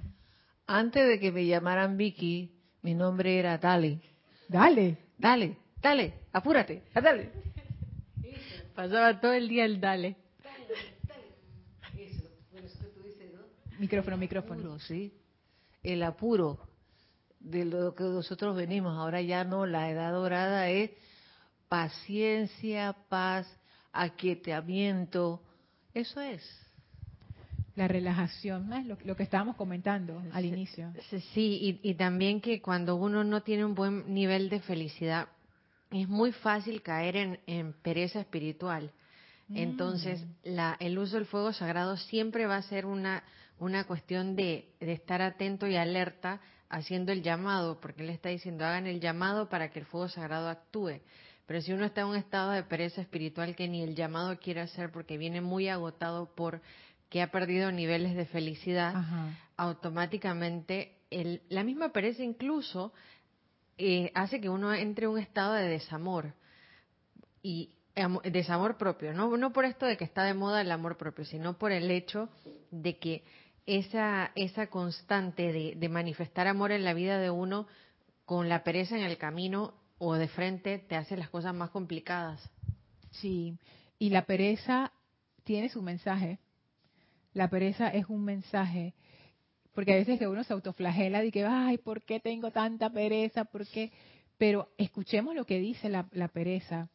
Antes 0.67 1.07
de 1.07 1.19
que 1.19 1.31
me 1.31 1.45
llamaran 1.45 1.97
Vicky, 1.97 2.51
mi 2.81 2.93
nombre 2.93 3.37
era 3.37 3.57
Dale. 3.57 3.99
Dale. 4.47 5.05
Dale, 5.17 5.57
dale, 5.81 6.13
apúrate, 6.33 6.83
dale. 6.93 7.31
Pasaba 8.75 9.19
todo 9.21 9.31
el 9.31 9.47
día 9.47 9.63
el 9.63 9.79
dale. 9.79 10.17
Micrófono, 13.79 14.17
micrófono. 14.17 14.59
Apuro, 14.61 14.79
sí. 14.79 15.13
El 15.83 16.03
apuro 16.03 16.59
de 17.39 17.65
lo 17.65 17.93
que 17.93 18.03
nosotros 18.03 18.55
venimos. 18.55 18.97
Ahora 18.97 19.21
ya 19.21 19.43
no, 19.43 19.65
la 19.65 19.89
edad 19.89 20.11
dorada 20.11 20.69
es 20.69 20.91
paciencia, 21.69 22.95
paz, 23.09 23.47
aquietamiento. 23.91 25.41
Eso 25.93 26.19
es. 26.21 26.41
La 27.75 27.87
relajación, 27.89 28.69
¿no? 28.69 28.79
lo, 28.83 28.97
lo 29.03 29.15
que 29.17 29.23
estábamos 29.23 29.57
comentando 29.57 30.23
al 30.31 30.45
inicio. 30.45 30.93
Sí, 31.33 31.79
y, 31.83 31.89
y 31.89 31.95
también 31.95 32.39
que 32.39 32.61
cuando 32.61 32.95
uno 32.95 33.25
no 33.25 33.43
tiene 33.43 33.65
un 33.65 33.75
buen 33.75 34.13
nivel 34.13 34.49
de 34.49 34.61
felicidad, 34.61 35.27
es 35.91 36.07
muy 36.07 36.31
fácil 36.31 36.81
caer 36.81 37.17
en, 37.17 37.39
en 37.47 37.73
pereza 37.73 38.21
espiritual. 38.21 38.91
Entonces, 39.53 40.21
Mm. 40.21 40.55
la, 40.55 40.77
el 40.79 40.97
uso 40.97 41.17
del 41.17 41.25
fuego 41.25 41.53
sagrado 41.53 41.97
siempre 41.97 42.47
va 42.47 42.55
a 42.55 42.61
ser 42.63 42.85
una, 42.85 43.23
una 43.59 43.85
cuestión 43.85 44.35
de, 44.35 44.69
de 44.79 44.91
estar 44.93 45.21
atento 45.21 45.67
y 45.67 45.75
alerta 45.75 46.41
haciendo 46.69 47.11
el 47.11 47.21
llamado, 47.21 47.79
porque 47.79 48.03
él 48.03 48.09
está 48.09 48.29
diciendo, 48.29 48.65
hagan 48.65 48.87
el 48.87 48.99
llamado 48.99 49.49
para 49.49 49.69
que 49.69 49.79
el 49.79 49.85
fuego 49.85 50.09
sagrado 50.09 50.49
actúe. 50.49 50.99
Pero 51.45 51.61
si 51.61 51.71
uno 51.73 51.85
está 51.85 52.01
en 52.01 52.07
un 52.07 52.15
estado 52.15 52.51
de 52.51 52.63
pereza 52.63 53.01
espiritual 53.01 53.55
que 53.55 53.67
ni 53.67 53.83
el 53.83 53.95
llamado 53.95 54.37
quiere 54.39 54.61
hacer 54.61 54.91
porque 54.91 55.17
viene 55.17 55.41
muy 55.41 55.69
agotado 55.69 56.33
por 56.35 56.61
que 57.09 57.21
ha 57.21 57.31
perdido 57.31 57.71
niveles 57.71 58.15
de 58.15 58.25
felicidad, 58.25 58.95
Ajá. 58.95 59.29
automáticamente 59.55 60.97
el, 61.11 61.41
la 61.49 61.63
misma 61.63 61.89
pereza 61.89 62.23
incluso 62.23 62.91
eh, 63.77 64.11
hace 64.15 64.41
que 64.41 64.49
uno 64.49 64.73
entre 64.73 65.05
en 65.05 65.11
un 65.11 65.19
estado 65.19 65.53
de 65.53 65.67
desamor 65.67 66.33
y 67.43 67.69
amo- 67.95 68.21
desamor 68.23 68.77
propio, 68.77 69.13
¿no? 69.13 69.37
no 69.37 69.53
por 69.53 69.65
esto 69.65 69.85
de 69.85 69.97
que 69.97 70.03
está 70.03 70.23
de 70.23 70.33
moda 70.33 70.61
el 70.61 70.71
amor 70.71 70.97
propio, 70.97 71.25
sino 71.25 71.57
por 71.57 71.71
el 71.71 71.91
hecho 71.91 72.29
de 72.71 72.97
que 72.97 73.23
esa, 73.65 74.31
esa 74.35 74.67
constante 74.67 75.51
de, 75.51 75.89
manifestar 75.89 76.47
amor 76.47 76.71
en 76.71 76.83
la 76.83 76.93
vida 76.93 77.17
de 77.17 77.29
uno 77.29 77.67
con 78.25 78.49
la 78.49 78.63
pereza 78.63 78.97
en 78.97 79.03
el 79.03 79.17
camino 79.17 79.73
o 79.97 80.13
de 80.15 80.27
frente 80.27 80.79
te 80.79 80.95
hace 80.95 81.17
las 81.17 81.29
cosas 81.29 81.53
más 81.53 81.69
complicadas. 81.71 82.49
Sí, 83.11 83.57
y 83.97 84.09
la 84.09 84.25
pereza 84.25 84.91
tiene 85.43 85.69
su 85.69 85.81
mensaje. 85.81 86.39
La 87.33 87.49
pereza 87.49 87.89
es 87.89 88.05
un 88.07 88.23
mensaje. 88.23 88.93
Porque 89.73 89.93
a 89.93 89.97
veces 89.97 90.19
que 90.19 90.27
uno 90.27 90.43
se 90.43 90.53
autoflagela 90.53 91.21
de 91.21 91.31
que, 91.31 91.45
ay, 91.45 91.77
¿por 91.77 92.01
qué 92.03 92.19
tengo 92.19 92.51
tanta 92.51 92.89
pereza? 92.89 93.45
¿Por 93.45 93.67
qué? 93.67 93.91
Pero 94.37 94.69
escuchemos 94.77 95.35
lo 95.35 95.45
que 95.45 95.59
dice 95.59 95.89
la, 95.89 96.07
la 96.11 96.27
pereza. 96.27 96.89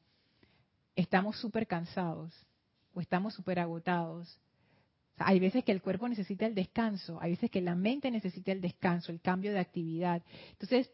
Estamos 0.97 1.39
súper 1.39 1.67
cansados 1.67 2.35
o 2.95 3.01
estamos 3.01 3.35
súper 3.35 3.59
agotados. 3.59 4.41
Hay 5.23 5.39
veces 5.39 5.65
que 5.65 5.73
el 5.73 5.83
cuerpo 5.83 6.09
necesita 6.09 6.47
el 6.47 6.55
descanso, 6.55 7.19
hay 7.21 7.33
veces 7.33 7.51
que 7.51 7.61
la 7.61 7.75
mente 7.75 8.11
necesita 8.11 8.53
el 8.53 8.61
descanso, 8.61 9.13
el 9.13 9.21
cambio 9.21 9.53
de 9.53 9.59
actividad. 9.59 10.23
Entonces, 10.53 10.91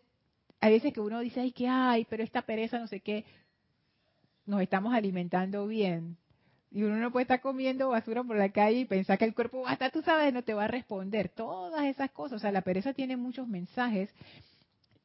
hay 0.60 0.72
veces 0.72 0.92
que 0.92 1.00
uno 1.00 1.20
dice, 1.20 1.40
ay, 1.40 1.52
que 1.52 1.68
ay, 1.68 2.06
pero 2.10 2.24
esta 2.24 2.42
pereza, 2.42 2.78
no 2.78 2.88
sé 2.88 3.00
qué, 3.00 3.24
nos 4.46 4.60
estamos 4.62 4.94
alimentando 4.94 5.66
bien. 5.66 6.16
Y 6.72 6.82
uno 6.82 6.96
no 6.96 7.12
puede 7.12 7.22
estar 7.22 7.40
comiendo 7.40 7.90
basura 7.90 8.24
por 8.24 8.36
la 8.36 8.50
calle 8.50 8.80
y 8.80 8.84
pensar 8.84 9.16
que 9.16 9.24
el 9.24 9.34
cuerpo, 9.34 9.66
hasta 9.66 9.90
tú 9.90 10.02
sabes, 10.02 10.34
no 10.34 10.42
te 10.42 10.52
va 10.52 10.64
a 10.64 10.68
responder. 10.68 11.28
Todas 11.28 11.84
esas 11.86 12.10
cosas. 12.10 12.36
O 12.36 12.38
sea, 12.40 12.52
la 12.52 12.62
pereza 12.62 12.92
tiene 12.92 13.16
muchos 13.16 13.46
mensajes. 13.46 14.10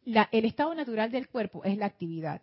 El 0.05 0.45
estado 0.45 0.73
natural 0.73 1.12
del 1.12 1.29
cuerpo 1.29 1.63
es 1.63 1.77
la 1.77 1.86
actividad. 1.86 2.41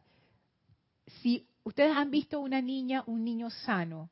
Si 1.22 1.46
ustedes 1.64 1.94
han 1.94 2.10
visto 2.10 2.40
una 2.40 2.62
niña, 2.62 3.02
un 3.06 3.24
niño 3.24 3.50
sano, 3.50 4.08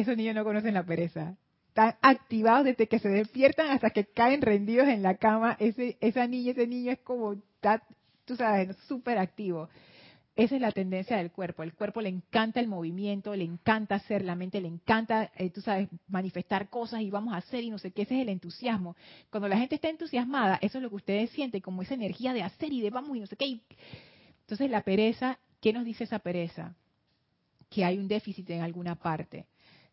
esos 0.00 0.16
niños 0.16 0.34
no 0.34 0.44
conocen 0.44 0.74
la 0.74 0.84
pereza. 0.84 1.36
Están 1.68 1.96
activados 2.02 2.64
desde 2.64 2.86
que 2.86 2.98
se 2.98 3.08
despiertan 3.08 3.68
hasta 3.70 3.90
que 3.90 4.04
caen 4.04 4.42
rendidos 4.42 4.88
en 4.88 5.02
la 5.02 5.16
cama. 5.16 5.56
Ese, 5.58 5.96
esa 6.00 6.26
niña, 6.26 6.52
ese 6.52 6.66
niño 6.66 6.92
es 6.92 7.00
como, 7.00 7.32
está, 7.32 7.82
tú 8.24 8.36
sabes, 8.36 8.76
súper 8.86 9.18
activo. 9.18 9.68
Esa 10.36 10.56
es 10.56 10.60
la 10.60 10.72
tendencia 10.72 11.16
del 11.16 11.30
cuerpo. 11.30 11.62
El 11.62 11.74
cuerpo 11.74 12.00
le 12.00 12.08
encanta 12.08 12.58
el 12.58 12.66
movimiento, 12.66 13.36
le 13.36 13.44
encanta 13.44 13.94
hacer, 13.94 14.24
la 14.24 14.34
mente 14.34 14.60
le 14.60 14.66
encanta, 14.66 15.30
eh, 15.36 15.50
tú 15.50 15.60
sabes, 15.60 15.88
manifestar 16.08 16.68
cosas 16.68 17.02
y 17.02 17.10
vamos 17.10 17.34
a 17.34 17.36
hacer 17.36 17.62
y 17.62 17.70
no 17.70 17.78
sé 17.78 17.92
qué. 17.92 18.02
Ese 18.02 18.16
es 18.16 18.22
el 18.22 18.28
entusiasmo. 18.30 18.96
Cuando 19.30 19.48
la 19.48 19.56
gente 19.56 19.76
está 19.76 19.88
entusiasmada, 19.88 20.58
eso 20.60 20.78
es 20.78 20.82
lo 20.82 20.90
que 20.90 20.96
ustedes 20.96 21.30
sienten, 21.30 21.60
como 21.60 21.82
esa 21.82 21.94
energía 21.94 22.32
de 22.32 22.42
hacer 22.42 22.72
y 22.72 22.80
de 22.80 22.90
vamos 22.90 23.16
y 23.16 23.20
no 23.20 23.26
sé 23.26 23.36
qué. 23.36 23.60
Entonces 24.40 24.70
la 24.70 24.82
pereza, 24.82 25.38
¿qué 25.60 25.72
nos 25.72 25.84
dice 25.84 26.02
esa 26.02 26.18
pereza? 26.18 26.74
Que 27.70 27.84
hay 27.84 27.98
un 27.98 28.08
déficit 28.08 28.50
en 28.50 28.62
alguna 28.62 28.96
parte. 28.96 29.46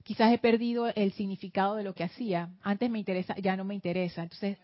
Quizás 0.03 0.33
he 0.33 0.37
perdido 0.37 0.87
el 0.87 1.11
significado 1.13 1.75
de 1.75 1.83
lo 1.83 1.93
que 1.93 2.03
hacía. 2.03 2.49
Antes 2.61 2.89
me 2.89 2.99
interesa, 2.99 3.35
ya 3.37 3.55
no 3.55 3.63
me 3.63 3.75
interesa. 3.75 4.23
Entonces, 4.23 4.57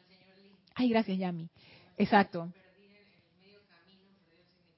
ay, 0.76 0.90
gracias, 0.90 1.18
Yami. 1.18 1.50
Exacto 1.98 2.52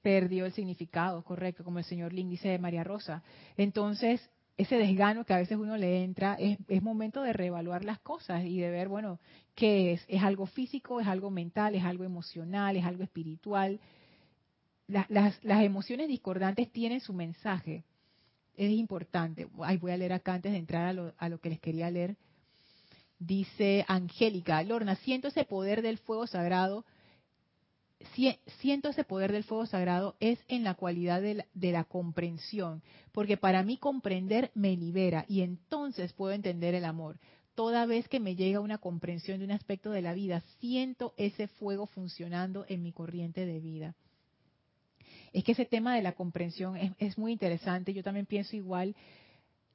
perdió 0.02 0.46
el 0.46 0.52
significado, 0.52 1.22
correcto, 1.22 1.64
como 1.64 1.78
el 1.78 1.84
señor 1.84 2.12
Lin 2.12 2.30
dice 2.30 2.48
de 2.48 2.58
María 2.58 2.84
Rosa. 2.84 3.22
Entonces, 3.56 4.20
ese 4.56 4.76
desgano 4.76 5.24
que 5.24 5.32
a 5.34 5.38
veces 5.38 5.56
uno 5.58 5.76
le 5.76 6.02
entra, 6.02 6.34
es, 6.34 6.58
es 6.68 6.82
momento 6.82 7.22
de 7.22 7.32
reevaluar 7.32 7.84
las 7.84 7.98
cosas 8.00 8.44
y 8.44 8.60
de 8.60 8.70
ver, 8.70 8.88
bueno, 8.88 9.18
qué 9.54 9.92
es. 9.92 10.04
¿Es 10.08 10.22
algo 10.22 10.46
físico? 10.46 11.00
¿Es 11.00 11.06
algo 11.06 11.30
mental? 11.30 11.74
¿Es 11.74 11.84
algo 11.84 12.04
emocional? 12.04 12.76
¿Es 12.76 12.84
algo 12.84 13.02
espiritual? 13.02 13.80
La- 14.86 15.06
las, 15.08 15.42
las 15.44 15.62
emociones 15.62 16.08
discordantes 16.08 16.70
tienen 16.72 17.00
su 17.00 17.12
mensaje. 17.12 17.84
Es 18.60 18.70
importante. 18.70 19.48
Ay, 19.62 19.78
voy 19.78 19.92
a 19.92 19.96
leer 19.96 20.12
acá 20.12 20.34
antes 20.34 20.52
de 20.52 20.58
entrar 20.58 20.86
a 20.86 20.92
lo, 20.92 21.14
a 21.16 21.28
lo 21.28 21.40
que 21.40 21.48
les 21.48 21.60
quería 21.60 21.90
leer. 21.90 22.16
Dice 23.18 23.84
Angélica, 23.88 24.62
Lorna, 24.62 24.96
siento 24.96 25.28
ese 25.28 25.44
poder 25.44 25.82
del 25.82 25.98
fuego 25.98 26.26
sagrado 26.26 26.84
siento 28.60 28.88
ese 28.88 29.04
poder 29.04 29.32
del 29.32 29.44
fuego 29.44 29.66
sagrado 29.66 30.16
es 30.20 30.38
en 30.48 30.64
la 30.64 30.74
cualidad 30.74 31.20
de 31.20 31.72
la, 31.72 31.84
comprensión, 31.84 32.82
porque 33.12 33.36
para 33.36 33.62
mí 33.62 33.76
comprender 33.76 34.50
me 34.54 34.76
libera 34.76 35.24
y 35.28 35.42
entonces 35.42 36.12
puedo 36.12 36.32
entender 36.32 36.74
el 36.74 36.84
amor. 36.84 37.18
Toda 37.54 37.84
vez 37.84 38.08
que 38.08 38.20
me 38.20 38.36
llega 38.36 38.60
una 38.60 38.78
comprensión 38.78 39.38
de 39.38 39.44
un 39.44 39.50
aspecto 39.50 39.90
de 39.90 40.02
la 40.02 40.14
vida, 40.14 40.42
siento 40.60 41.12
ese 41.16 41.46
fuego 41.48 41.86
funcionando 41.86 42.64
en 42.68 42.82
mi 42.82 42.92
corriente 42.92 43.44
de 43.44 43.60
vida. 43.60 43.94
Es 45.32 45.44
que 45.44 45.52
ese 45.52 45.64
tema 45.64 45.94
de 45.94 46.02
la 46.02 46.12
comprensión 46.12 46.76
es, 46.76 46.92
es 46.98 47.18
muy 47.18 47.32
interesante, 47.32 47.92
yo 47.92 48.02
también 48.02 48.26
pienso 48.26 48.56
igual, 48.56 48.94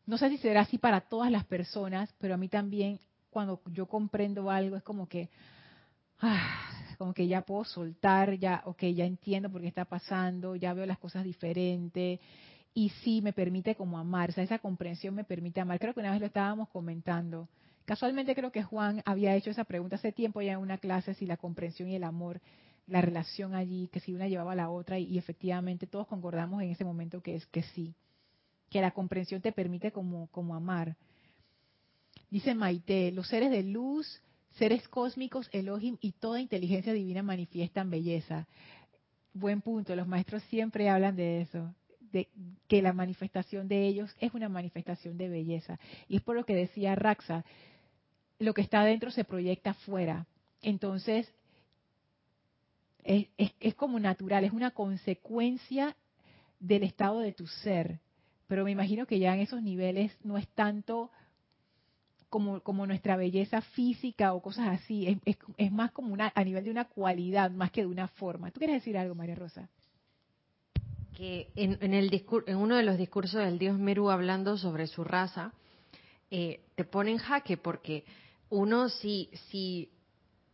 no 0.05 0.17
sé 0.17 0.29
si 0.29 0.37
será 0.37 0.61
así 0.61 0.77
para 0.77 1.01
todas 1.01 1.31
las 1.31 1.45
personas, 1.45 2.13
pero 2.19 2.33
a 2.35 2.37
mí 2.37 2.47
también 2.47 2.99
cuando 3.29 3.61
yo 3.71 3.85
comprendo 3.87 4.49
algo 4.49 4.77
es 4.77 4.83
como 4.83 5.07
que, 5.07 5.29
ah, 6.19 6.69
como 6.97 7.13
que 7.13 7.27
ya 7.27 7.41
puedo 7.41 7.63
soltar, 7.63 8.37
ya, 8.37 8.61
ok, 8.65 8.83
ya 8.85 9.05
entiendo 9.05 9.49
por 9.49 9.61
qué 9.61 9.67
está 9.67 9.85
pasando, 9.85 10.55
ya 10.55 10.73
veo 10.73 10.85
las 10.85 10.99
cosas 10.99 11.23
diferentes 11.23 12.19
y 12.73 12.89
sí 13.03 13.21
me 13.21 13.33
permite 13.33 13.75
como 13.75 13.97
amar, 13.97 14.29
o 14.29 14.33
sea, 14.33 14.43
esa 14.43 14.59
comprensión 14.59 15.15
me 15.15 15.23
permite 15.23 15.61
amar. 15.61 15.79
Creo 15.79 15.93
que 15.93 16.01
una 16.01 16.11
vez 16.11 16.19
lo 16.19 16.27
estábamos 16.27 16.69
comentando. 16.69 17.47
Casualmente 17.85 18.35
creo 18.35 18.51
que 18.51 18.63
Juan 18.63 19.01
había 19.05 19.35
hecho 19.35 19.49
esa 19.49 19.63
pregunta 19.63 19.95
hace 19.95 20.11
tiempo 20.11 20.41
ya 20.41 20.53
en 20.53 20.59
una 20.59 20.77
clase 20.77 21.13
si 21.13 21.25
la 21.25 21.37
comprensión 21.37 21.89
y 21.89 21.95
el 21.95 22.03
amor, 22.03 22.41
la 22.87 23.01
relación 23.01 23.55
allí, 23.55 23.87
que 23.87 23.99
si 23.99 24.13
una 24.13 24.27
llevaba 24.27 24.53
a 24.53 24.55
la 24.55 24.69
otra 24.69 24.99
y, 24.99 25.17
efectivamente 25.17 25.87
todos 25.87 26.07
concordamos 26.07 26.61
en 26.61 26.69
ese 26.69 26.85
momento 26.85 27.21
que 27.21 27.35
es 27.35 27.45
que 27.47 27.63
sí, 27.63 27.95
que 28.69 28.81
la 28.81 28.91
comprensión 28.91 29.41
te 29.41 29.51
permite 29.51 29.91
como, 29.91 30.27
como 30.27 30.55
amar. 30.55 30.95
Dice 32.29 32.53
Maite, 32.53 33.11
los 33.11 33.27
seres 33.27 33.51
de 33.51 33.63
luz 33.63 34.21
Seres 34.57 34.87
cósmicos, 34.87 35.49
Elohim 35.51 35.97
y 35.99 36.13
toda 36.13 36.39
inteligencia 36.39 36.93
divina 36.93 37.21
manifiestan 37.21 37.89
belleza. 37.89 38.47
Buen 39.33 39.61
punto, 39.61 39.95
los 39.97 40.07
maestros 40.07 40.43
siempre 40.43 40.89
hablan 40.89 41.17
de 41.17 41.41
eso, 41.41 41.75
de 41.99 42.29
que 42.69 42.81
la 42.81 42.93
manifestación 42.93 43.67
de 43.67 43.85
ellos 43.85 44.15
es 44.21 44.33
una 44.33 44.47
manifestación 44.47 45.17
de 45.17 45.27
belleza. 45.27 45.77
Y 46.07 46.15
es 46.15 46.21
por 46.21 46.37
lo 46.37 46.45
que 46.45 46.55
decía 46.55 46.95
Raxa, 46.95 47.43
lo 48.39 48.53
que 48.53 48.61
está 48.61 48.79
adentro 48.79 49.11
se 49.11 49.25
proyecta 49.25 49.71
afuera. 49.71 50.25
Entonces, 50.61 51.29
es, 53.05 53.27
es, 53.59 53.75
como 53.75 53.99
natural, 53.99 54.43
es 54.43 54.51
una 54.51 54.71
consecuencia 54.71 55.95
del 56.59 56.83
estado 56.83 57.19
de 57.19 57.33
tu 57.33 57.47
ser. 57.47 57.99
Pero 58.47 58.65
me 58.65 58.71
imagino 58.71 59.05
que 59.05 59.19
ya 59.19 59.33
en 59.33 59.41
esos 59.41 59.61
niveles 59.61 60.11
no 60.23 60.37
es 60.37 60.47
tanto 60.49 61.11
como, 62.29 62.85
nuestra 62.85 63.15
belleza 63.15 63.61
física 63.61 64.33
o 64.33 64.41
cosas 64.41 64.67
así, 64.67 65.21
es, 65.23 65.71
más 65.71 65.91
como 65.91 66.11
una, 66.11 66.33
a 66.35 66.43
nivel 66.43 66.65
de 66.65 66.71
una 66.71 66.85
cualidad 66.85 67.49
más 67.51 67.71
que 67.71 67.81
de 67.81 67.87
una 67.87 68.09
forma. 68.09 68.51
¿Tú 68.51 68.59
quieres 68.59 68.81
decir 68.81 68.97
algo, 68.97 69.15
María 69.15 69.35
Rosa? 69.35 69.69
Que 71.15 71.47
en, 71.55 71.93
el 71.93 72.25
en 72.47 72.57
uno 72.57 72.75
de 72.75 72.83
los 72.83 72.97
discursos 72.97 73.41
del 73.41 73.57
dios 73.57 73.79
Meru 73.79 74.09
hablando 74.09 74.57
sobre 74.57 74.87
su 74.87 75.05
raza, 75.05 75.53
eh, 76.29 76.59
te 76.75 76.83
pone 76.83 77.11
en 77.11 77.19
jaque 77.19 77.55
porque 77.55 78.03
uno 78.49 78.89
si, 78.89 79.29
si 79.49 79.89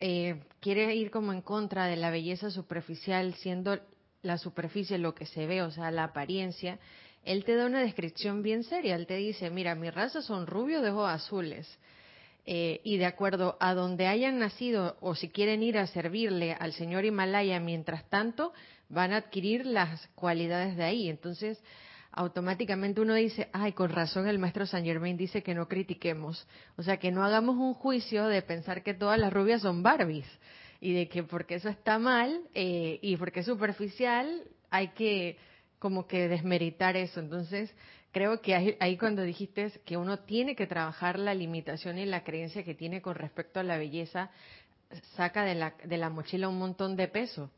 eh, 0.01 0.41
quiere 0.59 0.95
ir 0.95 1.11
como 1.11 1.31
en 1.31 1.41
contra 1.41 1.85
de 1.85 1.95
la 1.95 2.09
belleza 2.09 2.49
superficial, 2.49 3.33
siendo 3.35 3.79
la 4.23 4.37
superficie 4.37 4.97
lo 4.97 5.15
que 5.15 5.25
se 5.25 5.45
ve, 5.45 5.61
o 5.61 5.71
sea, 5.71 5.91
la 5.91 6.05
apariencia, 6.05 6.79
él 7.23 7.45
te 7.45 7.55
da 7.55 7.67
una 7.67 7.81
descripción 7.81 8.41
bien 8.41 8.63
seria. 8.63 8.95
Él 8.95 9.05
te 9.05 9.15
dice, 9.15 9.49
mira, 9.49 9.75
mi 9.75 9.89
raza 9.89 10.21
son 10.21 10.47
rubios 10.47 10.81
de 10.81 10.89
ojos 10.89 11.09
azules. 11.09 11.79
Eh, 12.45 12.81
y 12.83 12.97
de 12.97 13.05
acuerdo 13.05 13.55
a 13.59 13.75
donde 13.75 14.07
hayan 14.07 14.39
nacido 14.39 14.97
o 14.99 15.13
si 15.13 15.29
quieren 15.29 15.61
ir 15.61 15.77
a 15.77 15.85
servirle 15.85 16.53
al 16.53 16.73
señor 16.73 17.05
Himalaya 17.05 17.59
mientras 17.59 18.09
tanto, 18.09 18.51
van 18.89 19.13
a 19.13 19.17
adquirir 19.17 19.67
las 19.67 20.07
cualidades 20.15 20.75
de 20.75 20.83
ahí. 20.83 21.07
Entonces, 21.09 21.63
automáticamente 22.11 23.01
uno 23.01 23.13
dice, 23.15 23.49
ay, 23.53 23.73
con 23.73 23.89
razón 23.89 24.27
el 24.27 24.39
maestro 24.39 24.65
Saint 24.65 24.85
Germain 24.85 25.17
dice 25.17 25.43
que 25.43 25.55
no 25.55 25.67
critiquemos. 25.67 26.47
O 26.75 26.83
sea, 26.83 26.97
que 26.97 27.11
no 27.11 27.23
hagamos 27.23 27.55
un 27.55 27.73
juicio 27.73 28.27
de 28.27 28.41
pensar 28.41 28.83
que 28.83 28.93
todas 28.93 29.19
las 29.19 29.31
rubias 29.31 29.61
son 29.61 29.81
Barbies 29.81 30.27
y 30.81 30.93
de 30.93 31.07
que 31.07 31.23
porque 31.23 31.55
eso 31.55 31.69
está 31.69 31.99
mal 31.99 32.41
eh, 32.53 32.99
y 33.01 33.15
porque 33.17 33.41
es 33.41 33.45
superficial, 33.45 34.43
hay 34.69 34.89
que 34.89 35.37
como 35.79 36.05
que 36.05 36.27
desmeritar 36.27 36.97
eso. 36.97 37.19
Entonces, 37.19 37.73
creo 38.11 38.41
que 38.41 38.77
ahí, 38.79 38.97
cuando 38.97 39.23
dijiste 39.23 39.71
que 39.85 39.97
uno 39.97 40.19
tiene 40.19 40.55
que 40.55 40.67
trabajar 40.67 41.17
la 41.17 41.33
limitación 41.33 41.97
y 41.97 42.05
la 42.05 42.23
creencia 42.23 42.63
que 42.63 42.75
tiene 42.75 43.01
con 43.01 43.15
respecto 43.15 43.59
a 43.59 43.63
la 43.63 43.77
belleza, 43.77 44.29
saca 45.15 45.43
de 45.43 45.55
la, 45.55 45.73
de 45.83 45.97
la 45.97 46.09
mochila 46.09 46.49
un 46.49 46.59
montón 46.59 46.95
de 46.95 47.07
peso, 47.07 47.49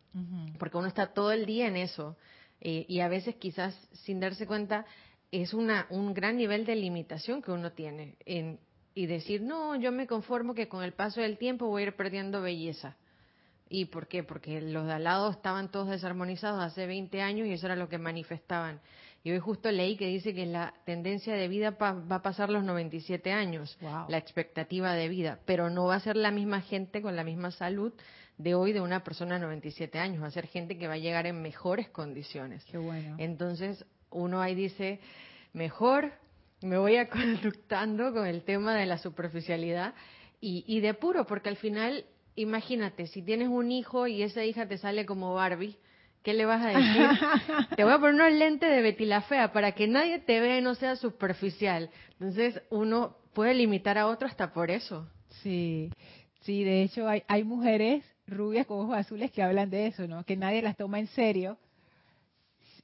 porque 0.60 0.78
uno 0.78 0.88
está 0.88 1.08
todo 1.08 1.32
el 1.32 1.46
día 1.46 1.68
en 1.68 1.76
eso. 1.76 2.16
Eh, 2.66 2.86
y 2.88 3.02
a 3.02 3.10
veces 3.10 3.36
quizás 3.36 3.78
sin 3.92 4.22
darse 4.22 4.48
cuenta 4.48 4.86
es 5.32 5.54
una, 5.54 5.86
un 5.90 6.14
gran 6.14 6.38
nivel 6.38 6.66
de 6.66 6.78
limitación 6.78 7.42
que 7.42 7.52
uno 7.52 7.74
tiene 7.74 8.16
en, 8.26 8.58
y 8.96 9.06
decir, 9.06 9.42
no, 9.42 9.76
yo 9.76 9.92
me 9.92 10.08
conformo 10.08 10.54
que 10.56 10.70
con 10.70 10.82
el 10.82 10.94
paso 10.94 11.20
del 11.20 11.38
tiempo 11.38 11.68
voy 11.68 11.84
a 11.84 11.86
ir 11.88 11.96
perdiendo 11.98 12.42
belleza. 12.42 12.96
¿Y 13.68 13.86
por 13.86 14.08
qué? 14.08 14.24
Porque 14.24 14.62
los 14.62 14.86
de 14.86 14.94
al 14.94 15.04
lado 15.04 15.32
estaban 15.32 15.72
todos 15.72 15.90
desarmonizados 15.90 16.64
hace 16.64 16.88
20 16.88 17.22
años 17.22 17.48
y 17.48 17.52
eso 17.52 17.66
era 17.66 17.76
lo 17.76 17.90
que 17.90 17.98
manifestaban. 17.98 18.80
Y 19.26 19.32
hoy 19.32 19.40
justo 19.40 19.70
leí 19.70 19.98
que 19.98 20.08
dice 20.08 20.34
que 20.34 20.46
la 20.46 20.74
tendencia 20.86 21.34
de 21.34 21.50
vida 21.50 21.72
va 21.72 22.16
a 22.16 22.22
pasar 22.22 22.50
los 22.50 22.64
97 22.64 23.32
años, 23.34 23.78
la 23.82 24.18
expectativa 24.18 24.94
de 24.94 25.10
vida, 25.10 25.40
pero 25.46 25.70
no 25.70 25.86
va 25.86 25.96
a 25.96 26.00
ser 26.00 26.16
la 26.16 26.32
misma 26.32 26.62
gente 26.62 27.02
con 27.02 27.18
la 27.18 27.26
misma 27.26 27.52
salud 27.52 27.94
de 28.38 28.56
hoy 28.56 28.74
de 28.74 28.82
una 28.82 29.04
persona 29.04 29.36
de 29.36 29.42
97 29.42 30.00
años, 30.00 30.22
va 30.22 30.28
a 30.28 30.32
ser 30.32 30.48
gente 30.48 30.78
que 30.78 30.88
va 30.88 30.96
a 30.96 30.98
llegar 30.98 31.28
en 31.28 31.42
mejores 31.42 31.90
condiciones. 31.90 32.64
Qué 32.66 32.78
bueno. 32.78 33.16
Entonces, 33.20 33.86
uno 34.10 34.42
ahí 34.42 34.56
dice, 34.56 35.00
mejor 35.54 36.12
me 36.62 36.78
voy 36.78 36.98
a 36.98 37.10
conductando 37.10 38.14
con 38.14 38.26
el 38.28 38.44
tema 38.44 38.76
de 38.76 38.86
la 38.86 38.98
superficialidad 38.98 39.94
y, 40.42 40.64
y 40.68 40.82
de 40.82 40.94
puro, 40.94 41.26
porque 41.26 41.50
al 41.50 41.58
final 41.58 42.06
imagínate, 42.36 43.08
si 43.08 43.22
tienes 43.22 43.48
un 43.48 43.72
hijo 43.72 44.08
y 44.08 44.24
esa 44.24 44.44
hija 44.44 44.68
te 44.68 44.78
sale 44.78 45.06
como 45.06 45.34
Barbie, 45.34 45.78
¿qué 46.24 46.34
le 46.34 46.46
vas 46.46 46.64
a 46.64 46.70
decir? 46.70 47.10
te 47.76 47.84
voy 47.84 47.94
a 47.94 48.00
poner 48.00 48.16
unos 48.16 48.32
lentes 48.34 48.70
de 48.70 48.82
Betty 48.82 49.06
la 49.06 49.22
Fea 49.22 49.52
para 49.52 49.74
que 49.74 49.88
nadie 49.88 50.20
te 50.20 50.40
vea 50.40 50.58
y 50.58 50.62
no 50.62 50.76
sea 50.76 50.96
superficial. 50.96 51.90
Entonces, 52.14 52.62
uno 52.70 53.18
puede 53.34 53.54
limitar 53.54 53.98
a 53.98 54.08
otro 54.08 54.28
hasta 54.28 54.54
por 54.54 54.72
eso. 54.72 55.08
Sí, 55.42 55.92
sí, 56.42 56.64
de 56.64 56.84
hecho 56.84 57.08
hay, 57.08 57.24
hay 57.28 57.44
mujeres 57.44 58.04
rubias 58.28 58.66
con 58.66 58.80
ojos 58.80 58.98
azules 58.98 59.32
que 59.32 59.44
hablan 59.44 59.70
de 59.70 59.88
eso, 59.88 60.08
¿no? 60.08 60.24
Que 60.26 60.38
nadie 60.38 60.62
las 60.62 60.78
toma 60.78 61.00
en 61.00 61.08
serio 61.08 61.58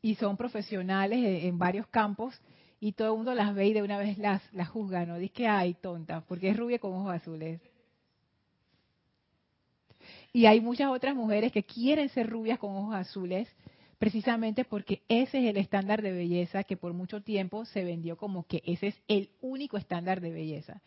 y 0.02 0.16
son 0.16 0.38
profesionales 0.38 1.44
en, 1.44 1.58
varios 1.58 1.88
campos 1.88 2.40
y 2.80 2.94
todo 2.94 3.12
el 3.12 3.18
mundo 3.18 3.34
las 3.34 3.54
ve 3.54 3.68
y 3.68 3.74
de 3.74 3.82
una 3.82 3.98
vez 3.98 4.18
las, 4.18 4.42
las 4.54 4.70
juzga, 4.70 5.06
¿no? 5.06 5.18
Dice 5.18 5.34
que, 5.34 5.48
ay, 5.48 5.74
tonta, 5.74 6.22
porque 6.22 6.50
es 6.50 6.58
rubia 6.58 6.80
con 6.80 6.94
ojos 6.94 7.14
azules. 7.14 7.60
Y 10.32 10.46
hay 10.46 10.62
muchas 10.62 10.90
otras 10.90 11.16
mujeres 11.16 11.52
que 11.52 11.64
quieren 11.64 12.10
ser 12.10 12.30
rubias 12.30 12.60
con 12.60 12.76
ojos 12.76 12.96
azules, 12.96 13.48
precisamente 13.98 14.64
porque 14.64 15.02
ese 15.10 15.40
es 15.40 15.50
el 15.50 15.58
estándar 15.58 16.02
de 16.02 16.12
belleza 16.12 16.64
que 16.64 16.78
por 16.78 16.94
mucho 16.94 17.22
tiempo 17.22 17.66
se 17.66 17.84
vendió 17.84 18.16
como 18.16 18.46
que 18.46 18.62
ese 18.66 18.88
es 18.88 19.02
el 19.08 19.30
único 19.42 19.78
estándar 19.78 20.22
de 20.22 20.32
belleza. 20.32 20.82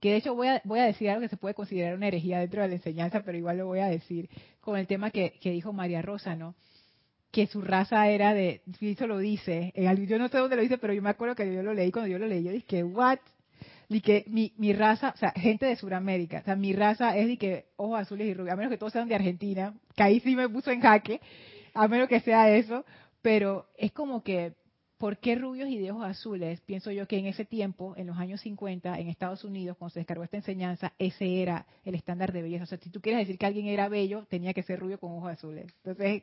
Que 0.00 0.12
de 0.12 0.16
hecho 0.16 0.34
voy 0.34 0.48
a, 0.48 0.62
voy 0.64 0.80
a 0.80 0.84
decir 0.84 1.10
algo 1.10 1.20
que 1.20 1.28
se 1.28 1.36
puede 1.36 1.54
considerar 1.54 1.94
una 1.94 2.08
herejía 2.08 2.40
dentro 2.40 2.62
de 2.62 2.68
la 2.68 2.74
enseñanza, 2.74 3.22
pero 3.22 3.36
igual 3.36 3.58
lo 3.58 3.66
voy 3.66 3.80
a 3.80 3.86
decir 3.86 4.28
con 4.60 4.78
el 4.78 4.86
tema 4.86 5.10
que, 5.10 5.38
dijo 5.42 5.72
María 5.72 6.02
Rosa, 6.02 6.34
¿no? 6.34 6.54
que 7.30 7.46
su 7.46 7.60
raza 7.62 8.08
era 8.08 8.34
de, 8.34 8.62
eso 8.80 9.06
lo 9.06 9.18
dice, 9.18 9.72
yo 9.76 10.18
no 10.18 10.28
sé 10.28 10.38
dónde 10.38 10.56
lo 10.56 10.62
dice, 10.62 10.78
pero 10.78 10.92
yo 10.92 11.00
me 11.00 11.10
acuerdo 11.10 11.36
que 11.36 11.54
yo 11.54 11.62
lo 11.62 11.74
leí, 11.74 11.92
cuando 11.92 12.08
yo 12.08 12.18
lo 12.18 12.26
leí, 12.26 12.42
yo 12.42 12.50
dije, 12.50 12.82
what? 12.82 13.20
y 13.90 14.00
que 14.00 14.24
mi, 14.28 14.52
mi 14.56 14.72
raza, 14.72 15.12
o 15.14 15.18
sea, 15.18 15.32
gente 15.32 15.66
de 15.66 15.74
Sudamérica, 15.74 16.38
o 16.38 16.44
sea, 16.44 16.54
mi 16.54 16.72
raza 16.72 17.16
es 17.16 17.26
de 17.26 17.36
que 17.36 17.66
ojos 17.76 18.00
azules 18.00 18.28
y 18.28 18.34
rubios, 18.34 18.52
a 18.52 18.56
menos 18.56 18.70
que 18.70 18.78
todos 18.78 18.92
sean 18.92 19.08
de 19.08 19.16
Argentina, 19.16 19.74
que 19.96 20.02
ahí 20.04 20.20
sí 20.20 20.36
me 20.36 20.48
puso 20.48 20.70
en 20.70 20.80
jaque, 20.80 21.20
a 21.74 21.88
menos 21.88 22.08
que 22.08 22.20
sea 22.20 22.48
eso, 22.54 22.84
pero 23.20 23.66
es 23.76 23.90
como 23.90 24.22
que, 24.22 24.54
¿por 25.00 25.16
qué 25.16 25.34
rubios 25.34 25.70
y 25.70 25.78
de 25.78 25.92
ojos 25.92 26.04
azules? 26.04 26.60
Pienso 26.60 26.90
yo 26.90 27.08
que 27.08 27.16
en 27.16 27.24
ese 27.24 27.46
tiempo, 27.46 27.94
en 27.96 28.06
los 28.06 28.18
años 28.18 28.42
50, 28.42 29.00
en 29.00 29.08
Estados 29.08 29.44
Unidos, 29.44 29.78
cuando 29.78 29.94
se 29.94 30.00
descargó 30.00 30.24
esta 30.24 30.36
enseñanza, 30.36 30.92
ese 30.98 31.40
era 31.40 31.66
el 31.86 31.94
estándar 31.94 32.32
de 32.34 32.42
belleza. 32.42 32.64
O 32.64 32.66
sea, 32.66 32.76
si 32.76 32.90
tú 32.90 33.00
quieres 33.00 33.20
decir 33.20 33.38
que 33.38 33.46
alguien 33.46 33.66
era 33.66 33.88
bello, 33.88 34.26
tenía 34.28 34.52
que 34.52 34.62
ser 34.62 34.78
rubio 34.78 35.00
con 35.00 35.12
ojos 35.12 35.32
azules. 35.32 35.72
Entonces, 35.82 36.22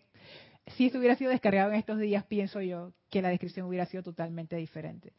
si 0.75 0.85
eso 0.85 0.99
hubiera 0.99 1.15
sido 1.15 1.31
descargado 1.31 1.71
en 1.71 1.79
estos 1.79 1.97
días, 1.97 2.23
pienso 2.25 2.61
yo 2.61 2.93
que 3.09 3.23
la 3.23 3.29
descripción 3.29 3.65
hubiera 3.65 3.87
sido 3.87 4.03
totalmente 4.03 4.55
diferente. 4.57 5.11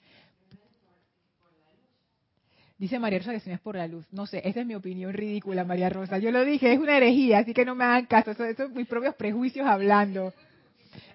Dice 2.79 3.01
María 3.01 3.19
Rosa 3.19 3.33
que 3.33 3.41
si 3.41 3.51
no 3.51 3.57
es 3.57 3.61
por 3.61 3.75
la 3.75 3.89
luz. 3.89 4.07
No 4.13 4.27
sé, 4.27 4.41
esa 4.45 4.61
es 4.61 4.67
mi 4.67 4.77
opinión 4.77 5.13
ridícula, 5.13 5.65
María 5.65 5.91
Rosa. 5.91 6.19
Yo 6.19 6.31
lo 6.31 6.45
dije, 6.45 6.75
es 6.75 6.79
una 6.79 6.97
herejía, 6.97 7.41
así 7.41 7.53
que 7.53 7.65
no 7.65 7.75
me 7.75 7.83
hagan 7.83 8.07
caso. 8.07 8.31
Esos 8.31 8.57
son 8.57 8.73
mis 8.73 8.87
propios 8.87 9.17
prejuicios 9.17 9.67
hablando. 9.67 10.33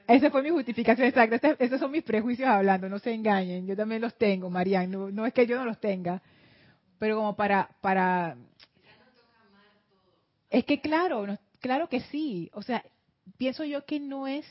Esa 0.07 0.29
fue 0.29 0.43
mi 0.43 0.49
justificación 0.49 1.07
exacta. 1.07 1.35
Este, 1.35 1.63
esos 1.63 1.79
son 1.79 1.91
mis 1.91 2.03
prejuicios 2.03 2.47
hablando, 2.47 2.89
no 2.89 2.99
se 2.99 3.13
engañen. 3.13 3.65
Yo 3.65 3.75
también 3.75 4.01
los 4.01 4.15
tengo, 4.17 4.49
María. 4.49 4.85
No, 4.85 5.25
es 5.25 5.33
que 5.33 5.47
yo 5.47 5.57
no 5.57 5.65
los 5.65 5.79
tenga. 5.79 6.21
pero 6.99 7.17
como 7.17 7.35
para, 7.35 7.69
para, 7.81 8.35
es 10.49 10.65
que 10.65 10.79
claro, 10.79 11.37
claro 11.59 11.89
que 11.89 12.01
sí, 12.01 12.49
o 12.53 12.61
sea, 12.61 12.83
pienso 13.37 13.63
yo 13.63 13.85
que 13.85 13.99
no 13.99 14.27
es, 14.27 14.45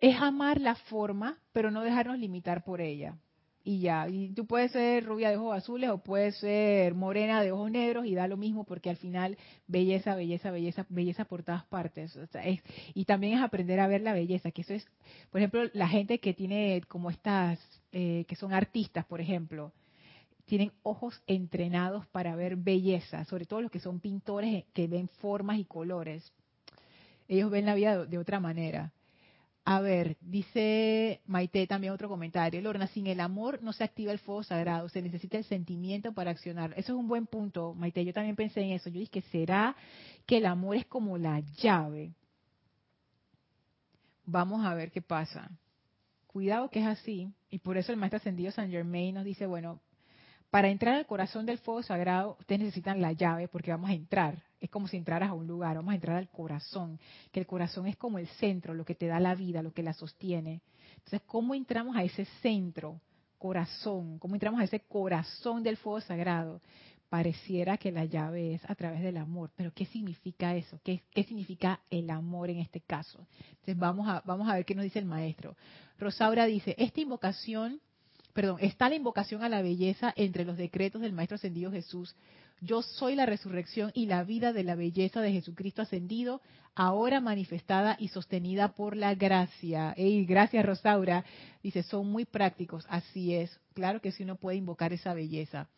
es 0.00 0.16
amar 0.20 0.60
la 0.60 0.74
forma, 0.74 1.38
pero 1.52 1.70
no 1.70 1.82
dejarnos 1.82 2.18
limitar 2.18 2.64
por 2.64 2.80
ella 2.80 3.16
y 3.68 3.80
ya. 3.80 4.08
Y 4.08 4.30
tú 4.30 4.46
puedes 4.46 4.72
ser 4.72 5.04
rubia 5.04 5.28
de 5.28 5.36
ojos 5.36 5.58
azules 5.58 5.90
o 5.90 5.98
puedes 5.98 6.38
ser 6.38 6.94
morena 6.94 7.42
de 7.42 7.52
ojos 7.52 7.70
negros 7.70 8.06
y 8.06 8.14
da 8.14 8.26
lo 8.26 8.38
mismo 8.38 8.64
porque 8.64 8.88
al 8.88 8.96
final 8.96 9.36
belleza, 9.66 10.14
belleza, 10.14 10.50
belleza, 10.50 10.86
belleza 10.88 11.26
por 11.26 11.42
todas 11.42 11.66
partes. 11.66 12.18
y 12.94 13.04
también 13.04 13.34
es 13.36 13.42
aprender 13.42 13.78
a 13.80 13.86
ver 13.86 14.00
la 14.00 14.14
belleza, 14.14 14.52
que 14.52 14.62
eso 14.62 14.72
es, 14.72 14.86
por 15.30 15.42
ejemplo, 15.42 15.64
la 15.74 15.86
gente 15.86 16.18
que 16.18 16.32
tiene 16.32 16.80
como 16.88 17.10
estas, 17.10 17.58
eh, 17.92 18.24
que 18.26 18.36
son 18.36 18.54
artistas, 18.54 19.04
por 19.04 19.20
ejemplo, 19.20 19.74
tienen 20.46 20.72
ojos 20.82 21.22
entrenados 21.26 22.06
para 22.06 22.34
ver 22.36 22.56
belleza, 22.56 23.26
sobre 23.26 23.44
todo 23.44 23.60
los 23.60 23.70
que 23.70 23.80
son 23.80 24.00
pintores 24.00 24.64
que 24.72 24.86
ven 24.86 25.08
formas 25.20 25.58
y 25.58 25.66
colores. 25.66 26.32
Ellos 27.28 27.50
ven 27.50 27.66
la 27.66 27.74
vida 27.74 28.06
de 28.06 28.16
otra 28.16 28.40
manera. 28.40 28.94
A 29.70 29.82
ver, 29.82 30.16
dice 30.22 31.20
Maite 31.26 31.66
también 31.66 31.92
otro 31.92 32.08
comentario. 32.08 32.58
Lorna, 32.62 32.86
sin 32.86 33.06
el 33.06 33.20
amor 33.20 33.62
no 33.62 33.74
se 33.74 33.84
activa 33.84 34.12
el 34.12 34.18
fuego 34.18 34.42
sagrado, 34.42 34.88
se 34.88 35.02
necesita 35.02 35.36
el 35.36 35.44
sentimiento 35.44 36.14
para 36.14 36.30
accionar. 36.30 36.70
Eso 36.70 36.94
es 36.94 36.98
un 36.98 37.06
buen 37.06 37.26
punto, 37.26 37.74
Maite. 37.74 38.02
Yo 38.02 38.14
también 38.14 38.34
pensé 38.34 38.62
en 38.62 38.70
eso. 38.70 38.88
Yo 38.88 38.98
dije 38.98 39.20
será 39.30 39.76
que 40.24 40.38
el 40.38 40.46
amor 40.46 40.76
es 40.76 40.86
como 40.86 41.18
la 41.18 41.40
llave. 41.58 42.14
Vamos 44.24 44.64
a 44.64 44.72
ver 44.72 44.90
qué 44.90 45.02
pasa. 45.02 45.50
Cuidado 46.28 46.70
que 46.70 46.80
es 46.80 46.86
así. 46.86 47.30
Y 47.50 47.58
por 47.58 47.76
eso 47.76 47.92
el 47.92 47.98
maestro 47.98 48.16
ascendido 48.16 48.50
San 48.50 48.70
Germain 48.70 49.16
nos 49.16 49.24
dice, 49.26 49.44
bueno, 49.44 49.82
para 50.50 50.70
entrar 50.70 50.94
al 50.94 51.06
corazón 51.06 51.44
del 51.44 51.58
fuego 51.58 51.82
sagrado, 51.82 52.36
ustedes 52.40 52.60
necesitan 52.60 53.02
la 53.02 53.12
llave 53.12 53.48
porque 53.48 53.70
vamos 53.70 53.90
a 53.90 53.94
entrar. 53.94 54.42
Es 54.60 54.70
como 54.70 54.88
si 54.88 54.96
entraras 54.96 55.30
a 55.30 55.34
un 55.34 55.46
lugar, 55.46 55.76
vamos 55.76 55.92
a 55.92 55.94
entrar 55.94 56.16
al 56.16 56.30
corazón, 56.30 56.98
que 57.30 57.40
el 57.40 57.46
corazón 57.46 57.86
es 57.86 57.96
como 57.96 58.18
el 58.18 58.26
centro, 58.26 58.74
lo 58.74 58.84
que 58.84 58.94
te 58.94 59.06
da 59.06 59.20
la 59.20 59.34
vida, 59.34 59.62
lo 59.62 59.72
que 59.72 59.82
la 59.82 59.92
sostiene. 59.92 60.62
Entonces, 60.96 61.20
¿cómo 61.26 61.54
entramos 61.54 61.96
a 61.96 62.02
ese 62.02 62.24
centro, 62.42 63.00
corazón? 63.36 64.18
¿Cómo 64.18 64.34
entramos 64.34 64.60
a 64.60 64.64
ese 64.64 64.80
corazón 64.80 65.62
del 65.62 65.76
fuego 65.76 66.00
sagrado? 66.00 66.60
Pareciera 67.08 67.76
que 67.78 67.92
la 67.92 68.04
llave 68.04 68.54
es 68.54 68.68
a 68.68 68.74
través 68.74 69.02
del 69.02 69.16
amor, 69.16 69.50
pero 69.54 69.72
¿qué 69.72 69.86
significa 69.86 70.54
eso? 70.56 70.80
¿Qué, 70.82 71.02
qué 71.12 71.24
significa 71.24 71.80
el 71.90 72.10
amor 72.10 72.50
en 72.50 72.58
este 72.58 72.80
caso? 72.80 73.26
Entonces, 73.50 73.78
vamos 73.78 74.08
a, 74.08 74.22
vamos 74.24 74.48
a 74.48 74.54
ver 74.54 74.64
qué 74.64 74.74
nos 74.74 74.84
dice 74.84 74.98
el 74.98 75.04
maestro. 75.04 75.56
Rosaura 75.98 76.46
dice, 76.46 76.74
esta 76.78 77.00
invocación 77.00 77.80
perdón, 78.32 78.58
está 78.60 78.88
la 78.88 78.94
invocación 78.94 79.42
a 79.42 79.48
la 79.48 79.62
belleza 79.62 80.12
entre 80.16 80.44
los 80.44 80.56
decretos 80.56 81.00
del 81.02 81.12
Maestro 81.12 81.36
Ascendido 81.36 81.70
Jesús. 81.70 82.14
Yo 82.60 82.82
soy 82.82 83.14
la 83.14 83.26
resurrección 83.26 83.92
y 83.94 84.06
la 84.06 84.24
vida 84.24 84.52
de 84.52 84.64
la 84.64 84.74
belleza 84.74 85.20
de 85.20 85.32
Jesucristo 85.32 85.82
ascendido, 85.82 86.40
ahora 86.74 87.20
manifestada 87.20 87.96
y 88.00 88.08
sostenida 88.08 88.74
por 88.74 88.96
la 88.96 89.14
gracia. 89.14 89.94
Ey, 89.96 90.24
gracias 90.24 90.66
Rosaura. 90.66 91.24
Dice, 91.62 91.82
son 91.84 92.10
muy 92.10 92.24
prácticos. 92.24 92.84
Así 92.88 93.34
es. 93.34 93.60
Claro 93.74 94.00
que 94.00 94.10
sí 94.10 94.24
uno 94.24 94.36
puede 94.36 94.56
invocar 94.56 94.92
esa 94.92 95.14
belleza. 95.14 95.68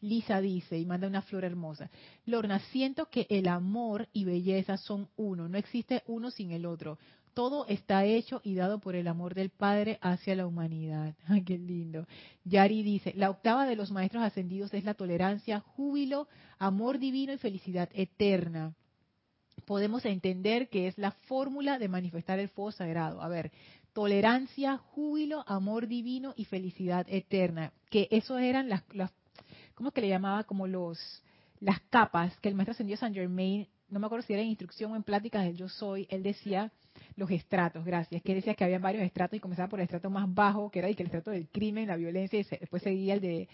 Lisa 0.00 0.40
dice 0.40 0.78
y 0.78 0.86
manda 0.86 1.06
una 1.06 1.22
flor 1.22 1.44
hermosa. 1.44 1.90
Lorna, 2.24 2.60
siento 2.70 3.06
que 3.06 3.26
el 3.28 3.48
amor 3.48 4.08
y 4.12 4.24
belleza 4.24 4.76
son 4.76 5.08
uno, 5.16 5.48
no 5.48 5.58
existe 5.58 6.02
uno 6.06 6.30
sin 6.30 6.50
el 6.52 6.66
otro 6.66 6.98
todo 7.36 7.66
está 7.68 8.06
hecho 8.06 8.40
y 8.44 8.54
dado 8.54 8.78
por 8.78 8.96
el 8.96 9.06
amor 9.06 9.34
del 9.34 9.50
Padre 9.50 9.98
hacia 10.00 10.34
la 10.34 10.46
humanidad. 10.46 11.14
Ay, 11.28 11.44
qué 11.44 11.58
lindo. 11.58 12.06
Yari 12.44 12.82
dice, 12.82 13.12
la 13.14 13.28
octava 13.28 13.66
de 13.66 13.76
los 13.76 13.92
maestros 13.92 14.24
ascendidos 14.24 14.72
es 14.72 14.84
la 14.84 14.94
tolerancia, 14.94 15.60
júbilo, 15.60 16.28
amor 16.58 16.98
divino 16.98 17.34
y 17.34 17.36
felicidad 17.36 17.90
eterna. 17.92 18.74
Podemos 19.66 20.06
entender 20.06 20.70
que 20.70 20.86
es 20.86 20.96
la 20.96 21.10
fórmula 21.10 21.78
de 21.78 21.88
manifestar 21.88 22.38
el 22.38 22.48
fuego 22.48 22.72
sagrado. 22.72 23.20
A 23.20 23.28
ver, 23.28 23.52
tolerancia, 23.92 24.78
júbilo, 24.78 25.44
amor 25.46 25.88
divino 25.88 26.32
y 26.38 26.46
felicidad 26.46 27.04
eterna. 27.06 27.70
Que 27.90 28.08
eso 28.12 28.38
eran 28.38 28.70
las, 28.70 28.82
¿cómo 29.74 29.90
es 29.90 29.94
que 29.94 30.00
le 30.00 30.08
llamaba? 30.08 30.44
Como 30.44 30.66
los, 30.66 30.98
las 31.60 31.80
capas 31.90 32.34
que 32.38 32.48
el 32.48 32.54
maestro 32.54 32.72
ascendido 32.72 32.96
San 32.96 33.12
Germain, 33.12 33.68
no 33.90 34.00
me 34.00 34.06
acuerdo 34.06 34.26
si 34.26 34.32
era 34.32 34.40
en 34.40 34.48
instrucción 34.48 34.92
o 34.92 34.96
en 34.96 35.02
pláticas 35.02 35.44
del 35.44 35.58
yo 35.58 35.68
soy, 35.68 36.06
él 36.08 36.22
decía 36.22 36.72
los 37.16 37.30
estratos, 37.30 37.84
gracias, 37.84 38.22
que 38.22 38.34
decía 38.34 38.54
que 38.54 38.64
había 38.64 38.78
varios 38.78 39.02
estratos 39.04 39.36
y 39.36 39.40
comenzaba 39.40 39.68
por 39.68 39.80
el 39.80 39.84
estrato 39.84 40.10
más 40.10 40.32
bajo, 40.32 40.70
que 40.70 40.80
era 40.80 40.88
el, 40.88 40.96
estrato 40.98 41.30
del 41.30 41.48
crimen, 41.48 41.88
la 41.88 41.96
violencia, 41.96 42.38
y 42.38 42.44
después 42.44 42.82
seguía 42.82 43.14
el 43.14 43.20
de, 43.20 43.48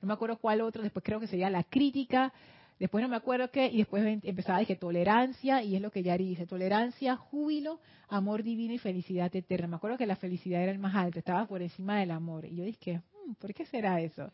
no 0.00 0.08
me 0.08 0.14
acuerdo 0.14 0.38
cuál 0.38 0.60
otro, 0.60 0.82
después 0.82 1.04
creo 1.04 1.20
que 1.20 1.26
sería 1.26 1.50
la 1.50 1.64
crítica, 1.64 2.32
después 2.78 3.02
no 3.02 3.08
me 3.08 3.16
acuerdo 3.16 3.50
qué, 3.50 3.66
y 3.66 3.78
después 3.78 4.04
empezaba, 4.22 4.58
dije, 4.60 4.76
tolerancia, 4.76 5.62
y 5.62 5.76
es 5.76 5.82
lo 5.82 5.90
que 5.90 6.02
Yari 6.02 6.28
dice, 6.28 6.46
tolerancia, 6.46 7.16
júbilo, 7.16 7.80
amor 8.08 8.42
divino 8.42 8.74
y 8.74 8.78
felicidad 8.78 9.34
eterna. 9.34 9.66
Me 9.68 9.76
acuerdo 9.76 9.98
que 9.98 10.06
la 10.06 10.16
felicidad 10.16 10.62
era 10.62 10.72
el 10.72 10.78
más 10.78 10.94
alto, 10.94 11.18
estaba 11.18 11.46
por 11.46 11.62
encima 11.62 11.98
del 11.98 12.10
amor. 12.10 12.44
Y 12.44 12.56
yo 12.56 12.64
dije, 12.64 13.02
hmm, 13.26 13.34
¿por 13.34 13.52
qué 13.54 13.66
será 13.66 14.00
eso? 14.00 14.30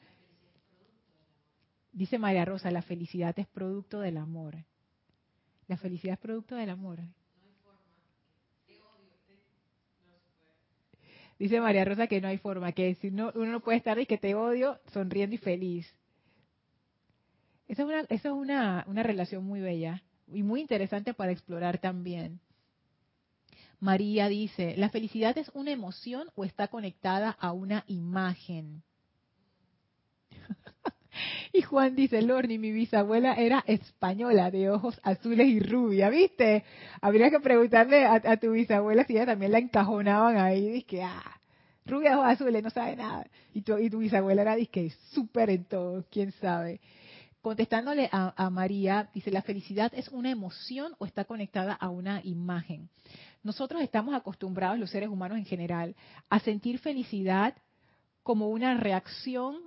Dice 1.92 2.18
María 2.18 2.44
Rosa, 2.44 2.70
la 2.70 2.82
felicidad 2.82 3.38
es 3.38 3.46
producto 3.46 4.00
del 4.00 4.16
amor. 4.16 4.56
La 5.68 5.76
felicidad 5.76 6.14
es 6.14 6.20
producto 6.20 6.56
del 6.56 6.70
amor. 6.70 7.00
Dice 11.38 11.60
María 11.60 11.84
Rosa 11.84 12.06
que 12.06 12.20
no 12.20 12.28
hay 12.28 12.38
forma, 12.38 12.72
que 12.72 12.94
si 12.96 13.08
uno 13.08 13.32
no 13.34 13.60
puede 13.60 13.78
estar 13.78 13.98
y 13.98 14.06
que 14.06 14.18
te 14.18 14.34
odio 14.34 14.78
sonriendo 14.92 15.34
y 15.34 15.38
feliz. 15.38 15.86
Esa 17.66 17.82
es, 17.82 17.88
una, 17.88 18.00
esa 18.02 18.28
es 18.28 18.34
una, 18.34 18.84
una 18.86 19.02
relación 19.02 19.44
muy 19.44 19.60
bella 19.60 20.02
y 20.32 20.42
muy 20.42 20.60
interesante 20.60 21.14
para 21.14 21.32
explorar 21.32 21.78
también. 21.78 22.40
María 23.80 24.28
dice, 24.28 24.76
¿la 24.76 24.90
felicidad 24.90 25.36
es 25.36 25.50
una 25.54 25.72
emoción 25.72 26.28
o 26.36 26.44
está 26.44 26.68
conectada 26.68 27.30
a 27.30 27.52
una 27.52 27.84
imagen? 27.86 28.82
Y 31.52 31.62
Juan 31.62 31.94
dice, 31.94 32.22
Lorni, 32.22 32.58
mi 32.58 32.72
bisabuela 32.72 33.34
era 33.34 33.62
española, 33.66 34.50
de 34.50 34.70
ojos 34.70 35.00
azules 35.02 35.46
y 35.46 35.60
rubia, 35.60 36.08
¿viste? 36.10 36.64
Habría 37.00 37.30
que 37.30 37.40
preguntarle 37.40 38.04
a, 38.06 38.36
tu 38.36 38.52
bisabuela 38.52 39.04
si 39.04 39.14
ella 39.14 39.26
también 39.26 39.52
la 39.52 39.58
encajonaban 39.58 40.36
ahí, 40.36 40.68
dice, 40.68 41.02
ah, 41.02 41.40
rubia 41.86 42.10
de 42.10 42.16
ojos 42.16 42.28
azules, 42.28 42.62
no 42.62 42.70
sabe 42.70 42.96
nada. 42.96 43.26
Y 43.52 43.62
tu, 43.62 43.78
y 43.78 43.90
tu 43.90 43.98
bisabuela 43.98 44.42
era, 44.42 44.56
dice, 44.56 44.90
súper 45.12 45.50
en 45.50 45.64
todo, 45.64 46.04
quién 46.10 46.32
sabe. 46.32 46.80
Contestándole 47.40 48.08
a, 48.10 48.32
a 48.42 48.48
María, 48.48 49.10
dice, 49.12 49.30
¿la 49.30 49.42
felicidad 49.42 49.92
es 49.94 50.08
una 50.08 50.30
emoción 50.30 50.94
o 50.98 51.04
está 51.04 51.24
conectada 51.24 51.74
a 51.74 51.90
una 51.90 52.20
imagen? 52.24 52.88
Nosotros 53.42 53.82
estamos 53.82 54.14
acostumbrados, 54.14 54.78
los 54.78 54.90
seres 54.90 55.10
humanos 55.10 55.36
en 55.36 55.44
general, 55.44 55.94
a 56.30 56.40
sentir 56.40 56.78
felicidad 56.78 57.54
como 58.22 58.48
una 58.48 58.74
reacción 58.78 59.58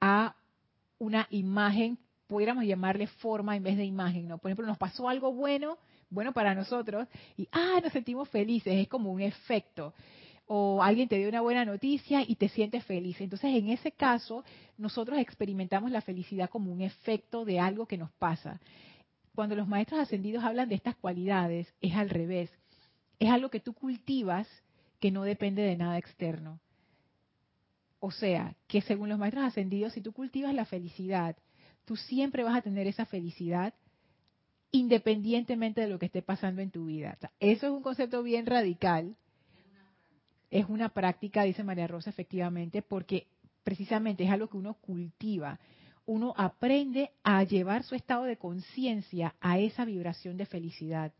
a 0.00 0.34
una 0.98 1.26
imagen, 1.30 1.98
pudiéramos 2.26 2.64
llamarle 2.64 3.06
forma 3.06 3.56
en 3.56 3.62
vez 3.62 3.76
de 3.76 3.84
imagen, 3.84 4.28
¿no? 4.28 4.38
Por 4.38 4.50
ejemplo, 4.50 4.66
nos 4.66 4.78
pasó 4.78 5.08
algo 5.08 5.32
bueno, 5.32 5.78
bueno 6.10 6.32
para 6.32 6.54
nosotros, 6.54 7.06
y 7.36 7.48
ah, 7.52 7.80
nos 7.82 7.92
sentimos 7.92 8.28
felices, 8.28 8.74
es 8.74 8.88
como 8.88 9.12
un 9.12 9.20
efecto. 9.20 9.94
O 10.46 10.82
alguien 10.82 11.08
te 11.08 11.18
dio 11.18 11.28
una 11.28 11.40
buena 11.40 11.64
noticia 11.64 12.22
y 12.26 12.36
te 12.36 12.48
sientes 12.48 12.84
feliz. 12.84 13.20
Entonces, 13.20 13.50
en 13.54 13.68
ese 13.68 13.90
caso, 13.90 14.44
nosotros 14.78 15.18
experimentamos 15.18 15.90
la 15.90 16.00
felicidad 16.00 16.48
como 16.48 16.72
un 16.72 16.82
efecto 16.82 17.44
de 17.44 17.58
algo 17.58 17.86
que 17.86 17.98
nos 17.98 18.12
pasa. 18.12 18.60
Cuando 19.34 19.56
los 19.56 19.66
maestros 19.66 20.00
ascendidos 20.00 20.44
hablan 20.44 20.68
de 20.68 20.76
estas 20.76 20.94
cualidades, 20.96 21.74
es 21.80 21.94
al 21.94 22.10
revés. 22.10 22.50
Es 23.18 23.28
algo 23.28 23.50
que 23.50 23.60
tú 23.60 23.74
cultivas 23.74 24.46
que 25.00 25.10
no 25.10 25.24
depende 25.24 25.62
de 25.62 25.76
nada 25.76 25.98
externo. 25.98 26.60
O 27.98 28.10
sea, 28.10 28.56
que 28.66 28.82
según 28.82 29.08
los 29.08 29.18
maestros 29.18 29.44
ascendidos, 29.44 29.92
si 29.92 30.00
tú 30.00 30.12
cultivas 30.12 30.54
la 30.54 30.64
felicidad, 30.64 31.36
tú 31.84 31.96
siempre 31.96 32.44
vas 32.44 32.56
a 32.56 32.62
tener 32.62 32.86
esa 32.86 33.06
felicidad 33.06 33.74
independientemente 34.72 35.80
de 35.80 35.88
lo 35.88 35.98
que 35.98 36.06
esté 36.06 36.22
pasando 36.22 36.60
en 36.60 36.70
tu 36.70 36.86
vida. 36.86 37.16
Eso 37.40 37.66
es 37.66 37.72
un 37.72 37.82
concepto 37.82 38.22
bien 38.22 38.46
radical. 38.46 39.16
Es 40.50 40.66
una 40.68 40.90
práctica, 40.90 41.42
dice 41.42 41.64
María 41.64 41.86
Rosa, 41.86 42.10
efectivamente, 42.10 42.82
porque 42.82 43.26
precisamente 43.64 44.24
es 44.24 44.30
algo 44.30 44.48
que 44.48 44.56
uno 44.56 44.74
cultiva. 44.74 45.58
Uno 46.04 46.34
aprende 46.36 47.10
a 47.24 47.42
llevar 47.42 47.82
su 47.82 47.94
estado 47.94 48.24
de 48.24 48.36
conciencia 48.36 49.34
a 49.40 49.58
esa 49.58 49.84
vibración 49.84 50.36
de 50.36 50.46
felicidad 50.46 51.12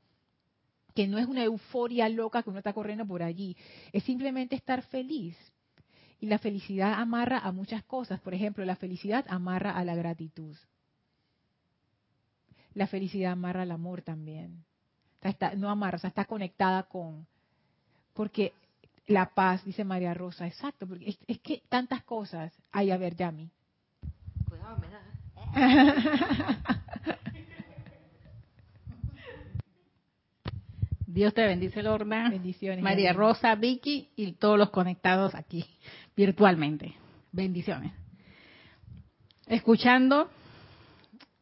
que 0.96 1.06
no 1.06 1.18
es 1.18 1.26
una 1.26 1.44
euforia 1.44 2.08
loca 2.08 2.42
que 2.42 2.48
uno 2.48 2.58
está 2.58 2.72
corriendo 2.72 3.06
por 3.06 3.22
allí, 3.22 3.54
es 3.92 4.02
simplemente 4.04 4.56
estar 4.56 4.80
feliz, 4.80 5.36
y 6.20 6.26
la 6.26 6.38
felicidad 6.38 6.94
amarra 6.94 7.38
a 7.38 7.52
muchas 7.52 7.82
cosas. 7.84 8.20
Por 8.20 8.34
ejemplo, 8.34 8.64
la 8.64 8.76
felicidad 8.76 9.24
amarra 9.28 9.72
a 9.72 9.84
la 9.84 9.94
gratitud. 9.94 10.56
La 12.74 12.86
felicidad 12.86 13.32
amarra 13.32 13.62
al 13.62 13.70
amor 13.70 14.02
también. 14.02 14.64
está, 15.22 15.54
no 15.54 15.70
amarra, 15.70 15.96
o 15.96 15.98
sea, 15.98 16.08
está 16.08 16.24
conectada 16.24 16.84
con. 16.84 17.26
Porque 18.12 18.52
la 19.06 19.26
paz, 19.34 19.64
dice 19.64 19.84
María 19.84 20.14
Rosa, 20.14 20.46
exacto, 20.46 20.86
porque 20.86 21.16
es, 21.26 21.40
que 21.40 21.62
tantas 21.68 22.02
cosas. 22.04 22.52
hay 22.72 22.90
a 22.90 22.96
ver, 22.96 23.14
Yami. 23.16 23.50
Dios 31.06 31.32
te 31.32 31.46
bendice, 31.46 31.82
Lorna. 31.82 32.28
Bendiciones. 32.28 32.82
María. 32.82 33.14
Rosa, 33.14 33.54
Vicky 33.54 34.10
y 34.16 34.32
todos 34.32 34.58
los 34.58 34.68
conectados 34.68 35.34
aquí 35.34 35.64
virtualmente. 36.16 36.94
Bendiciones. 37.32 37.92
Escuchando 39.46 40.30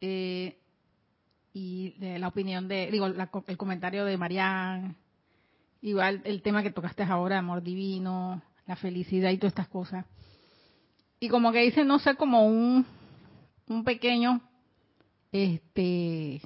eh, 0.01 0.59
y 1.55 1.95
la 1.99 2.29
opinión 2.29 2.68
de, 2.68 2.91
digo, 2.91 3.09
la- 3.09 3.31
el 3.47 3.57
comentario 3.57 4.05
de 4.05 4.18
Marian, 4.18 4.97
igual 5.81 6.20
el 6.25 6.43
tema 6.43 6.62
que 6.62 6.72
tocaste 6.72 7.03
ahora, 7.05 7.39
amor 7.39 7.62
divino, 7.62 8.43
la 8.66 8.77
felicidad 8.77 9.31
y 9.31 9.39
todas 9.39 9.53
estas 9.53 9.68
cosas. 9.68 10.05
Y 11.20 11.29
como 11.29 11.53
que 11.53 11.61
dice, 11.61 11.85
no 11.85 11.99
sé, 12.01 12.16
como 12.16 12.47
un, 12.47 12.85
un 13.68 13.85
pequeño, 13.85 14.43
este, 15.33 16.43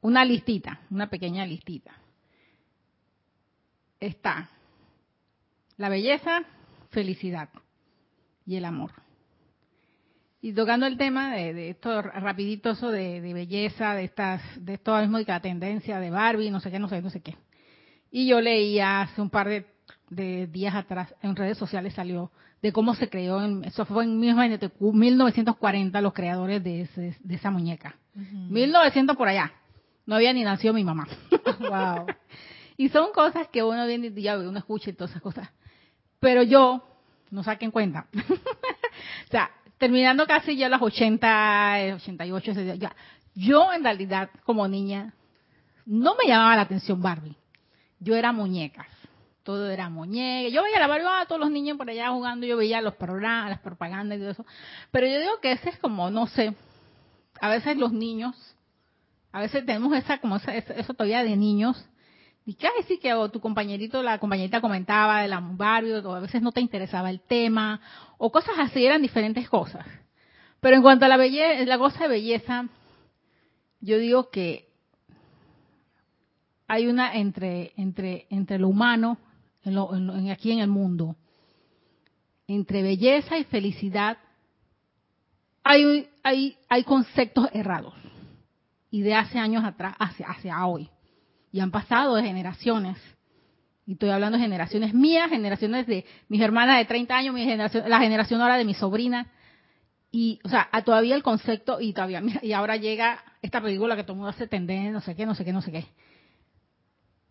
una 0.00 0.24
listita, 0.24 0.80
una 0.90 1.08
pequeña 1.10 1.44
listita. 1.46 1.92
Está 4.00 4.50
la 5.76 5.88
belleza, 5.88 6.42
felicidad 6.94 7.48
y 8.46 8.56
el 8.56 8.64
amor. 8.64 8.92
Y 10.40 10.52
tocando 10.52 10.86
el 10.86 10.96
tema 10.98 11.34
de, 11.34 11.54
de 11.54 11.70
esto 11.70 12.02
rapidito, 12.02 12.70
eso 12.70 12.90
de, 12.90 13.20
de 13.22 13.32
belleza, 13.34 13.94
de 13.94 14.04
estas, 14.04 14.42
de 14.62 14.74
esto 14.74 14.96
mismo 14.98 15.18
de 15.18 15.24
la 15.26 15.40
tendencia 15.40 15.98
de 16.00 16.10
Barbie, 16.10 16.50
no 16.50 16.60
sé 16.60 16.70
qué, 16.70 16.78
no 16.78 16.88
sé, 16.88 17.00
no 17.00 17.08
sé 17.10 17.20
qué. 17.20 17.36
Y 18.10 18.26
yo 18.28 18.40
leía 18.40 19.00
hace 19.02 19.22
un 19.22 19.30
par 19.30 19.48
de, 19.48 19.64
de 20.10 20.46
días 20.46 20.74
atrás 20.74 21.14
en 21.22 21.34
redes 21.34 21.56
sociales 21.56 21.94
salió 21.94 22.30
de 22.60 22.72
cómo 22.72 22.94
se 22.94 23.08
creó, 23.08 23.42
en, 23.42 23.64
eso 23.64 23.84
fue 23.86 24.04
en 24.04 24.18
1940 24.18 26.00
los 26.00 26.12
creadores 26.12 26.62
de, 26.62 26.82
ese- 26.82 27.16
de 27.20 27.34
esa 27.34 27.50
muñeca. 27.50 27.96
1900 28.14 29.16
por 29.16 29.28
allá. 29.28 29.52
No 30.06 30.14
había 30.16 30.32
ni 30.32 30.42
nacido 30.44 30.74
mi 30.74 30.84
mamá. 30.84 31.06
Wow. 31.60 32.06
Y 32.76 32.88
son 32.88 33.12
cosas 33.12 33.46
que 33.48 33.62
uno 33.62 33.86
viene 33.86 34.08
y 34.08 34.28
uno 34.28 34.58
escucha 34.58 34.90
y 34.90 34.94
todas 34.94 35.12
esas 35.12 35.22
cosas. 35.22 35.48
Pero 36.24 36.42
yo, 36.42 36.82
no 37.30 37.42
saquen 37.42 37.70
cuenta. 37.70 38.06
o 38.14 39.30
sea, 39.30 39.50
terminando 39.76 40.26
casi 40.26 40.56
ya 40.56 40.70
las 40.70 40.80
80, 40.80 41.80
eh, 41.82 41.92
88, 41.92 42.50
ese- 42.52 42.78
ya. 42.78 42.96
Yo 43.34 43.70
en 43.74 43.84
realidad, 43.84 44.30
como 44.46 44.66
niña, 44.66 45.12
no 45.84 46.14
me 46.14 46.26
llamaba 46.26 46.56
la 46.56 46.62
atención 46.62 47.02
Barbie. 47.02 47.36
Yo 48.00 48.16
era 48.16 48.32
muñecas. 48.32 48.86
Todo 49.42 49.68
era 49.70 49.90
muñeca. 49.90 50.48
Yo 50.48 50.62
veía 50.62 50.78
la 50.80 50.86
Barbie, 50.86 51.06
ah, 51.06 51.26
todos 51.28 51.42
los 51.42 51.50
niños 51.50 51.76
por 51.76 51.90
allá 51.90 52.08
jugando, 52.08 52.46
yo 52.46 52.56
veía 52.56 52.80
los 52.80 52.94
programas, 52.94 53.50
las 53.50 53.60
propagandas 53.60 54.16
y 54.16 54.22
todo 54.22 54.30
eso. 54.30 54.46
Pero 54.90 55.06
yo 55.06 55.20
digo 55.20 55.40
que 55.42 55.52
ese 55.52 55.68
es 55.68 55.78
como, 55.78 56.08
no 56.10 56.26
sé, 56.28 56.54
a 57.38 57.50
veces 57.50 57.76
los 57.76 57.92
niños, 57.92 58.34
a 59.30 59.40
veces 59.40 59.66
tenemos 59.66 59.94
esa, 59.94 60.16
como 60.22 60.36
esa- 60.36 60.54
eso 60.54 60.94
todavía 60.94 61.22
de 61.22 61.36
niños, 61.36 61.84
y 62.46 62.54
que, 62.54 62.66
ay, 62.66 62.82
sí, 62.86 62.98
que 62.98 63.14
o 63.14 63.30
tu 63.30 63.40
compañerito, 63.40 64.02
la 64.02 64.18
compañerita 64.18 64.60
comentaba 64.60 65.22
de 65.22 65.28
la 65.28 65.40
Barbie, 65.40 65.94
o 65.94 66.14
a 66.14 66.20
veces 66.20 66.42
no 66.42 66.52
te 66.52 66.60
interesaba 66.60 67.08
el 67.10 67.20
tema, 67.20 67.80
o 68.18 68.30
cosas 68.30 68.54
así, 68.58 68.84
eran 68.84 69.00
diferentes 69.00 69.48
cosas. 69.48 69.86
Pero 70.60 70.76
en 70.76 70.82
cuanto 70.82 71.06
a 71.06 71.08
la 71.08 71.16
belleza, 71.16 71.64
la 71.64 71.78
cosa 71.78 72.00
de 72.04 72.08
belleza, 72.08 72.68
yo 73.80 73.98
digo 73.98 74.30
que 74.30 74.68
hay 76.66 76.86
una 76.86 77.14
entre, 77.14 77.72
entre, 77.76 78.26
entre 78.30 78.58
lo 78.58 78.68
humano, 78.68 79.18
en 79.62 79.74
lo- 79.74 79.94
en 79.94 80.30
aquí 80.30 80.52
en 80.52 80.58
el 80.58 80.68
mundo, 80.68 81.16
entre 82.46 82.82
belleza 82.82 83.38
y 83.38 83.44
felicidad, 83.44 84.18
hay, 85.62 86.08
hay, 86.22 86.58
hay 86.68 86.84
conceptos 86.84 87.48
errados. 87.52 87.94
Y 88.90 89.00
de 89.00 89.14
hace 89.14 89.38
años 89.38 89.64
atrás 89.64 89.94
hacia, 89.98 90.28
hacia 90.28 90.66
hoy. 90.66 90.88
Y 91.54 91.60
han 91.60 91.70
pasado 91.70 92.16
de 92.16 92.24
generaciones. 92.24 92.98
Y 93.86 93.92
estoy 93.92 94.10
hablando 94.10 94.38
de 94.38 94.42
generaciones 94.42 94.92
mías, 94.92 95.30
generaciones 95.30 95.86
de 95.86 96.04
mis 96.26 96.40
hermanas 96.40 96.78
de 96.78 96.84
30 96.84 97.16
años, 97.16 97.32
mi 97.32 97.44
generación, 97.44 97.88
la 97.88 98.00
generación 98.00 98.40
ahora 98.40 98.56
de 98.56 98.64
mi 98.64 98.74
sobrina. 98.74 99.30
Y, 100.10 100.40
o 100.42 100.48
sea, 100.48 100.68
todavía 100.84 101.14
el 101.14 101.22
concepto, 101.22 101.80
y 101.80 101.92
todavía, 101.92 102.20
y 102.42 102.50
ahora 102.50 102.76
llega 102.76 103.22
esta 103.40 103.60
película 103.60 103.94
que 103.94 104.02
todo 104.02 104.14
el 104.14 104.16
mundo 104.16 104.30
hace 104.30 104.48
tendencia, 104.48 104.90
no 104.90 105.00
sé 105.00 105.14
qué, 105.14 105.26
no 105.26 105.36
sé 105.36 105.44
qué, 105.44 105.52
no 105.52 105.62
sé 105.62 105.70
qué. 105.70 105.86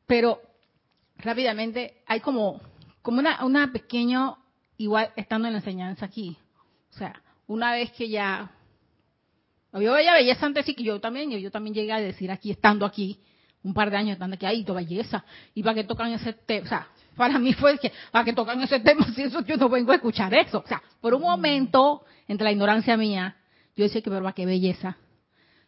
Pero, 0.07 0.39
rápidamente, 1.17 2.01
hay 2.07 2.21
como, 2.21 2.61
como 3.01 3.19
una, 3.19 3.43
una 3.43 3.73
pequeño, 3.73 4.37
igual 4.77 5.09
estando 5.17 5.49
en 5.49 5.53
la 5.55 5.59
enseñanza 5.59 6.05
aquí. 6.05 6.37
O 6.91 6.97
sea, 6.97 7.21
una 7.45 7.73
vez 7.73 7.91
que 7.91 8.07
ya, 8.07 8.51
yo 9.73 9.91
veía 9.91 10.13
belleza 10.13 10.45
antes 10.45 10.69
y 10.69 10.75
que 10.75 10.83
yo 10.83 11.01
también, 11.01 11.29
yo, 11.29 11.37
yo 11.39 11.51
también 11.51 11.73
llegué 11.73 11.91
a 11.91 11.99
decir 11.99 12.31
aquí, 12.31 12.51
estando 12.51 12.85
aquí, 12.85 13.19
un 13.63 13.73
par 13.73 13.89
de 13.89 13.97
años 13.97 14.13
estando 14.13 14.35
aquí, 14.35 14.45
ay, 14.45 14.63
tu 14.63 14.73
belleza, 14.73 15.23
y 15.53 15.63
para 15.63 15.75
que 15.75 15.83
tocan 15.83 16.11
ese 16.11 16.33
tema, 16.33 16.65
o 16.65 16.69
sea, 16.69 16.87
para 17.15 17.39
mí 17.39 17.53
fue 17.53 17.77
que, 17.79 17.91
para 18.11 18.25
que 18.25 18.33
tocan 18.33 18.61
ese 18.61 18.79
tema, 18.79 19.05
si 19.15 19.23
eso 19.23 19.41
yo 19.41 19.57
no 19.57 19.69
vengo 19.69 19.91
a 19.91 19.95
escuchar 19.95 20.33
eso, 20.33 20.59
o 20.63 20.67
sea, 20.67 20.81
por 21.01 21.13
un 21.13 21.21
momento, 21.21 22.03
entre 22.27 22.45
la 22.45 22.51
ignorancia 22.51 22.97
mía, 22.97 23.37
yo 23.75 23.83
decía 23.83 24.01
que, 24.01 24.09
pero 24.09 24.33
qué 24.33 24.45
belleza, 24.45 24.97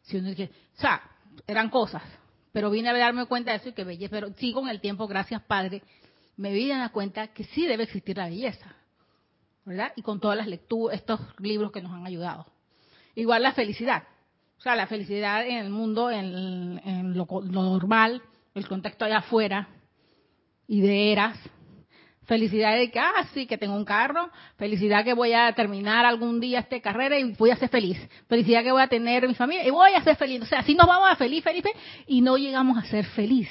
si 0.01 0.17
uno 0.17 0.29
dice, 0.29 0.51
o 0.77 0.81
sea, 0.81 1.01
eran 1.47 1.69
cosas, 1.69 2.03
pero 2.51 2.69
vine 2.69 2.89
a 2.89 2.97
darme 2.97 3.25
cuenta 3.25 3.51
de 3.51 3.57
eso 3.57 3.69
y 3.69 3.73
que 3.73 3.83
belleza, 3.83 4.11
pero 4.11 4.29
sí 4.37 4.51
con 4.51 4.69
el 4.69 4.79
tiempo, 4.81 5.07
gracias 5.07 5.41
Padre, 5.43 5.81
me 6.37 6.51
vine 6.51 6.73
a 6.73 6.79
dar 6.79 6.91
cuenta 6.91 7.27
que 7.27 7.45
sí 7.45 7.65
debe 7.65 7.83
existir 7.83 8.17
la 8.17 8.27
belleza, 8.27 8.75
¿verdad? 9.63 9.93
Y 9.95 10.01
con 10.01 10.19
todas 10.19 10.37
las 10.37 10.47
lecturas, 10.47 10.97
estos 10.97 11.19
libros 11.39 11.71
que 11.71 11.81
nos 11.81 11.91
han 11.91 12.05
ayudado. 12.05 12.45
Igual 13.15 13.43
la 13.43 13.53
felicidad. 13.53 14.03
O 14.57 14.61
sea, 14.61 14.75
la 14.75 14.87
felicidad 14.87 15.45
en 15.45 15.57
el 15.57 15.69
mundo, 15.69 16.09
en, 16.09 17.15
lo, 17.15 17.27
lo 17.29 17.63
normal, 17.63 18.21
el 18.53 18.67
contexto 18.67 19.05
allá 19.05 19.17
afuera, 19.17 19.67
y 20.67 20.81
de 20.81 21.11
eras. 21.11 21.37
Felicidad 22.23 22.75
de 22.75 22.89
que, 22.89 22.99
ah, 22.99 23.27
sí, 23.33 23.45
que 23.45 23.57
tengo 23.57 23.75
un 23.75 23.85
carro. 23.85 24.31
Felicidad 24.57 25.03
que 25.03 25.13
voy 25.13 25.33
a 25.33 25.53
terminar 25.53 26.05
algún 26.05 26.39
día 26.39 26.59
esta 26.59 26.79
carrera 26.79 27.19
y 27.19 27.33
voy 27.33 27.51
a 27.51 27.55
ser 27.55 27.69
feliz. 27.69 27.99
Felicidad 28.27 28.63
que 28.63 28.71
voy 28.71 28.81
a 28.81 28.87
tener 28.87 29.27
mi 29.27 29.35
familia 29.35 29.65
y 29.65 29.69
voy 29.69 29.91
a 29.93 30.03
ser 30.03 30.15
feliz. 30.15 30.41
O 30.41 30.45
sea, 30.45 30.59
así 30.59 30.73
nos 30.73 30.87
vamos 30.87 31.07
a 31.11 31.15
feliz, 31.15 31.43
feliz, 31.43 31.61
feliz, 31.61 31.77
y 32.07 32.21
no 32.21 32.37
llegamos 32.37 32.77
a 32.77 32.87
ser 32.87 33.05
feliz. 33.05 33.49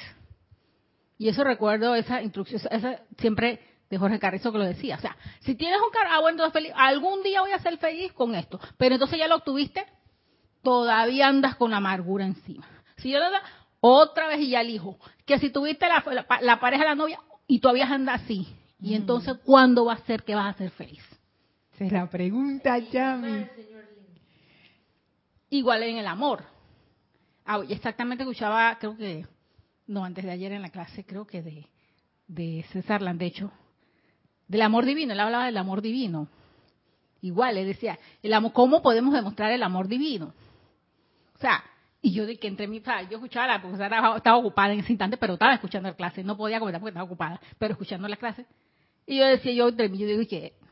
Y 1.17 1.29
eso 1.29 1.45
recuerdo 1.45 1.95
esa 1.95 2.21
instrucción, 2.21 2.61
esa, 2.69 2.99
siempre 3.17 3.61
de 3.89 3.97
Jorge 3.97 4.19
Carrizo 4.19 4.51
que 4.51 4.57
lo 4.57 4.65
decía. 4.65 4.97
O 4.97 4.99
sea, 4.99 5.15
si 5.39 5.55
tienes 5.55 5.79
un 5.79 5.91
carro, 5.91 6.09
ah, 6.11 6.19
bueno, 6.19 6.51
feliz, 6.51 6.73
algún 6.75 7.23
día 7.23 7.39
voy 7.39 7.51
a 7.51 7.59
ser 7.59 7.77
feliz 7.77 8.11
con 8.11 8.35
esto. 8.35 8.59
Pero 8.77 8.95
entonces 8.95 9.17
ya 9.17 9.29
lo 9.29 9.37
obtuviste, 9.37 9.85
todavía 10.65 11.27
andas 11.29 11.55
con 11.55 11.71
la 11.71 11.77
amargura 11.77 12.25
encima. 12.25 12.67
Si 12.97 13.09
yo 13.11 13.19
le 13.19 13.29
da 13.31 13.41
otra 13.79 14.27
vez 14.27 14.41
y 14.41 14.49
ya 14.49 14.59
elijo, 14.61 14.97
que 15.25 15.39
si 15.39 15.49
tuviste 15.49 15.87
la, 15.87 16.03
la- 16.11 16.41
la 16.41 16.59
pareja, 16.59 16.83
la 16.83 16.95
novia, 16.95 17.19
y 17.47 17.59
todavía 17.59 17.85
andas 17.87 18.21
así. 18.23 18.45
Y 18.81 18.95
entonces, 18.95 19.37
¿cuándo 19.45 19.85
va 19.85 19.93
a 19.93 19.97
ser 19.99 20.23
que 20.23 20.35
vas 20.35 20.53
a 20.53 20.57
ser 20.57 20.71
feliz? 20.71 21.03
Esa 21.75 21.85
es 21.85 21.91
la 21.91 22.09
pregunta, 22.09 22.77
Yami. 22.77 23.45
Igual 25.49 25.83
en 25.83 25.97
el 25.97 26.07
amor. 26.07 26.43
Ah, 27.45 27.61
exactamente 27.69 28.23
escuchaba, 28.23 28.77
creo 28.79 28.97
que, 28.97 29.25
no, 29.87 30.03
antes 30.03 30.25
de 30.25 30.31
ayer 30.31 30.51
en 30.51 30.61
la 30.63 30.69
clase, 30.69 31.05
creo 31.05 31.25
que 31.27 31.41
de, 31.41 31.67
de 32.27 32.65
César 32.71 33.01
Landecho, 33.01 33.51
del 34.47 34.61
amor 34.63 34.85
divino, 34.85 35.13
él 35.13 35.19
hablaba 35.19 35.45
del 35.45 35.57
amor 35.57 35.81
divino. 35.81 36.27
Igual, 37.21 37.57
él 37.57 37.67
decía, 37.67 37.97
el 38.23 38.33
amor, 38.33 38.53
¿cómo 38.53 38.81
podemos 38.81 39.13
demostrar 39.13 39.51
el 39.51 39.63
amor 39.63 39.87
divino? 39.87 40.33
Y 42.01 42.11
yo 42.11 42.25
de 42.25 42.37
que 42.37 42.51
o 42.51 42.55
sea, 42.83 43.01
yo 43.09 43.17
escuchaba 43.17 43.47
la 43.47 43.55
estaba- 44.15 44.37
ocupada 44.37 44.73
en 44.73 44.79
ese 44.81 44.91
instante, 44.91 45.17
pero 45.17 45.33
estaba 45.33 45.53
escuchando 45.55 45.89
la 45.89 45.95
clase, 45.95 46.23
no 46.23 46.37
podía 46.37 46.59
comentar 46.59 46.79
porque 46.79 46.91
estaba 46.91 47.05
ocupada, 47.05 47.41
pero 47.57 47.71
escuchando 47.73 48.07
la 48.07 48.17
clase. 48.17 48.45
Y 49.07 49.17
yo 49.17 49.25
decía, 49.25 49.53
yo 49.53 49.69
entre 49.69 49.89
mí, 49.89 49.97
yo 49.97 50.07
digo 50.07 50.23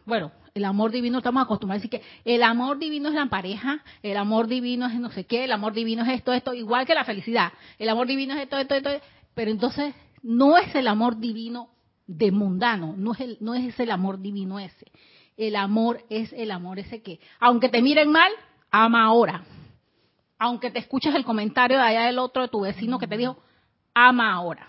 bueno, 0.05 0.31
el 0.53 0.65
amor 0.65 0.91
divino 0.91 1.19
estamos 1.19 1.43
acostumbrados 1.43 1.85
a 1.85 1.89
que 1.89 2.01
el 2.25 2.43
amor 2.43 2.77
divino 2.77 3.09
es 3.09 3.15
la 3.15 3.25
pareja, 3.27 3.83
el 4.03 4.17
amor 4.17 4.47
divino 4.47 4.85
es 4.85 4.93
no 4.99 5.09
sé 5.11 5.25
qué, 5.25 5.45
el 5.45 5.51
amor 5.51 5.73
divino 5.73 6.03
es 6.03 6.09
esto, 6.09 6.33
esto, 6.33 6.53
igual 6.53 6.85
que 6.85 6.93
la 6.93 7.05
felicidad. 7.05 7.53
El 7.79 7.89
amor 7.89 8.07
divino 8.07 8.33
es 8.35 8.41
esto, 8.41 8.57
esto, 8.57 8.75
esto, 8.75 8.89
pero 9.33 9.49
entonces 9.49 9.95
no 10.21 10.57
es 10.57 10.75
el 10.75 10.87
amor 10.87 11.17
divino 11.19 11.69
de 12.05 12.31
mundano, 12.31 12.93
no 12.97 13.13
es 13.13 13.21
el, 13.21 13.37
no 13.39 13.55
es 13.55 13.79
el 13.79 13.91
amor 13.91 14.21
divino 14.21 14.59
ese. 14.59 14.91
El 15.37 15.55
amor 15.55 16.03
es 16.09 16.31
el 16.33 16.51
amor 16.51 16.79
ese 16.79 17.01
que, 17.01 17.19
aunque 17.39 17.69
te 17.69 17.81
miren 17.81 18.11
mal, 18.11 18.31
ama 18.69 19.05
ahora. 19.05 19.43
Aunque 20.43 20.71
te 20.71 20.79
escuches 20.79 21.15
el 21.15 21.23
comentario 21.23 21.77
de 21.77 21.83
allá 21.83 22.01
del 22.01 22.19
otro, 22.19 22.41
de 22.41 22.49
tu 22.49 22.59
vecino 22.59 22.99
que 22.99 23.07
te 23.07 23.15
dijo, 23.15 23.37
ama 23.93 24.33
ahora. 24.33 24.67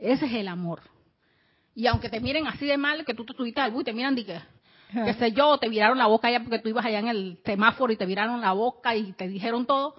Ese 0.00 0.26
es 0.26 0.32
el 0.32 0.48
amor. 0.48 0.82
Y 1.76 1.86
aunque 1.86 2.08
te 2.08 2.18
miren 2.18 2.48
así 2.48 2.66
de 2.66 2.76
mal, 2.76 3.04
que 3.04 3.14
tú 3.14 3.24
te 3.24 3.34
subiste 3.34 3.60
al 3.60 3.72
y 3.80 3.84
te 3.84 3.92
miran 3.92 4.16
que, 4.16 4.40
qué 4.92 5.14
sé 5.14 5.30
yo, 5.30 5.58
te 5.58 5.68
viraron 5.68 5.96
la 5.96 6.08
boca 6.08 6.26
allá 6.26 6.40
porque 6.40 6.58
tú 6.58 6.70
ibas 6.70 6.84
allá 6.84 6.98
en 6.98 7.06
el 7.06 7.38
semáforo 7.44 7.92
y 7.92 7.96
te 7.96 8.04
viraron 8.04 8.40
la 8.40 8.50
boca 8.50 8.96
y 8.96 9.12
te 9.12 9.28
dijeron 9.28 9.64
todo, 9.64 9.94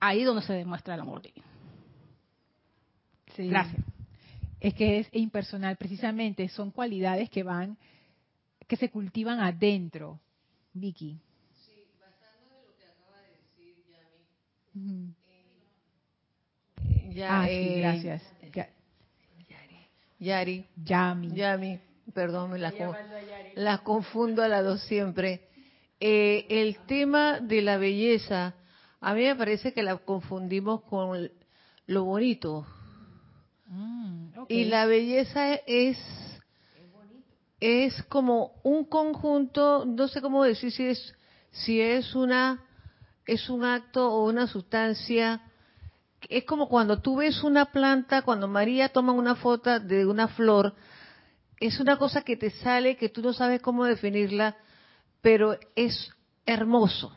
ahí 0.00 0.22
es 0.22 0.26
donde 0.26 0.42
se 0.42 0.54
demuestra 0.54 0.96
el 0.96 1.00
amor 1.02 1.22
divino. 1.22 1.46
Sí. 3.36 3.46
Gracias. 3.46 3.80
Es 4.58 4.74
que 4.74 4.98
es 4.98 5.08
impersonal, 5.12 5.76
precisamente 5.76 6.48
son 6.48 6.72
cualidades 6.72 7.30
que 7.30 7.44
van, 7.44 7.78
que 8.66 8.74
se 8.74 8.90
cultivan 8.90 9.38
adentro, 9.38 10.18
Vicky. 10.72 11.20
Ya, 17.14 17.42
ah, 17.42 17.48
sí, 17.48 17.54
eh, 17.54 17.80
gracias. 17.80 18.22
Ya- 18.54 18.68
Yari, 20.20 20.66
Yami. 20.84 21.28
Yami, 21.34 21.80
perdón, 22.12 22.50
me 22.52 22.58
las, 22.58 22.74
con- 22.74 22.96
las 23.54 23.80
confundo 23.80 24.42
a 24.42 24.48
las 24.48 24.64
dos 24.64 24.80
siempre. 24.82 25.40
Eh, 26.00 26.46
el 26.48 26.76
tema 26.86 27.40
de 27.40 27.62
la 27.62 27.76
belleza, 27.78 28.54
a 29.00 29.14
mí 29.14 29.22
me 29.24 29.36
parece 29.36 29.72
que 29.72 29.82
la 29.82 29.96
confundimos 29.98 30.82
con 30.82 31.30
lo 31.86 32.04
bonito. 32.04 32.66
Mm, 33.66 34.28
ok. 34.38 34.50
Y 34.50 34.64
la 34.64 34.86
belleza 34.86 35.54
es 35.66 35.98
es 37.60 38.02
como 38.04 38.52
un 38.62 38.84
conjunto, 38.84 39.84
no 39.84 40.06
sé 40.08 40.20
cómo 40.20 40.44
decir 40.44 40.70
si 40.70 40.84
es 40.86 41.14
si 41.50 41.80
es 41.80 42.14
una 42.14 42.62
es 43.28 43.50
un 43.50 43.62
acto 43.62 44.10
o 44.10 44.26
una 44.26 44.46
sustancia. 44.46 45.42
Es 46.30 46.44
como 46.44 46.66
cuando 46.68 47.00
tú 47.02 47.16
ves 47.16 47.44
una 47.44 47.66
planta, 47.66 48.22
cuando 48.22 48.48
María 48.48 48.88
toma 48.88 49.12
una 49.12 49.36
foto 49.36 49.78
de 49.78 50.06
una 50.06 50.28
flor, 50.28 50.74
es 51.60 51.78
una 51.78 51.98
cosa 51.98 52.22
que 52.22 52.38
te 52.38 52.50
sale 52.50 52.96
que 52.96 53.10
tú 53.10 53.20
no 53.20 53.34
sabes 53.34 53.60
cómo 53.60 53.84
definirla, 53.84 54.56
pero 55.20 55.58
es 55.76 56.10
hermoso. 56.46 57.14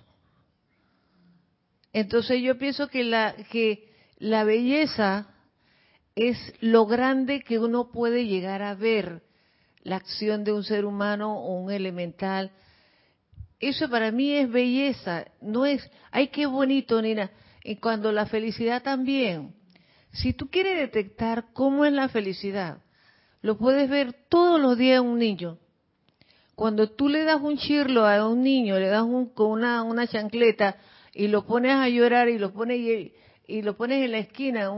Entonces 1.94 2.42
yo 2.42 2.58
pienso 2.58 2.90
que 2.90 3.06
la 3.06 3.34
que 3.50 3.90
la 4.18 4.44
belleza 4.44 5.28
es 6.16 6.38
lo 6.60 6.86
grande 6.88 7.42
que 7.42 7.58
uno 7.58 7.90
puede 7.90 8.26
llegar 8.26 8.62
a 8.64 8.76
ver 8.76 9.24
la 9.84 9.96
acción 9.96 10.44
de 10.44 10.52
un 10.52 10.66
ser 10.66 10.84
humano 10.84 11.40
o 11.40 11.54
un 11.56 11.72
elemental. 11.72 12.52
Eso 13.62 13.88
para 13.90 14.12
mí 14.12 14.34
es 14.34 14.52
belleza, 14.52 15.26
no 15.40 15.68
es, 15.68 15.88
ay, 16.10 16.30
qué 16.30 16.48
bonito, 16.48 17.00
Nina. 17.00 17.30
Y 17.64 17.76
cuando 17.76 18.12
la 18.12 18.26
felicidad 18.26 18.82
también, 18.82 19.54
si 20.12 20.34
tú 20.34 20.50
quieres 20.50 20.78
detectar 20.78 21.54
cómo 21.54 21.86
es 21.86 21.94
la 21.94 22.10
felicidad, 22.10 22.80
lo 23.44 23.60
puedes 23.60 23.88
ver 23.88 24.14
todos 24.30 24.60
los 24.60 24.80
días 24.80 25.02
en 25.02 25.08
un 25.08 25.20
niño. 25.20 25.60
Cuando 26.56 26.90
tú 26.90 27.08
le 27.08 27.24
das 27.24 27.40
un 27.40 27.58
chirlo 27.58 28.08
a 28.08 28.28
un 28.28 28.42
niño, 28.42 28.80
le 28.80 28.88
das 28.88 29.04
un, 29.04 29.28
con 29.30 29.52
una, 29.52 29.84
una 29.84 30.08
chancleta 30.08 30.78
y 31.14 31.28
lo 31.28 31.46
pones 31.46 31.74
a 31.74 31.88
llorar 31.88 32.30
y 32.30 32.40
lo 32.40 32.54
pones 32.54 32.80
y, 32.80 33.14
y 33.48 33.62
lo 33.62 33.78
pones 33.78 34.04
en 34.04 34.12
la 34.12 34.18
esquina, 34.18 34.72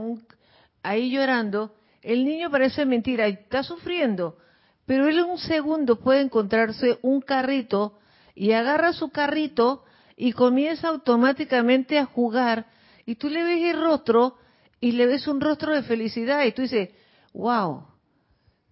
ahí 0.82 1.10
llorando, 1.10 1.74
el 2.02 2.26
niño 2.26 2.50
parece 2.50 2.84
mentira, 2.84 3.26
está 3.28 3.62
sufriendo, 3.62 4.36
pero 4.84 5.08
él 5.08 5.18
en 5.18 5.24
un 5.24 5.38
segundo 5.38 6.00
puede 6.00 6.20
encontrarse 6.20 6.98
un 7.00 7.22
carrito 7.22 7.98
y 8.34 8.52
agarra 8.52 8.92
su 8.92 9.10
carrito 9.10 9.84
y 10.16 10.32
comienza 10.32 10.88
automáticamente 10.88 11.98
a 11.98 12.06
jugar 12.06 12.66
y 13.06 13.16
tú 13.16 13.28
le 13.28 13.44
ves 13.44 13.62
el 13.62 13.80
rostro 13.80 14.36
y 14.80 14.92
le 14.92 15.06
ves 15.06 15.26
un 15.26 15.40
rostro 15.40 15.74
de 15.74 15.82
felicidad 15.82 16.44
y 16.44 16.52
tú 16.52 16.62
dices, 16.62 16.90
wow, 17.32 17.86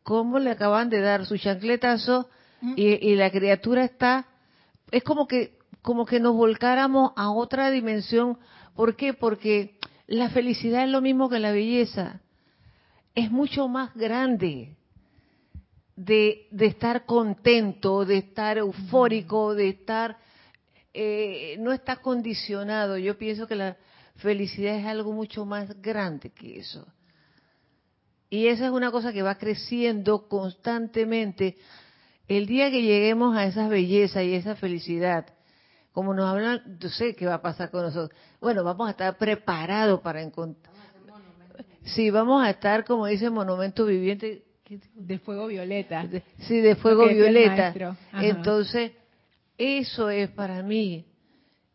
cómo 0.02 0.38
le 0.38 0.50
acaban 0.50 0.88
de 0.90 1.00
dar 1.00 1.26
su 1.26 1.36
chancletazo 1.36 2.28
y, 2.76 3.08
y 3.08 3.16
la 3.16 3.30
criatura 3.30 3.84
está, 3.84 4.26
es 4.90 5.02
como 5.02 5.26
que, 5.26 5.58
como 5.80 6.06
que 6.06 6.20
nos 6.20 6.34
volcáramos 6.34 7.12
a 7.16 7.30
otra 7.30 7.70
dimensión. 7.70 8.38
¿Por 8.76 8.94
qué? 8.94 9.14
Porque 9.14 9.78
la 10.06 10.30
felicidad 10.30 10.84
es 10.84 10.90
lo 10.90 11.00
mismo 11.00 11.28
que 11.28 11.40
la 11.40 11.50
belleza. 11.50 12.20
Es 13.14 13.30
mucho 13.30 13.68
más 13.68 13.94
grande 13.94 14.76
de, 15.96 16.48
de 16.50 16.66
estar 16.66 17.04
contento, 17.04 18.04
de 18.04 18.18
estar 18.18 18.58
eufórico, 18.58 19.54
de 19.54 19.68
estar, 19.68 20.16
eh, 20.94 21.56
no 21.58 21.72
está 21.72 21.96
condicionado. 21.96 22.98
Yo 22.98 23.18
pienso 23.18 23.46
que 23.46 23.56
la 23.56 23.76
felicidad 24.16 24.76
es 24.76 24.86
algo 24.86 25.12
mucho 25.12 25.44
más 25.44 25.80
grande 25.80 26.30
que 26.30 26.58
eso. 26.58 26.86
Y 28.30 28.46
esa 28.46 28.64
es 28.66 28.70
una 28.70 28.90
cosa 28.90 29.12
que 29.12 29.22
va 29.22 29.36
creciendo 29.36 30.26
constantemente. 30.26 31.56
El 32.28 32.46
día 32.46 32.70
que 32.70 32.80
lleguemos 32.80 33.36
a 33.36 33.44
esa 33.44 33.68
belleza 33.68 34.22
y 34.22 34.34
esa 34.34 34.56
felicidad, 34.56 35.26
como 35.92 36.14
nos 36.14 36.30
hablan, 36.30 36.78
yo 36.78 36.88
sé 36.88 37.14
qué 37.14 37.26
va 37.26 37.34
a 37.34 37.42
pasar 37.42 37.70
con 37.70 37.82
nosotros. 37.82 38.18
Bueno, 38.40 38.64
vamos 38.64 38.88
a 38.88 38.92
estar 38.92 39.18
preparados 39.18 40.00
para 40.00 40.22
encontrar. 40.22 40.72
Sí, 41.84 42.10
vamos 42.10 42.42
a 42.42 42.48
estar, 42.48 42.84
como 42.84 43.06
dice 43.06 43.28
Monumento 43.28 43.84
Viviente, 43.84 44.44
De 44.94 45.18
fuego 45.18 45.46
violeta. 45.46 46.06
de- 46.06 46.22
sí, 46.40 46.60
de 46.60 46.76
fuego 46.76 47.04
violeta. 47.14 47.72
Entonces, 48.26 48.92
eso 49.58 50.10
es 50.10 50.30
para 50.30 50.62
mí, 50.62 51.04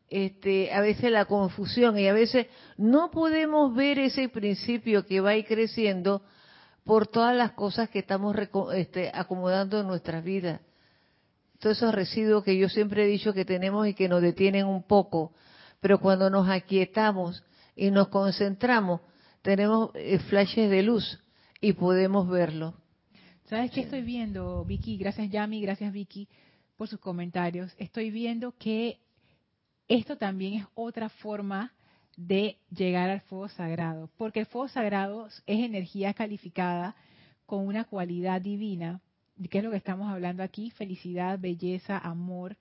este, 0.09 0.71
a 0.73 0.81
veces 0.81 1.11
la 1.11 1.25
confusión 1.25 1.97
y 1.99 2.07
a 2.07 2.13
veces 2.13 2.47
no 2.77 3.11
podemos 3.11 3.75
ver 3.75 3.99
ese 3.99 4.29
principio 4.29 5.05
que 5.05 5.19
va 5.21 5.31
a 5.31 5.35
ir 5.35 5.45
creciendo 5.45 6.21
por 6.83 7.07
todas 7.07 7.35
las 7.35 7.51
cosas 7.51 7.89
que 7.89 7.99
estamos 7.99 8.35
este, 8.73 9.11
acomodando 9.13 9.79
en 9.81 9.87
nuestras 9.87 10.23
vidas. 10.23 10.61
Todos 11.59 11.77
esos 11.77 11.93
residuos 11.93 12.43
que 12.43 12.57
yo 12.57 12.69
siempre 12.69 13.03
he 13.03 13.07
dicho 13.07 13.33
que 13.33 13.43
tenemos 13.43 13.87
y 13.87 13.93
que 13.93 14.07
nos 14.07 14.21
detienen 14.21 14.65
un 14.67 14.83
poco, 14.83 15.33
pero 15.81 15.99
cuando 15.99 16.29
nos 16.29 16.47
aquietamos 16.49 17.43
y 17.75 17.91
nos 17.91 18.07
concentramos, 18.07 19.01
tenemos 19.41 19.91
eh, 19.95 20.19
flashes 20.19 20.69
de 20.69 20.83
luz 20.83 21.19
y 21.59 21.73
podemos 21.73 22.29
verlo. 22.29 22.75
¿Sabes 23.47 23.71
qué 23.71 23.79
estoy 23.79 24.01
viendo, 24.01 24.65
Vicky? 24.65 24.97
Gracias, 24.97 25.29
Yami, 25.29 25.61
gracias, 25.61 25.93
Vicky, 25.93 26.27
por 26.75 26.89
sus 26.89 26.99
comentarios. 26.99 27.73
Estoy 27.77 28.11
viendo 28.11 28.51
que 28.57 28.99
esto 29.87 30.17
también 30.17 30.55
es 30.55 30.65
otra 30.75 31.07
forma 31.07 31.73
de 32.17 32.57
llegar 32.69 33.09
al 33.09 33.21
fuego 33.21 33.47
sagrado, 33.47 34.09
porque 34.17 34.41
el 34.41 34.47
fuego 34.47 34.67
sagrado 34.67 35.27
es 35.27 35.39
energía 35.45 36.13
calificada 36.13 36.97
con 37.45 37.65
una 37.65 37.85
cualidad 37.85 38.41
divina, 38.41 38.99
que 39.49 39.59
es 39.59 39.63
lo 39.63 39.71
que 39.71 39.77
estamos 39.77 40.11
hablando 40.11 40.43
aquí, 40.43 40.69
felicidad, 40.71 41.39
belleza, 41.39 41.97
amor. 41.99 42.57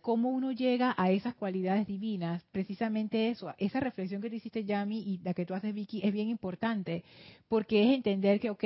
¿Cómo 0.00 0.30
uno 0.30 0.50
llega 0.50 0.96
a 0.98 1.12
esas 1.12 1.36
cualidades 1.36 1.86
divinas? 1.86 2.42
Precisamente 2.50 3.28
eso, 3.28 3.54
esa 3.56 3.78
reflexión 3.78 4.20
que 4.20 4.30
tú 4.30 4.34
hiciste, 4.34 4.64
Yami, 4.64 4.98
y 4.98 5.18
la 5.18 5.32
que 5.32 5.46
tú 5.46 5.54
haces, 5.54 5.72
Vicky, 5.72 6.00
es 6.02 6.12
bien 6.12 6.28
importante, 6.28 7.04
porque 7.46 7.84
es 7.84 7.94
entender 7.94 8.40
que, 8.40 8.50
ok, 8.50 8.64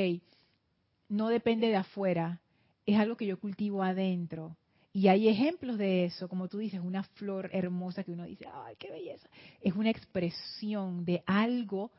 no 1.12 1.28
depende 1.28 1.68
de 1.68 1.76
afuera, 1.76 2.40
es 2.86 2.98
algo 2.98 3.16
que 3.16 3.26
yo 3.26 3.38
cultivo 3.38 3.82
adentro. 3.82 4.56
Y 4.94 5.08
hay 5.08 5.28
ejemplos 5.28 5.78
de 5.78 6.06
eso, 6.06 6.28
como 6.28 6.48
tú 6.48 6.58
dices, 6.58 6.80
una 6.80 7.02
flor 7.02 7.50
hermosa 7.52 8.02
que 8.02 8.12
uno 8.12 8.24
dice, 8.24 8.46
ay, 8.52 8.76
qué 8.78 8.90
belleza. 8.90 9.28
Es 9.60 9.74
una 9.74 9.90
expresión 9.90 11.04
de 11.04 11.22
algo 11.26 11.90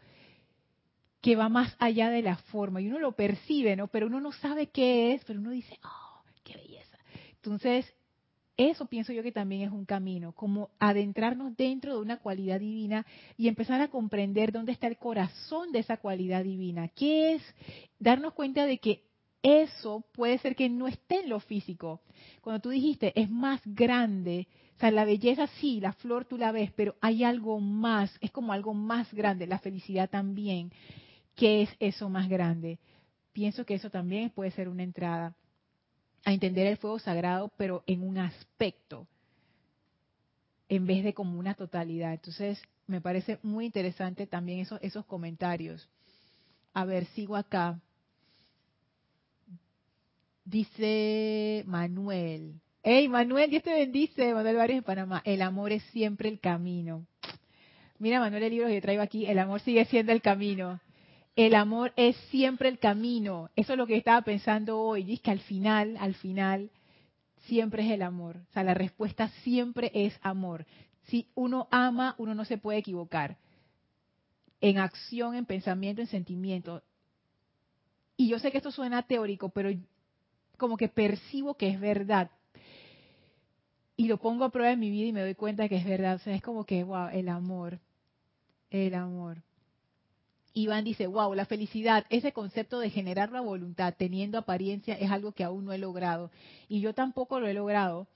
que 1.21 1.35
va 1.35 1.47
más 1.47 1.75
allá 1.79 2.09
de 2.09 2.21
la 2.21 2.37
forma. 2.37 2.81
Y 2.81 2.87
uno 2.87 2.99
lo 2.99 3.13
percibe, 3.13 3.75
¿no? 3.75 3.87
Pero 3.87 4.07
uno 4.07 4.19
no 4.19 4.31
sabe 4.31 4.67
qué 4.67 5.13
es, 5.13 5.23
pero 5.25 5.39
uno 5.39 5.51
dice, 5.51 5.79
oh, 5.83 6.23
qué 6.43 6.55
belleza. 6.55 6.97
Entonces, 7.35 7.85
eso 8.57 8.85
pienso 8.85 9.13
yo 9.13 9.23
que 9.23 9.31
también 9.31 9.63
es 9.63 9.71
un 9.71 9.85
camino, 9.85 10.33
como 10.33 10.69
adentrarnos 10.79 11.55
dentro 11.57 11.95
de 11.95 12.01
una 12.01 12.17
cualidad 12.17 12.59
divina 12.59 13.05
y 13.37 13.47
empezar 13.47 13.81
a 13.81 13.87
comprender 13.87 14.51
dónde 14.51 14.71
está 14.71 14.87
el 14.87 14.97
corazón 14.97 15.71
de 15.71 15.79
esa 15.79 15.97
cualidad 15.97 16.43
divina. 16.43 16.87
¿Qué 16.89 17.33
es? 17.33 17.41
Darnos 17.99 18.33
cuenta 18.33 18.65
de 18.65 18.77
que 18.77 19.03
eso 19.41 20.05
puede 20.13 20.37
ser 20.37 20.55
que 20.55 20.69
no 20.69 20.87
esté 20.87 21.21
en 21.21 21.29
lo 21.29 21.39
físico. 21.39 22.01
Cuando 22.41 22.61
tú 22.61 22.69
dijiste, 22.69 23.19
es 23.19 23.29
más 23.29 23.61
grande, 23.65 24.47
o 24.77 24.79
sea, 24.79 24.91
la 24.91 25.05
belleza 25.05 25.47
sí, 25.59 25.81
la 25.81 25.93
flor 25.93 26.25
tú 26.25 26.37
la 26.37 26.51
ves, 26.51 26.71
pero 26.75 26.95
hay 27.01 27.23
algo 27.23 27.59
más, 27.59 28.15
es 28.21 28.31
como 28.31 28.53
algo 28.53 28.73
más 28.73 29.13
grande, 29.13 29.47
la 29.47 29.59
felicidad 29.59 30.09
también. 30.09 30.71
¿Qué 31.35 31.63
es 31.63 31.69
eso 31.79 32.09
más 32.09 32.29
grande? 32.29 32.79
Pienso 33.33 33.65
que 33.65 33.73
eso 33.73 33.89
también 33.89 34.29
puede 34.29 34.51
ser 34.51 34.69
una 34.69 34.83
entrada 34.83 35.35
a 36.23 36.33
entender 36.33 36.67
el 36.67 36.77
fuego 36.77 36.99
sagrado, 36.99 37.51
pero 37.57 37.83
en 37.87 38.03
un 38.03 38.17
aspecto, 38.17 39.07
en 40.69 40.85
vez 40.85 41.03
de 41.03 41.13
como 41.13 41.37
una 41.37 41.53
totalidad. 41.53 42.13
Entonces, 42.13 42.61
me 42.87 43.01
parece 43.01 43.39
muy 43.43 43.65
interesante 43.65 44.27
también 44.27 44.59
esos, 44.59 44.79
esos 44.81 45.05
comentarios. 45.05 45.87
A 46.73 46.85
ver, 46.85 47.05
sigo 47.07 47.35
acá. 47.35 47.79
Dice 50.45 51.63
Manuel. 51.65 52.59
Hey, 52.81 53.07
Manuel, 53.07 53.49
Dios 53.49 53.63
te 53.63 53.73
bendice. 53.73 54.33
Manuel 54.33 54.57
Barrios 54.57 54.79
de 54.79 54.83
Panamá. 54.83 55.21
El 55.25 55.41
amor 55.41 55.71
es 55.71 55.83
siempre 55.91 56.27
el 56.29 56.39
camino. 56.39 57.05
Mira, 57.99 58.19
Manuel, 58.19 58.43
el 58.43 58.51
libro 58.51 58.67
que 58.67 58.75
yo 58.75 58.81
traigo 58.81 59.01
aquí. 59.01 59.25
El 59.25 59.39
amor 59.39 59.61
sigue 59.61 59.85
siendo 59.85 60.11
el 60.11 60.21
camino. 60.21 60.81
El 61.35 61.55
amor 61.55 61.93
es 61.95 62.15
siempre 62.29 62.69
el 62.69 62.77
camino. 62.77 63.49
Eso 63.55 63.73
es 63.73 63.77
lo 63.77 63.87
que 63.87 63.97
estaba 63.97 64.21
pensando 64.21 64.79
hoy. 64.79 65.03
Y 65.03 65.13
es 65.13 65.21
que 65.21 65.31
al 65.31 65.39
final, 65.39 65.97
al 65.97 66.13
final, 66.13 66.69
siempre 67.45 67.85
es 67.85 67.91
el 67.91 68.03
amor. 68.03 68.37
O 68.37 68.53
sea, 68.53 68.63
la 68.63 68.73
respuesta 68.73 69.29
siempre 69.43 69.91
es 69.93 70.17
amor. 70.21 70.65
Si 71.07 71.27
uno 71.35 71.67
ama, 71.71 72.15
uno 72.17 72.35
no 72.35 72.45
se 72.45 72.57
puede 72.57 72.79
equivocar. 72.79 73.37
En 74.61 74.77
acción, 74.77 75.35
en 75.35 75.45
pensamiento, 75.45 76.01
en 76.01 76.07
sentimiento. 76.07 76.83
Y 78.15 78.29
yo 78.29 78.39
sé 78.39 78.51
que 78.51 78.57
esto 78.57 78.71
suena 78.71 79.03
teórico, 79.03 79.49
pero 79.49 79.69
como 80.57 80.77
que 80.77 80.87
percibo 80.87 81.55
que 81.55 81.67
es 81.67 81.79
verdad. 81.79 82.29
Y 83.97 84.07
lo 84.07 84.17
pongo 84.17 84.45
a 84.45 84.49
prueba 84.49 84.71
en 84.71 84.79
mi 84.79 84.89
vida 84.89 85.07
y 85.07 85.13
me 85.13 85.21
doy 85.21 85.35
cuenta 85.35 85.67
que 85.67 85.77
es 85.77 85.85
verdad. 85.85 86.15
O 86.15 86.19
sea, 86.19 86.35
es 86.35 86.41
como 86.41 86.65
que, 86.65 86.83
wow, 86.83 87.09
el 87.11 87.27
amor. 87.27 87.79
El 88.69 88.93
amor. 88.93 89.41
Iván 90.53 90.83
dice, 90.83 91.07
wow, 91.07 91.33
la 91.33 91.45
felicidad, 91.45 92.05
ese 92.09 92.31
concepto 92.31 92.79
de 92.79 92.91
generar 92.91 93.31
la 93.31 93.41
voluntad 93.41 93.95
teniendo 93.97 94.37
apariencia 94.37 94.93
es 94.93 95.09
algo 95.09 95.31
que 95.31 95.43
aún 95.43 95.65
no 95.65 95.73
he 95.73 95.79
logrado. 95.79 96.29
Y 96.69 96.79
yo 96.79 96.93
tampoco 96.93 97.39
lo 97.39 97.47
he 97.47 97.55
logrado, 97.55 98.07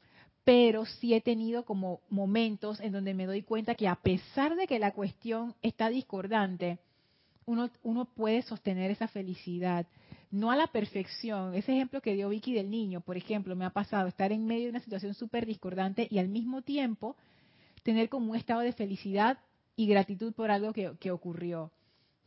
pero 0.44 0.86
sí 0.86 1.16
he 1.16 1.22
tenido 1.22 1.66
como 1.66 2.00
momentos 2.10 2.80
en 2.80 2.92
donde 2.92 3.16
me 3.16 3.26
doy 3.26 3.42
cuenta 3.42 3.74
que 3.74 3.88
a 3.88 3.96
pesar 3.96 4.56
de 4.56 4.68
que 4.68 4.78
la 4.78 4.94
cuestión 4.94 5.56
está 5.64 5.90
discordante, 5.90 6.78
uno, 7.46 7.72
uno 7.82 8.06
puede 8.06 8.44
sostener 8.44 8.92
esa 8.92 9.08
felicidad. 9.08 9.88
No 10.30 10.52
a 10.52 10.56
la 10.56 10.68
perfección. 10.68 11.56
Ese 11.56 11.74
ejemplo 11.74 12.02
que 12.02 12.14
dio 12.14 12.30
Vicky 12.30 12.54
del 12.54 12.70
niño, 12.70 13.02
por 13.02 13.18
ejemplo, 13.18 13.56
me 13.56 13.66
ha 13.66 13.72
pasado 13.72 14.08
estar 14.08 14.32
en 14.32 14.46
medio 14.46 14.66
de 14.66 14.72
una 14.72 14.80
situación 14.82 15.16
súper 15.16 15.48
discordante 15.48 16.08
y 16.12 16.20
al 16.20 16.28
mismo 16.28 16.62
tiempo 16.62 17.16
tener 17.82 18.10
como 18.10 18.32
un 18.32 18.38
estado 18.38 18.60
de 18.60 18.74
felicidad 18.74 19.40
y 19.76 19.88
gratitud 19.88 20.34
por 20.34 20.52
algo 20.52 20.72
que, 20.72 20.92
que 21.00 21.12
ocurrió 21.12 21.72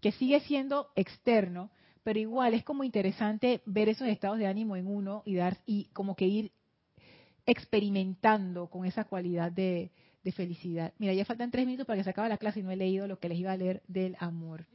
que 0.00 0.12
sigue 0.12 0.40
siendo 0.40 0.88
externo, 0.96 1.70
pero 2.02 2.18
igual 2.18 2.54
es 2.54 2.64
como 2.64 2.84
interesante 2.84 3.60
ver 3.66 3.88
esos 3.88 4.08
estados 4.08 4.38
de 4.38 4.46
ánimo 4.46 4.76
en 4.76 4.86
uno 4.86 5.22
y 5.26 5.34
dar 5.34 5.58
y 5.66 5.86
como 5.92 6.16
que 6.16 6.26
ir 6.26 6.52
experimentando 7.46 8.68
con 8.68 8.86
esa 8.86 9.04
cualidad 9.04 9.52
de, 9.52 9.90
felicidad. 10.34 10.92
Mira, 10.98 11.12
ya 11.12 11.24
faltan 11.24 11.50
tres 11.50 11.66
minutos 11.66 11.86
para 11.86 11.96
que 11.96 12.04
se 12.04 12.10
acabe 12.10 12.28
la 12.28 12.38
clase 12.38 12.60
y 12.60 12.62
no 12.62 12.70
he 12.70 12.76
leído 12.76 13.08
lo 13.08 13.18
que 13.18 13.28
les 13.28 13.38
iba 13.38 13.50
a 13.50 13.56
leer 13.56 13.82
del 13.88 14.16
amor. 14.20 14.66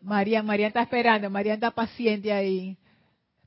María, 0.00 0.42
María 0.42 0.68
está 0.68 0.82
esperando, 0.82 1.28
María 1.28 1.54
está 1.54 1.72
paciente 1.72 2.32
ahí. 2.32 2.78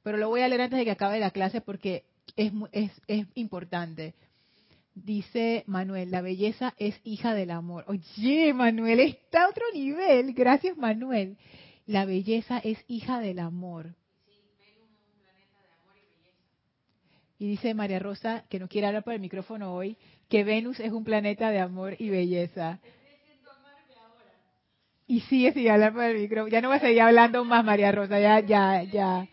Pero 0.04 0.18
lo 0.18 0.30
voy 0.30 0.42
a 0.42 0.48
leer 0.48 0.62
antes 0.62 0.78
de 0.78 0.86
que 0.86 0.92
acabe 0.92 1.20
la 1.20 1.32
clase 1.32 1.62
porque 1.62 2.06
es, 2.36 2.52
es, 2.72 2.92
es 3.08 3.28
importante. 3.34 4.14
Dice 5.06 5.64
Manuel, 5.66 6.12
la 6.12 6.22
belleza 6.22 6.74
es 6.78 7.00
hija 7.04 7.34
del 7.34 7.52
amor. 7.52 7.86
Oye, 7.88 8.54
Manuel, 8.54 9.00
está 9.00 9.46
a 9.46 9.50
otro 9.50 9.64
nivel. 9.74 10.34
Gracias, 10.34 10.78
Manuel. 10.78 11.38
La 11.86 12.06
belleza 12.06 12.60
es 12.60 12.78
hija 12.88 13.20
del 13.20 13.40
amor. 13.40 13.96
Y 17.38 17.48
dice 17.48 17.74
María 17.74 18.00
Rosa, 18.00 18.44
que 18.50 18.60
no 18.60 18.68
quiere 18.68 18.88
hablar 18.88 19.04
por 19.04 19.14
el 19.14 19.22
micrófono 19.22 19.74
hoy, 19.74 19.96
que 20.28 20.44
Venus 20.44 20.82
es 20.82 20.92
un 20.92 21.06
planeta 21.06 21.50
de 21.52 21.60
amor 21.60 21.96
y 21.98 22.10
belleza. 22.10 22.80
Y 25.08 25.22
sigue 25.22 25.54
sin 25.54 25.70
hablar 25.70 25.94
por 25.94 26.04
el 26.04 26.18
micrófono. 26.20 26.52
Ya 26.52 26.62
no 26.62 26.68
voy 26.68 26.78
a 26.78 26.82
seguir 26.82 27.02
hablando 27.02 27.46
más, 27.46 27.64
María 27.64 27.94
Rosa. 27.94 28.20
Ya, 28.20 28.42
ya, 28.42 28.84
ya. 28.84 29.28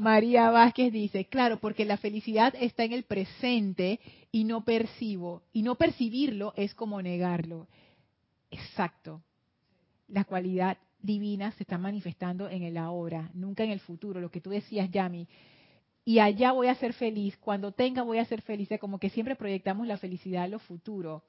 María 0.00 0.50
Vázquez 0.50 0.90
dice, 0.94 1.26
claro, 1.26 1.58
porque 1.60 1.84
la 1.84 1.98
felicidad 1.98 2.54
está 2.58 2.84
en 2.84 2.94
el 2.94 3.02
presente 3.02 4.00
y 4.32 4.44
no 4.44 4.64
percibo. 4.64 5.42
Y 5.52 5.60
no 5.60 5.74
percibirlo 5.74 6.54
es 6.56 6.74
como 6.74 7.02
negarlo. 7.02 7.68
Exacto. 8.50 9.20
La 10.08 10.24
cualidad 10.24 10.78
divina 11.02 11.52
se 11.52 11.64
está 11.64 11.76
manifestando 11.76 12.48
en 12.48 12.62
el 12.62 12.78
ahora, 12.78 13.30
nunca 13.34 13.62
en 13.62 13.70
el 13.70 13.80
futuro. 13.80 14.20
Lo 14.20 14.30
que 14.30 14.40
tú 14.40 14.48
decías, 14.48 14.90
Yami. 14.90 15.28
Y 16.06 16.18
allá 16.18 16.52
voy 16.52 16.68
a 16.68 16.74
ser 16.76 16.94
feliz. 16.94 17.36
Cuando 17.36 17.72
tenga 17.72 18.02
voy 18.02 18.20
a 18.20 18.24
ser 18.24 18.40
feliz. 18.40 18.70
Como 18.80 18.98
que 18.98 19.10
siempre 19.10 19.36
proyectamos 19.36 19.86
la 19.86 19.98
felicidad 19.98 20.46
en 20.46 20.52
lo 20.52 20.60
futuro. 20.60 21.22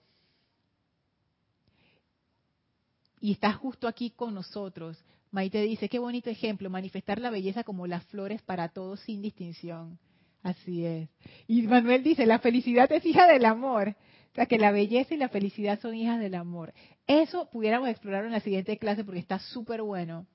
Y 3.19 3.33
está 3.33 3.51
justo 3.51 3.85
aquí 3.85 4.11
con 4.11 4.33
nosotros. 4.33 4.97
Maite 5.31 5.61
dice, 5.61 5.87
qué 5.87 5.97
bonito 5.97 6.29
ejemplo, 6.29 6.69
manifestar 6.69 7.19
la 7.19 7.29
belleza 7.29 7.63
como 7.63 7.87
las 7.87 8.03
flores 8.05 8.41
para 8.41 8.69
todos 8.69 8.99
sin 9.01 9.21
distinción. 9.21 9.97
Así 10.43 10.85
es. 10.85 11.09
Y 11.47 11.61
Manuel 11.63 12.03
dice, 12.03 12.25
la 12.25 12.39
felicidad 12.39 12.91
es 12.91 13.05
hija 13.05 13.27
del 13.27 13.45
amor. 13.45 13.95
O 14.31 14.35
sea, 14.35 14.45
que 14.45 14.57
la 14.57 14.71
belleza 14.71 15.13
y 15.13 15.17
la 15.17 15.29
felicidad 15.29 15.79
son 15.79 15.95
hijas 15.95 16.19
del 16.19 16.35
amor. 16.35 16.73
Eso 17.07 17.49
pudiéramos 17.49 17.89
explorar 17.89 18.25
en 18.25 18.31
la 18.31 18.39
siguiente 18.39 18.77
clase 18.77 19.03
porque 19.03 19.19
está 19.19 19.39
súper 19.39 19.81
bueno. 19.81 20.25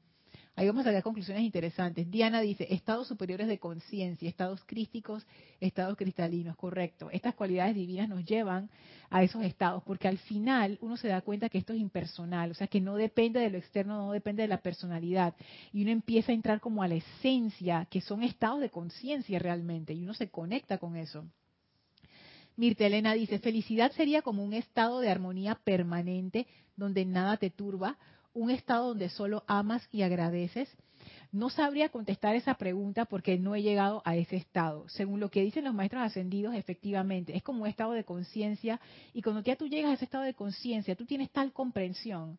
Ahí 0.58 0.66
vamos 0.66 0.86
a 0.86 0.90
ver 0.90 1.02
conclusiones 1.02 1.44
interesantes. 1.44 2.10
Diana 2.10 2.40
dice, 2.40 2.66
estados 2.70 3.06
superiores 3.06 3.46
de 3.46 3.58
conciencia, 3.58 4.26
estados 4.26 4.64
crísticos, 4.64 5.26
estados 5.60 5.98
cristalinos, 5.98 6.56
correcto. 6.56 7.10
Estas 7.10 7.34
cualidades 7.34 7.74
divinas 7.74 8.08
nos 8.08 8.24
llevan 8.24 8.70
a 9.10 9.22
esos 9.22 9.44
estados, 9.44 9.82
porque 9.82 10.08
al 10.08 10.16
final 10.16 10.78
uno 10.80 10.96
se 10.96 11.08
da 11.08 11.20
cuenta 11.20 11.50
que 11.50 11.58
esto 11.58 11.74
es 11.74 11.78
impersonal, 11.78 12.52
o 12.52 12.54
sea, 12.54 12.68
que 12.68 12.80
no 12.80 12.96
depende 12.96 13.38
de 13.38 13.50
lo 13.50 13.58
externo, 13.58 13.98
no 13.98 14.12
depende 14.12 14.44
de 14.44 14.48
la 14.48 14.62
personalidad. 14.62 15.34
Y 15.74 15.82
uno 15.82 15.90
empieza 15.90 16.32
a 16.32 16.34
entrar 16.34 16.58
como 16.58 16.82
a 16.82 16.88
la 16.88 16.94
esencia, 16.94 17.86
que 17.90 18.00
son 18.00 18.22
estados 18.22 18.60
de 18.60 18.70
conciencia 18.70 19.38
realmente, 19.38 19.92
y 19.92 20.04
uno 20.04 20.14
se 20.14 20.30
conecta 20.30 20.78
con 20.78 20.96
eso. 20.96 21.26
Mirta 22.56 22.86
Elena 22.86 23.12
dice, 23.12 23.38
felicidad 23.40 23.92
sería 23.92 24.22
como 24.22 24.42
un 24.42 24.54
estado 24.54 25.00
de 25.00 25.10
armonía 25.10 25.56
permanente 25.56 26.46
donde 26.76 27.04
nada 27.04 27.36
te 27.36 27.50
turba, 27.50 27.98
un 28.36 28.50
estado 28.50 28.88
donde 28.88 29.08
solo 29.08 29.44
amas 29.46 29.88
y 29.90 30.02
agradeces? 30.02 30.68
No 31.32 31.50
sabría 31.50 31.88
contestar 31.88 32.36
esa 32.36 32.54
pregunta 32.54 33.04
porque 33.04 33.38
no 33.38 33.54
he 33.54 33.62
llegado 33.62 34.02
a 34.04 34.16
ese 34.16 34.36
estado. 34.36 34.88
Según 34.88 35.20
lo 35.20 35.30
que 35.30 35.42
dicen 35.42 35.64
los 35.64 35.74
maestros 35.74 36.02
ascendidos, 36.02 36.54
efectivamente, 36.54 37.36
es 37.36 37.42
como 37.42 37.62
un 37.62 37.68
estado 37.68 37.92
de 37.92 38.04
conciencia 38.04 38.80
y 39.12 39.22
cuando 39.22 39.42
ya 39.42 39.56
tú 39.56 39.66
llegas 39.66 39.90
a 39.90 39.94
ese 39.94 40.04
estado 40.04 40.24
de 40.24 40.34
conciencia, 40.34 40.94
tú 40.94 41.06
tienes 41.06 41.30
tal 41.30 41.52
comprensión 41.52 42.38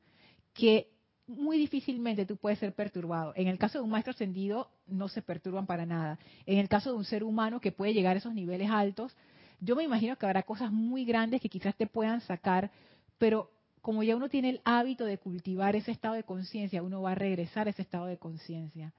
que 0.54 0.90
muy 1.28 1.58
difícilmente 1.58 2.26
tú 2.26 2.38
puedes 2.38 2.60
ser 2.60 2.74
perturbado. 2.74 3.34
En 3.36 3.48
el 3.48 3.58
caso 3.58 3.80
de 3.80 3.84
un 3.84 3.90
maestro 3.90 4.12
ascendido, 4.12 4.70
no 4.88 5.08
se 5.10 5.22
perturban 5.22 5.66
para 5.66 5.86
nada. 5.86 6.20
En 6.46 6.60
el 6.60 6.70
caso 6.70 6.92
de 6.92 6.98
un 6.98 7.06
ser 7.06 7.24
humano 7.24 7.60
que 7.60 7.72
puede 7.72 7.94
llegar 7.94 8.16
a 8.16 8.20
esos 8.20 8.34
niveles 8.34 8.70
altos, 8.70 9.16
yo 9.60 9.76
me 9.76 9.84
imagino 9.84 10.16
que 10.16 10.26
habrá 10.26 10.44
cosas 10.44 10.72
muy 10.72 11.06
grandes 11.06 11.42
que 11.42 11.50
quizás 11.50 11.76
te 11.76 11.88
puedan 11.88 12.22
sacar, 12.22 12.72
pero 13.18 13.52
como 13.82 14.04
ya 14.04 14.16
uno 14.16 14.30
tiene 14.30 14.50
el 14.50 14.62
hábito 14.66 15.06
de 15.06 15.18
cultivar 15.18 15.76
ese 15.76 15.92
estado 15.92 16.16
de 16.16 16.24
conciencia, 16.24 16.84
uno 16.84 17.02
va 17.02 17.12
a 17.12 17.16
regresar 17.16 17.68
a 17.68 17.70
ese 17.70 17.82
estado 17.82 18.06
de 18.06 18.18
conciencia. 18.18 18.94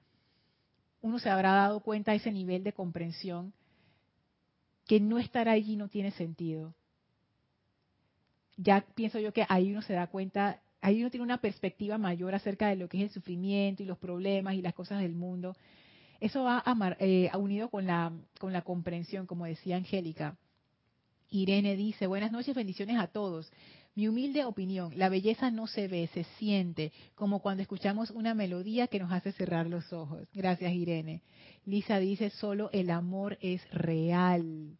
Uno 1.01 1.19
se 1.19 1.29
habrá 1.29 1.53
dado 1.53 1.79
cuenta 1.81 2.11
de 2.11 2.17
ese 2.17 2.31
nivel 2.31 2.63
de 2.63 2.73
comprensión 2.73 3.53
que 4.89 4.99
no 4.99 5.19
estar 5.19 5.47
allí 5.47 5.75
no 5.75 5.87
tiene 5.87 6.11
sentido. 6.11 6.73
Ya 8.57 8.83
pienso 8.95 9.19
yo 9.19 9.31
que 9.31 9.45
ahí 9.47 9.71
uno 9.71 9.83
se 9.83 9.93
da 9.93 10.07
cuenta, 10.07 10.61
ahí 10.81 10.99
uno 10.99 11.11
tiene 11.11 11.23
una 11.23 11.39
perspectiva 11.39 11.99
mayor 11.99 12.33
acerca 12.33 12.69
de 12.69 12.75
lo 12.75 12.89
que 12.89 12.97
es 12.97 13.03
el 13.03 13.09
sufrimiento 13.11 13.83
y 13.83 13.85
los 13.85 13.99
problemas 13.99 14.55
y 14.55 14.63
las 14.63 14.73
cosas 14.73 14.99
del 15.01 15.13
mundo. 15.13 15.55
Eso 16.19 16.43
va 16.43 16.63
a, 16.65 16.97
eh, 16.99 17.29
unido 17.37 17.69
con 17.69 17.85
la, 17.85 18.11
con 18.39 18.51
la 18.51 18.63
comprensión, 18.63 19.27
como 19.27 19.45
decía 19.45 19.77
Angélica. 19.77 20.37
Irene 21.29 21.75
dice, 21.75 22.07
buenas 22.07 22.31
noches, 22.31 22.55
bendiciones 22.55 22.97
a 22.97 23.07
todos. 23.07 23.51
Mi 23.99 24.07
humilde 24.07 24.45
opinión, 24.45 24.93
la 24.95 25.09
belleza 25.09 25.51
no 25.51 25.67
se 25.67 25.89
ve, 25.89 26.07
se 26.13 26.23
siente, 26.37 26.93
como 27.15 27.41
cuando 27.41 27.63
escuchamos 27.63 28.11
una 28.11 28.33
melodía 28.33 28.87
que 28.87 28.97
nos 28.97 29.11
hace 29.11 29.33
cerrar 29.33 29.67
los 29.67 29.91
ojos. 29.91 30.25
Gracias, 30.33 30.71
Irene. 30.71 31.21
Lisa 31.65 31.99
dice, 31.99 32.29
solo 32.29 32.69
el 32.71 32.91
amor 32.91 33.37
es 33.41 33.61
real. 33.71 34.77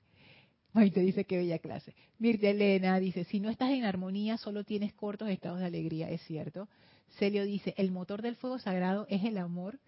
te 0.73 1.01
dice 1.01 1.25
qué 1.25 1.35
bella 1.35 1.59
clase. 1.59 1.93
Mirta 2.17 2.47
Elena 2.47 2.97
dice, 2.97 3.25
si 3.25 3.41
no 3.41 3.49
estás 3.49 3.71
en 3.71 3.83
armonía, 3.83 4.37
solo 4.37 4.63
tienes 4.63 4.93
cortos 4.93 5.27
estados 5.27 5.59
de 5.59 5.65
alegría, 5.65 6.09
es 6.09 6.21
cierto. 6.21 6.69
Celio 7.17 7.43
dice, 7.43 7.73
el 7.75 7.91
motor 7.91 8.21
del 8.21 8.37
fuego 8.37 8.57
sagrado 8.57 9.05
es 9.09 9.25
el 9.25 9.37
amor. 9.37 9.81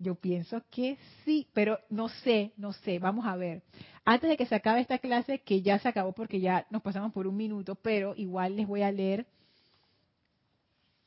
Yo 0.00 0.14
pienso 0.14 0.62
que 0.70 0.96
sí, 1.26 1.46
pero 1.52 1.78
no 1.90 2.08
sé, 2.08 2.52
no 2.56 2.72
sé, 2.72 2.98
vamos 2.98 3.26
a 3.26 3.36
ver. 3.36 3.62
Antes 4.06 4.30
de 4.30 4.38
que 4.38 4.46
se 4.46 4.54
acabe 4.54 4.80
esta 4.80 4.98
clase, 4.98 5.40
que 5.40 5.60
ya 5.60 5.78
se 5.78 5.88
acabó 5.88 6.12
porque 6.12 6.40
ya 6.40 6.66
nos 6.70 6.80
pasamos 6.80 7.12
por 7.12 7.26
un 7.26 7.36
minuto, 7.36 7.74
pero 7.74 8.14
igual 8.16 8.56
les 8.56 8.66
voy 8.66 8.80
a 8.80 8.90
leer, 8.90 9.26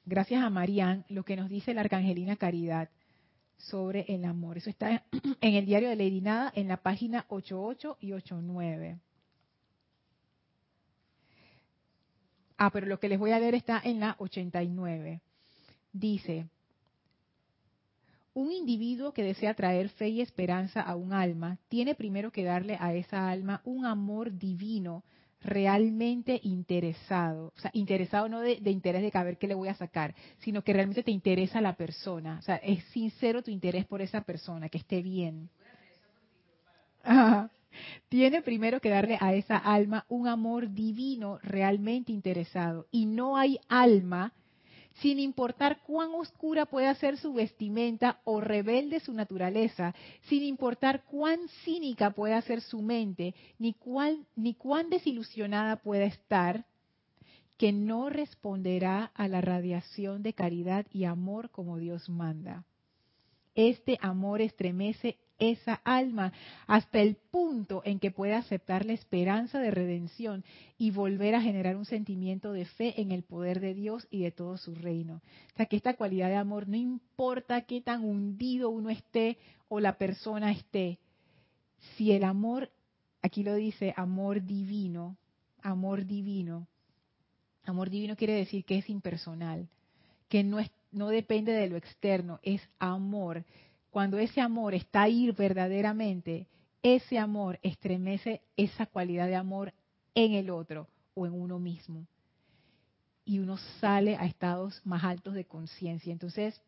gracias 0.06 0.44
a 0.44 0.50
Marían, 0.52 1.06
lo 1.10 1.26
que 1.26 1.36
nos 1.36 1.50
dice 1.50 1.74
la 1.74 1.82
Arcangelina 1.82 2.36
Caridad 2.36 2.90
sobre 3.58 4.06
el 4.10 4.26
amor. 4.26 4.60
Eso 4.60 4.70
está 4.70 5.04
en 5.42 5.56
el 5.56 5.66
diario 5.66 5.90
de 5.90 5.96
Lady 5.96 6.22
Nada, 6.22 6.54
en 6.56 6.68
la 6.68 6.78
página 6.78 7.26
88 7.30 7.98
y 8.00 8.14
89. 8.14 9.00
Ah, 12.58 12.70
pero 12.70 12.86
lo 12.86 13.00
que 13.00 13.10
les 13.10 13.18
voy 13.18 13.32
a 13.32 13.40
leer 13.40 13.56
está 13.56 13.82
en 13.84 14.00
la 14.00 14.16
89. 14.20 15.20
Dice, 15.92 16.48
un 18.34 18.52
individuo 18.52 19.14
que 19.14 19.24
desea 19.24 19.54
traer 19.54 19.90
fe 19.90 20.10
y 20.10 20.22
esperanza 20.22 20.82
a 20.82 20.96
un 20.96 21.14
alma 21.14 21.58
tiene 21.70 21.96
primero 21.96 22.32
que 22.32 22.44
darle 22.44 22.78
a 22.80 22.94
esa 22.94 23.30
alma 23.30 23.62
un 23.64 23.86
amor 23.86 24.38
divino 24.38 25.04
realmente 25.44 26.40
interesado, 26.44 27.52
o 27.56 27.60
sea, 27.60 27.70
interesado 27.74 28.30
no 28.30 28.40
de, 28.40 28.60
interés 28.66 29.02
de 29.02 29.12
saber 29.12 29.38
qué 29.38 29.48
le 29.48 29.56
voy 29.56 29.68
a 29.68 29.76
sacar, 29.76 30.16
sino 30.40 30.64
que 30.64 30.74
realmente 30.74 31.04
te 31.04 31.12
interesa 31.12 31.60
la 31.62 31.76
persona, 31.76 32.38
o 32.40 32.42
sea, 32.42 32.56
es 32.58 32.84
sincero 32.86 33.44
tu 33.44 33.52
interés 33.52 33.86
por 33.86 34.02
esa 34.02 34.22
persona, 34.22 34.70
que 34.70 34.78
esté 34.78 35.02
bien. 35.02 35.50
Tiene 38.08 38.42
primero 38.42 38.80
que 38.80 38.90
darle 38.90 39.18
a 39.20 39.34
esa 39.34 39.58
alma 39.58 40.06
un 40.08 40.28
amor 40.28 40.70
divino 40.70 41.40
realmente 41.42 42.12
interesado. 42.12 42.88
Y 42.92 43.08
no 43.08 43.36
hay 43.36 43.60
alma 43.68 44.32
sin 45.02 45.20
importar 45.20 45.82
cuán 45.86 46.12
oscura 46.14 46.66
pueda 46.66 46.94
ser 46.96 47.18
su 47.18 47.34
vestimenta 47.34 48.20
o 48.24 48.42
rebelde 48.42 49.00
su 49.00 49.14
naturaleza, 49.14 49.96
sin 50.30 50.44
importar 50.44 51.04
cuán 51.06 51.40
cínica 51.64 52.12
pueda 52.12 52.42
ser 52.42 52.62
su 52.62 52.82
mente, 52.82 53.34
ni, 53.60 53.76
ni 54.36 54.54
cuán 54.54 54.90
desilusionada 54.90 55.78
pueda 55.78 56.06
estar, 56.06 56.66
que 57.58 57.72
no 57.72 58.10
responderá 58.10 59.12
a 59.14 59.28
la 59.28 59.42
radiación 59.42 60.24
de 60.24 60.34
caridad 60.34 60.86
y 60.92 61.06
amor 61.06 61.50
como 61.50 61.78
Dios 61.78 62.10
manda. 62.10 62.66
Este 63.56 63.98
amor 64.02 64.42
estremece 64.42 65.18
esa 65.40 65.76
alma 65.84 66.32
hasta 66.68 67.00
el 67.00 67.16
punto 67.16 67.82
en 67.86 68.00
que 68.00 68.12
puede 68.12 68.34
aceptar 68.34 68.86
la 68.86 68.94
esperanza 68.94 69.60
de 69.60 69.72
redención 69.72 70.44
y 70.78 70.92
volver 70.92 71.36
a 71.36 71.42
generar 71.42 71.76
un 71.76 71.86
sentimiento 71.86 72.54
de 72.54 72.66
fe 72.66 73.02
en 73.02 73.12
el 73.12 73.24
poder 73.24 73.60
de 73.60 73.74
Dios 73.74 74.08
y 74.10 74.24
de 74.24 74.32
todo 74.32 74.58
su 74.58 74.76
reino. 74.76 75.22
O 75.54 75.58
sea 75.58 75.66
que 75.66 75.76
esta 75.76 75.96
cualidad 75.96 76.30
de 76.30 76.36
amor, 76.36 76.68
no 76.68 76.78
importa 76.78 77.62
qué 77.62 77.82
tan 77.82 78.04
hundido 78.04 78.70
uno 78.70 78.90
esté 78.90 79.38
o 79.68 79.80
la 79.80 79.98
persona 79.98 80.52
esté, 80.52 81.00
si 81.98 82.12
el 82.12 82.24
amor, 82.24 82.72
aquí 83.22 83.44
lo 83.44 83.56
dice, 83.56 83.94
amor 83.98 84.44
divino, 84.44 85.18
amor 85.62 86.06
divino, 86.06 86.68
amor 87.66 87.90
divino 87.90 88.16
quiere 88.16 88.34
decir 88.34 88.66
que 88.66 88.78
es 88.78 88.90
impersonal, 88.90 89.68
que 90.30 90.44
no, 90.44 90.60
no 90.92 91.10
depende 91.10 91.52
de 91.52 91.70
lo 91.70 91.78
externo, 91.78 92.40
es 92.44 92.62
amor 92.80 93.44
cuando 93.94 94.18
ese 94.18 94.42
amor 94.42 94.74
está 94.74 95.04
ahí 95.04 95.30
verdaderamente, 95.30 96.48
ese 96.82 97.20
amor 97.20 97.60
estremece 97.62 98.42
esa 98.58 98.88
cualidad 98.88 99.28
de 99.28 99.36
amor 99.36 99.72
en 100.16 100.34
el 100.34 100.50
otro 100.50 100.88
o 101.14 101.28
en 101.28 101.34
uno 101.34 101.60
mismo. 101.60 102.08
Y 103.24 103.38
uno 103.38 103.58
sale 103.80 104.16
a 104.16 104.26
estados 104.26 104.82
más 104.84 105.04
altos 105.04 105.36
de 105.36 105.46
conciencia. 105.46 106.12
Entonces, 106.12 106.60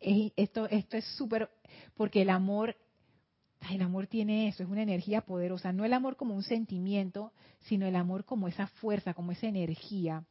esto, 0.00 0.70
esto 0.70 0.96
es 0.96 1.04
súper, 1.18 1.50
porque 1.98 2.22
el 2.22 2.30
amor, 2.30 2.74
el 3.70 3.82
amor 3.82 4.06
tiene 4.06 4.48
eso, 4.48 4.62
es 4.62 4.68
una 4.70 4.82
energía 4.82 5.20
poderosa. 5.20 5.74
No 5.74 5.84
el 5.84 5.92
amor 5.92 6.16
como 6.16 6.34
un 6.34 6.42
sentimiento, 6.42 7.34
sino 7.66 7.84
el 7.84 7.94
amor 7.94 8.24
como 8.24 8.48
esa 8.48 8.68
fuerza, 8.68 9.12
como 9.12 9.32
esa 9.32 9.48
energía. 9.48 10.24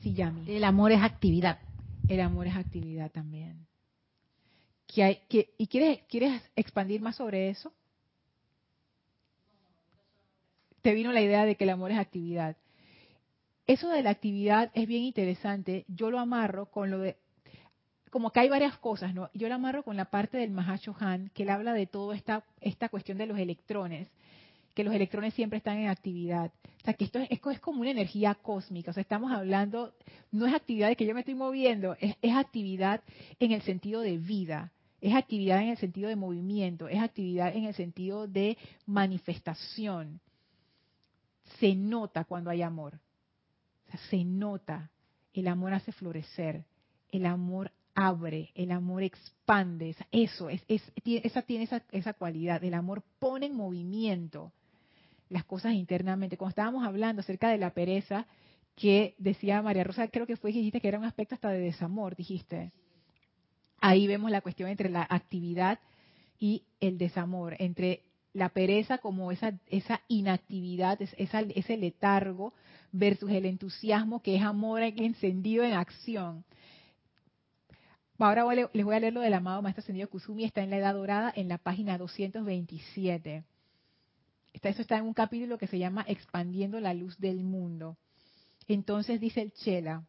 Sí, 0.00 0.14
Yami. 0.14 0.48
El 0.48 0.62
amor 0.62 0.92
es 0.92 1.02
actividad. 1.02 1.58
El 2.06 2.20
amor 2.20 2.46
es 2.46 2.54
actividad 2.54 3.10
también. 3.10 3.66
¿Y 4.94 5.66
quieres, 5.68 6.00
quieres 6.08 6.42
expandir 6.54 7.00
más 7.00 7.16
sobre 7.16 7.48
eso? 7.48 7.72
Te 10.82 10.92
vino 10.92 11.12
la 11.12 11.22
idea 11.22 11.46
de 11.46 11.56
que 11.56 11.64
el 11.64 11.70
amor 11.70 11.92
es 11.92 11.98
actividad. 11.98 12.56
Eso 13.66 13.88
de 13.88 14.02
la 14.02 14.10
actividad 14.10 14.70
es 14.74 14.86
bien 14.86 15.02
interesante. 15.02 15.86
Yo 15.88 16.10
lo 16.10 16.18
amarro 16.18 16.66
con 16.66 16.90
lo 16.90 16.98
de, 16.98 17.16
como 18.10 18.32
que 18.32 18.40
hay 18.40 18.50
varias 18.50 18.76
cosas, 18.78 19.14
¿no? 19.14 19.30
Yo 19.32 19.48
lo 19.48 19.54
amarro 19.54 19.82
con 19.82 19.96
la 19.96 20.06
parte 20.06 20.36
del 20.36 20.54
Han, 20.58 21.30
que 21.30 21.44
él 21.44 21.50
habla 21.50 21.72
de 21.72 21.86
toda 21.86 22.14
esta, 22.14 22.44
esta 22.60 22.90
cuestión 22.90 23.16
de 23.16 23.26
los 23.26 23.38
electrones, 23.38 24.08
que 24.74 24.84
los 24.84 24.92
electrones 24.92 25.32
siempre 25.32 25.56
están 25.56 25.78
en 25.78 25.88
actividad. 25.88 26.52
O 26.82 26.84
sea, 26.84 26.94
que 26.94 27.04
esto 27.04 27.18
es, 27.18 27.30
es 27.30 27.60
como 27.60 27.80
una 27.80 27.90
energía 27.90 28.34
cósmica. 28.34 28.90
O 28.90 28.94
sea, 28.94 29.00
estamos 29.00 29.32
hablando, 29.32 29.94
no 30.32 30.46
es 30.46 30.52
actividad 30.52 30.88
de 30.88 30.96
que 30.96 31.06
yo 31.06 31.14
me 31.14 31.20
estoy 31.20 31.34
moviendo, 31.34 31.96
es, 31.98 32.16
es 32.20 32.34
actividad 32.34 33.00
en 33.40 33.52
el 33.52 33.62
sentido 33.62 34.02
de 34.02 34.18
vida 34.18 34.70
es 35.02 35.14
actividad 35.14 35.60
en 35.60 35.70
el 35.70 35.76
sentido 35.76 36.08
de 36.08 36.14
movimiento, 36.14 36.88
es 36.88 37.00
actividad 37.00 37.54
en 37.54 37.64
el 37.64 37.74
sentido 37.74 38.28
de 38.28 38.56
manifestación. 38.86 40.20
Se 41.58 41.74
nota 41.74 42.24
cuando 42.24 42.50
hay 42.50 42.62
amor. 42.62 43.00
se 44.08 44.24
nota. 44.24 44.90
El 45.34 45.48
amor 45.48 45.74
hace 45.74 45.90
florecer. 45.90 46.64
El 47.10 47.26
amor 47.26 47.72
abre. 47.96 48.52
El 48.54 48.70
amor 48.70 49.02
expande. 49.02 49.96
Eso, 50.12 50.48
es, 50.48 50.62
esa 50.68 51.42
tiene 51.42 51.64
esa, 51.64 51.82
esa 51.90 52.12
cualidad. 52.14 52.62
El 52.62 52.74
amor 52.74 53.02
pone 53.18 53.46
en 53.46 53.56
movimiento 53.56 54.52
las 55.28 55.44
cosas 55.44 55.74
internamente. 55.74 56.36
Cuando 56.36 56.50
estábamos 56.50 56.86
hablando 56.86 57.20
acerca 57.20 57.50
de 57.50 57.58
la 57.58 57.74
pereza, 57.74 58.26
que 58.76 59.16
decía 59.18 59.62
María 59.62 59.82
Rosa, 59.82 60.06
creo 60.08 60.28
que 60.28 60.36
fue, 60.36 60.52
dijiste 60.52 60.80
que 60.80 60.88
era 60.88 60.98
un 60.98 61.04
aspecto 61.04 61.34
hasta 61.34 61.50
de 61.50 61.58
desamor, 61.58 62.14
dijiste. 62.14 62.70
Ahí 63.84 64.06
vemos 64.06 64.30
la 64.30 64.40
cuestión 64.40 64.70
entre 64.70 64.88
la 64.88 65.04
actividad 65.10 65.80
y 66.38 66.62
el 66.78 66.98
desamor, 66.98 67.56
entre 67.58 68.04
la 68.32 68.48
pereza 68.48 68.98
como 68.98 69.32
esa, 69.32 69.58
inactividad, 70.06 71.00
ese 71.02 71.76
letargo, 71.76 72.54
versus 72.92 73.28
el 73.32 73.44
entusiasmo 73.44 74.22
que 74.22 74.36
es 74.36 74.42
amor 74.42 74.82
encendido 74.82 75.64
en 75.64 75.72
acción. 75.72 76.44
Ahora 78.18 78.44
les 78.72 78.84
voy 78.84 78.94
a 78.94 79.00
leer 79.00 79.14
lo 79.14 79.20
del 79.20 79.34
amado 79.34 79.62
Maestro 79.62 79.80
Ascendido 79.80 80.08
Kusumi, 80.08 80.44
está 80.44 80.62
en 80.62 80.70
la 80.70 80.76
Edad 80.76 80.94
Dorada, 80.94 81.32
en 81.34 81.48
la 81.48 81.58
página 81.58 81.98
227. 81.98 83.42
Está, 84.52 84.68
eso 84.68 84.82
está 84.82 84.96
en 84.98 85.06
un 85.06 85.14
capítulo 85.14 85.58
que 85.58 85.66
se 85.66 85.80
llama 85.80 86.04
Expandiendo 86.06 86.78
la 86.78 86.94
Luz 86.94 87.18
del 87.18 87.42
Mundo. 87.42 87.96
Entonces 88.68 89.20
dice 89.20 89.42
el 89.42 89.52
Chela, 89.52 90.04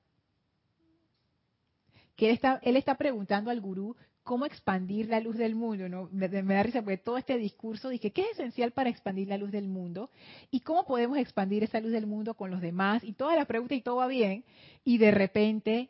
que 2.16 2.28
él 2.28 2.34
está, 2.34 2.60
él 2.64 2.78
está 2.78 2.96
preguntando 2.96 3.50
al 3.50 3.62
gurú 3.62 3.96
cómo 4.24 4.46
expandir 4.46 5.10
la 5.10 5.20
luz 5.20 5.38
del 5.38 5.56
mundo, 5.56 5.90
¿no? 5.90 6.10
Me, 6.12 6.30
da 6.30 6.64
risa 6.64 6.82
porque 6.82 6.98
todo 6.98 7.18
este 7.18 7.38
discurso 7.38 7.90
dije, 7.90 8.12
¿qué 8.12 8.22
es 8.22 8.40
esencial 8.40 8.72
para 8.72 8.90
expandir 8.90 9.28
la 9.28 9.38
luz 9.38 9.52
del 9.52 9.68
mundo? 9.68 10.10
¿Y 10.50 10.62
cómo 10.62 10.86
podemos 10.86 11.18
expandir 11.18 11.64
esa 11.64 11.82
luz 11.82 11.92
del 11.92 12.08
mundo 12.08 12.34
con 12.34 12.50
los 12.50 12.62
demás? 12.62 13.04
Y 13.04 13.14
toda 13.14 13.36
la 13.36 13.46
pregunta 13.46 13.76
y 13.76 13.82
todo 13.82 13.98
va 13.98 14.08
bien, 14.08 14.46
y 14.86 14.98
de 14.98 15.12
repente 15.12 15.90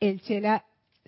el 0.00 0.22
Chela 0.22 0.64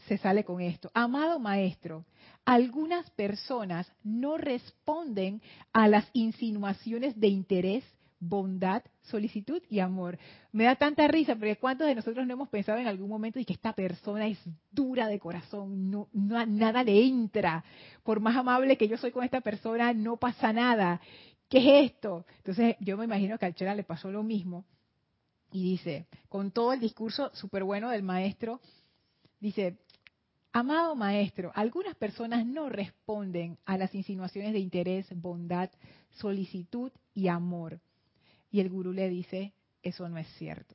se 0.07 0.19
sale 0.19 0.45
con 0.45 0.61
esto. 0.61 0.91
Amado 0.93 1.39
maestro, 1.39 2.05
algunas 2.45 3.09
personas 3.11 3.91
no 4.05 4.37
responden 4.37 5.41
a 5.73 5.89
las 5.89 6.09
insinuaciones 6.13 7.19
de 7.19 7.29
interés 7.29 7.85
bondad, 8.19 8.83
solicitud 9.03 9.63
y 9.69 9.81
amor. 9.81 10.19
Me 10.53 10.65
da 10.65 10.77
tanta 10.77 11.07
risa 11.09 11.35
porque 11.35 11.57
cuántos 11.57 11.87
de 11.87 11.95
nosotros 11.95 12.27
no 12.27 12.33
hemos 12.33 12.49
pensado 12.49 12.79
en 12.79 12.87
algún 12.87 13.09
momento 13.09 13.39
y 13.39 13.45
que 13.45 13.53
esta 13.53 13.73
persona 13.73 14.27
es 14.27 14.39
dura 14.71 15.09
de 15.09 15.19
corazón, 15.19 15.91
no, 15.91 16.09
nada 16.13 16.83
le 16.83 17.05
entra. 17.05 17.65
Por 18.03 18.21
más 18.21 18.37
amable 18.37 18.77
que 18.77 18.89
yo 18.89 18.97
soy 18.97 19.13
con 19.13 19.25
esta 19.25 19.41
persona, 19.41 19.93
no 19.93 20.17
pasa 20.17 20.53
nada. 20.53 21.01
¿Qué 21.49 21.59
es 21.59 21.93
esto? 21.93 22.27
Entonces 22.39 22.77
yo 22.81 22.97
me 22.97 23.05
imagino 23.05 23.39
que 23.39 23.47
al 23.47 23.55
Chela 23.55 23.75
le 23.75 23.85
pasó 23.85 24.11
lo 24.11 24.23
mismo 24.23 24.65
y 25.53 25.63
dice, 25.63 26.07
con 26.29 26.51
todo 26.51 26.73
el 26.73 26.81
discurso 26.81 27.31
súper 27.35 27.65
bueno 27.65 27.91
del 27.91 28.03
maestro, 28.03 28.61
dice, 29.41 29.79
Amado 30.57 30.97
maestro, 30.97 31.53
algunas 31.55 31.95
personas 31.97 32.47
no 32.47 32.71
responden 32.71 33.59
a 33.67 33.77
las 33.77 33.95
insinuaciones 33.95 34.55
de 34.55 34.59
interés, 34.59 35.07
bondad, 35.15 35.69
solicitud 36.13 36.91
y 37.13 37.29
amor. 37.29 37.79
Y 38.57 38.61
el 38.61 38.71
gurú 38.71 38.91
le 38.91 39.11
dice, 39.11 39.53
eso 39.83 40.09
no 40.09 40.17
es 40.17 40.27
cierto. 40.39 40.75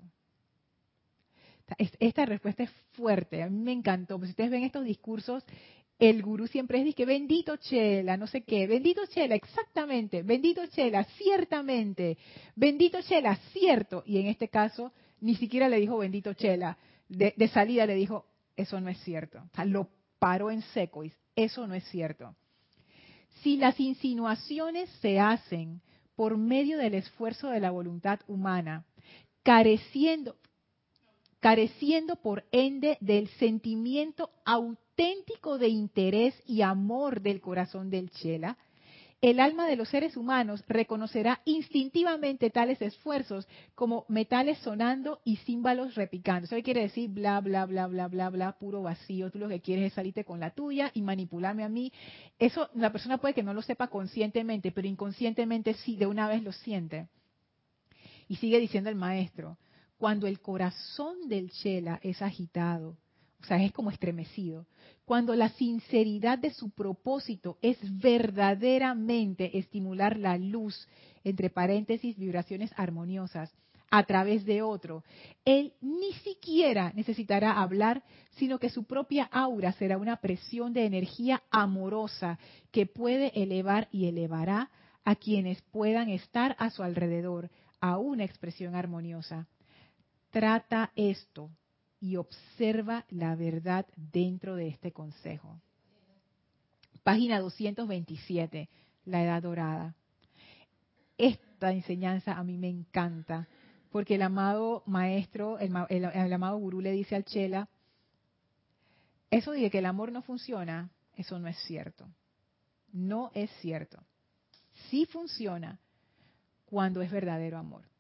Esta 2.00 2.28
respuesta 2.28 2.62
es 2.62 2.70
fuerte, 2.92 3.42
a 3.42 3.50
mí 3.50 3.58
me 3.58 3.72
encantó. 3.72 4.20
Si 4.20 4.30
ustedes 4.30 4.52
ven 4.52 4.62
estos 4.62 4.86
discursos, 4.86 5.44
el 5.98 6.22
gurú 6.22 6.46
siempre 6.46 6.88
es 6.88 6.94
que 6.94 7.08
bendito 7.08 7.56
Chela, 7.58 8.18
no 8.18 8.28
sé 8.28 8.44
qué, 8.44 8.68
bendito 8.68 9.02
Chela, 9.08 9.34
exactamente, 9.34 10.22
bendito 10.22 10.64
Chela, 10.68 11.06
ciertamente, 11.18 12.20
bendito 12.56 13.02
Chela, 13.02 13.36
cierto. 13.52 14.04
Y 14.06 14.20
en 14.20 14.28
este 14.28 14.50
caso, 14.50 14.94
ni 15.20 15.34
siquiera 15.34 15.68
le 15.68 15.80
dijo 15.80 15.98
bendito 15.98 16.36
Chela, 16.36 16.78
de, 17.10 17.34
de 17.36 17.48
salida 17.48 17.88
le 17.88 17.96
dijo, 17.96 18.28
eso 18.56 18.80
no 18.80 18.92
es 18.92 19.00
cierto. 19.00 19.40
O 19.40 19.56
sea, 19.56 19.66
lo 19.66 19.90
paró 20.20 20.52
en 20.52 20.62
seco 20.62 21.04
y 21.04 21.12
eso 21.36 21.66
no 21.66 21.74
es 21.74 21.86
cierto. 21.86 22.36
Si 23.42 23.58
las 23.58 23.80
insinuaciones 23.80 24.88
se 25.02 25.20
hacen 25.20 25.82
por 26.16 26.38
medio 26.38 26.78
del 26.78 26.94
esfuerzo 26.94 27.50
de 27.50 27.60
la 27.60 27.72
voluntad 27.72 28.20
humana, 28.28 28.86
careciendo, 29.44 30.36
careciendo 31.40 32.16
por 32.18 32.46
ende 32.52 32.98
del 33.02 33.28
sentimiento 33.40 34.30
auténtico 34.46 35.58
de 35.58 35.70
interés 35.70 36.36
y 36.46 36.62
amor 36.62 37.22
del 37.22 37.42
corazón 37.42 37.90
del 37.90 38.12
Chela, 38.12 38.58
el 39.22 39.40
alma 39.40 39.68
de 39.68 39.76
los 39.76 39.90
seres 39.90 40.18
humanos 40.18 40.64
reconocerá 40.68 41.42
instintivamente 41.46 42.50
tales 42.50 42.82
esfuerzos 42.82 43.48
como 43.76 44.06
metales 44.08 44.58
sonando 44.60 45.22
y 45.24 45.38
címbalos 45.38 45.94
repicando. 45.94 46.46
Eso 46.46 46.56
quiere 46.64 46.82
decir 46.82 47.12
bla, 47.12 47.40
bla, 47.40 47.68
bla, 47.68 47.86
bla, 47.86 48.08
bla, 48.08 48.30
bla, 48.32 48.52
puro 48.54 48.82
vacío. 48.82 49.30
Tú 49.30 49.38
lo 49.38 49.48
que 49.48 49.62
quieres 49.62 49.86
es 49.86 49.94
salirte 49.94 50.26
con 50.26 50.40
la 50.40 50.50
tuya 50.50 50.90
y 50.96 51.04
manipularme 51.04 51.64
a 51.64 51.70
mí. 51.70 51.94
Eso 52.40 52.70
la 52.74 52.92
persona 52.92 53.20
puede 53.20 53.36
que 53.36 53.44
no 53.44 53.54
lo 53.54 53.62
sepa 53.62 53.88
conscientemente, 53.88 54.72
pero 54.72 54.88
inconscientemente 54.88 55.76
sí, 55.76 55.96
de 55.98 56.08
una 56.08 56.28
vez 56.28 56.42
lo 56.42 56.52
siente. 56.52 57.08
Y 58.28 58.38
sigue 58.38 58.60
diciendo 58.60 58.90
el 58.90 58.96
maestro, 58.96 59.60
cuando 59.98 60.26
el 60.26 60.40
corazón 60.40 61.28
del 61.28 61.52
Chela 61.52 62.00
es 62.02 62.24
agitado, 62.24 62.98
o 63.42 63.46
sea, 63.46 63.64
es 63.64 63.72
como 63.72 63.90
estremecido. 63.90 64.68
Cuando 65.06 65.36
la 65.36 65.50
sinceridad 65.50 66.38
de 66.38 66.52
su 66.52 66.70
propósito 66.70 67.58
es 67.62 67.78
verdaderamente 68.00 69.58
estimular 69.58 70.18
la 70.18 70.38
luz, 70.38 70.88
entre 71.24 71.50
paréntesis, 71.50 72.18
vibraciones 72.18 72.72
armoniosas, 72.76 73.52
a 73.94 74.04
través 74.04 74.46
de 74.46 74.62
otro, 74.62 75.04
él 75.44 75.74
ni 75.82 76.14
siquiera 76.14 76.94
necesitará 76.96 77.62
hablar, 77.62 78.04
sino 78.38 78.58
que 78.58 78.70
su 78.70 78.86
propia 78.86 79.26
aura 79.26 79.74
será 79.74 79.98
una 79.98 80.16
presión 80.18 80.72
de 80.72 80.86
energía 80.86 81.44
amorosa 81.52 82.40
que 82.72 82.86
puede 82.86 83.32
elevar 83.42 83.90
y 83.92 84.08
elevará 84.08 84.70
a 85.04 85.16
quienes 85.16 85.62
puedan 85.64 86.10
estar 86.10 86.56
a 86.58 86.70
su 86.70 86.84
alrededor 86.84 87.50
a 87.82 87.98
una 87.98 88.24
expresión 88.24 88.76
armoniosa. 88.76 89.48
trata 90.30 90.94
esto 90.96 91.50
y 92.02 92.16
observa 92.16 93.06
la 93.10 93.36
verdad 93.36 93.86
dentro 93.96 94.56
de 94.56 94.68
este 94.68 94.92
consejo. 94.92 95.62
Página 97.04 97.40
227, 97.40 98.70
la 99.06 99.24
edad 99.24 99.44
dorada. 99.44 99.96
Esta 101.18 101.72
enseñanza 101.72 102.34
a 102.34 102.44
mí 102.44 102.58
me 102.58 102.70
encanta, 102.70 103.48
porque 103.92 104.16
el 104.16 104.24
amado 104.24 104.82
maestro, 104.88 105.60
el, 105.60 106.34
amado 106.34 106.58
gurú 106.58 106.82
le 106.82 106.92
dice 106.92 107.16
al 107.16 107.24
Chela, 107.24 107.70
eso 109.30 109.52
de 109.52 109.70
que 109.70 109.78
el 109.78 109.86
amor 109.86 110.12
no 110.12 110.24
funciona, 110.24 110.90
eso 111.16 111.38
no 111.40 111.48
es 111.48 111.58
cierto. 111.68 112.10
No 112.92 113.32
es 113.36 113.50
cierto. 113.62 114.04
Sí 114.90 115.06
funciona 115.06 115.80
cuando 116.66 117.02
es 117.02 117.12
verdadero 117.12 117.58
amor. 117.58 117.91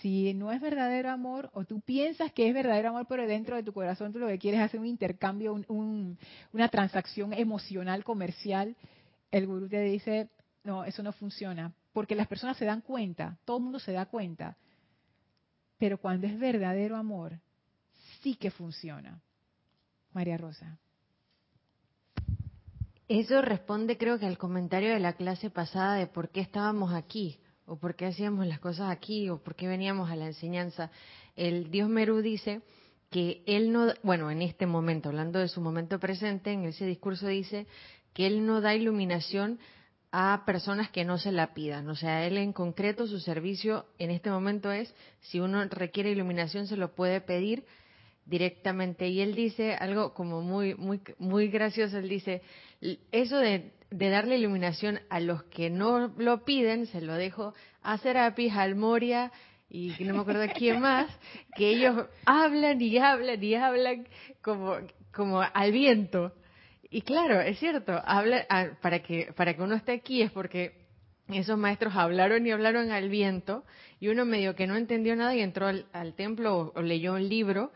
Si 0.00 0.32
no 0.34 0.52
es 0.52 0.60
verdadero 0.60 1.10
amor, 1.10 1.50
o 1.54 1.64
tú 1.64 1.80
piensas 1.80 2.32
que 2.32 2.48
es 2.48 2.54
verdadero 2.54 2.90
amor, 2.90 3.06
pero 3.08 3.26
dentro 3.26 3.56
de 3.56 3.62
tu 3.62 3.72
corazón 3.72 4.12
tú 4.12 4.18
lo 4.18 4.28
que 4.28 4.38
quieres 4.38 4.60
es 4.60 4.66
hacer 4.66 4.80
un 4.80 4.86
intercambio, 4.86 5.54
una 6.52 6.68
transacción 6.68 7.32
emocional, 7.32 8.04
comercial, 8.04 8.76
el 9.30 9.46
gurú 9.46 9.68
te 9.68 9.80
dice, 9.82 10.28
no, 10.62 10.84
eso 10.84 11.02
no 11.02 11.12
funciona. 11.12 11.72
Porque 11.92 12.14
las 12.14 12.28
personas 12.28 12.56
se 12.56 12.64
dan 12.64 12.80
cuenta, 12.80 13.38
todo 13.44 13.56
el 13.56 13.64
mundo 13.64 13.78
se 13.80 13.92
da 13.92 14.06
cuenta. 14.06 14.56
Pero 15.78 15.98
cuando 15.98 16.26
es 16.26 16.38
verdadero 16.38 16.96
amor, 16.96 17.38
sí 18.22 18.36
que 18.36 18.50
funciona. 18.50 19.20
María 20.12 20.36
Rosa. 20.36 20.78
Eso 23.08 23.40
responde 23.40 23.96
creo 23.96 24.18
que 24.18 24.26
al 24.26 24.38
comentario 24.38 24.92
de 24.92 25.00
la 25.00 25.14
clase 25.14 25.50
pasada 25.50 25.94
de 25.94 26.06
por 26.06 26.28
qué 26.28 26.40
estábamos 26.40 26.92
aquí, 26.92 27.40
o 27.68 27.76
por 27.76 27.94
qué 27.94 28.06
hacíamos 28.06 28.46
las 28.46 28.58
cosas 28.58 28.90
aquí, 28.90 29.28
o 29.28 29.38
por 29.38 29.54
qué 29.54 29.68
veníamos 29.68 30.10
a 30.10 30.16
la 30.16 30.26
enseñanza. 30.26 30.90
El 31.36 31.70
Dios 31.70 31.88
Merú 31.88 32.22
dice 32.22 32.62
que 33.10 33.42
él 33.46 33.72
no, 33.72 33.92
bueno, 34.02 34.30
en 34.30 34.42
este 34.42 34.66
momento, 34.66 35.08
hablando 35.08 35.38
de 35.38 35.48
su 35.48 35.60
momento 35.60 35.98
presente, 35.98 36.52
en 36.52 36.64
ese 36.64 36.86
discurso 36.86 37.26
dice 37.28 37.66
que 38.12 38.26
él 38.26 38.44
no 38.44 38.60
da 38.60 38.74
iluminación 38.74 39.58
a 40.10 40.42
personas 40.46 40.90
que 40.90 41.04
no 41.04 41.18
se 41.18 41.32
la 41.32 41.52
pidan. 41.54 41.88
O 41.88 41.94
sea, 41.94 42.26
él 42.26 42.38
en 42.38 42.52
concreto 42.52 43.06
su 43.06 43.20
servicio 43.20 43.86
en 43.98 44.10
este 44.10 44.30
momento 44.30 44.72
es, 44.72 44.94
si 45.20 45.40
uno 45.40 45.64
requiere 45.66 46.10
iluminación, 46.10 46.66
se 46.66 46.76
lo 46.76 46.94
puede 46.94 47.20
pedir 47.20 47.64
directamente. 48.24 49.08
Y 49.08 49.20
él 49.20 49.34
dice 49.34 49.74
algo 49.74 50.14
como 50.14 50.40
muy, 50.40 50.74
muy, 50.74 51.00
muy 51.18 51.48
gracioso. 51.48 51.98
Él 51.98 52.08
dice, 52.08 52.42
eso 53.12 53.38
de, 53.38 53.72
darle 53.90 54.38
iluminación 54.38 55.00
a 55.10 55.20
los 55.20 55.44
que 55.44 55.70
no 55.70 56.12
lo 56.18 56.44
piden, 56.44 56.86
se 56.86 57.00
lo 57.00 57.14
dejo 57.14 57.54
a 57.82 57.98
Serapis, 57.98 58.52
al 58.54 58.74
Moria 58.74 59.32
y 59.70 59.94
no 60.00 60.14
me 60.14 60.20
acuerdo 60.20 60.46
quién 60.56 60.80
más, 60.80 61.10
que 61.56 61.68
ellos 61.70 62.06
hablan 62.24 62.80
y 62.80 62.98
hablan 62.98 63.42
y 63.42 63.54
hablan 63.54 64.08
como, 64.42 64.76
como 65.12 65.40
al 65.40 65.72
viento. 65.72 66.32
Y 66.90 67.02
claro, 67.02 67.40
es 67.40 67.58
cierto, 67.58 68.00
habla, 68.04 68.46
para, 68.80 69.00
que, 69.00 69.32
para 69.36 69.54
que 69.54 69.62
uno 69.62 69.74
esté 69.74 69.92
aquí 69.92 70.22
es 70.22 70.30
porque 70.30 70.88
esos 71.28 71.58
maestros 71.58 71.94
hablaron 71.94 72.46
y 72.46 72.50
hablaron 72.50 72.90
al 72.90 73.10
viento 73.10 73.64
y 74.00 74.08
uno 74.08 74.24
medio 74.24 74.54
que 74.54 74.66
no 74.66 74.76
entendió 74.76 75.14
nada 75.14 75.34
y 75.34 75.40
entró 75.40 75.66
al, 75.66 76.14
templo 76.14 76.72
o, 76.74 76.82
leyó 76.82 77.14
un 77.14 77.28
libro 77.28 77.72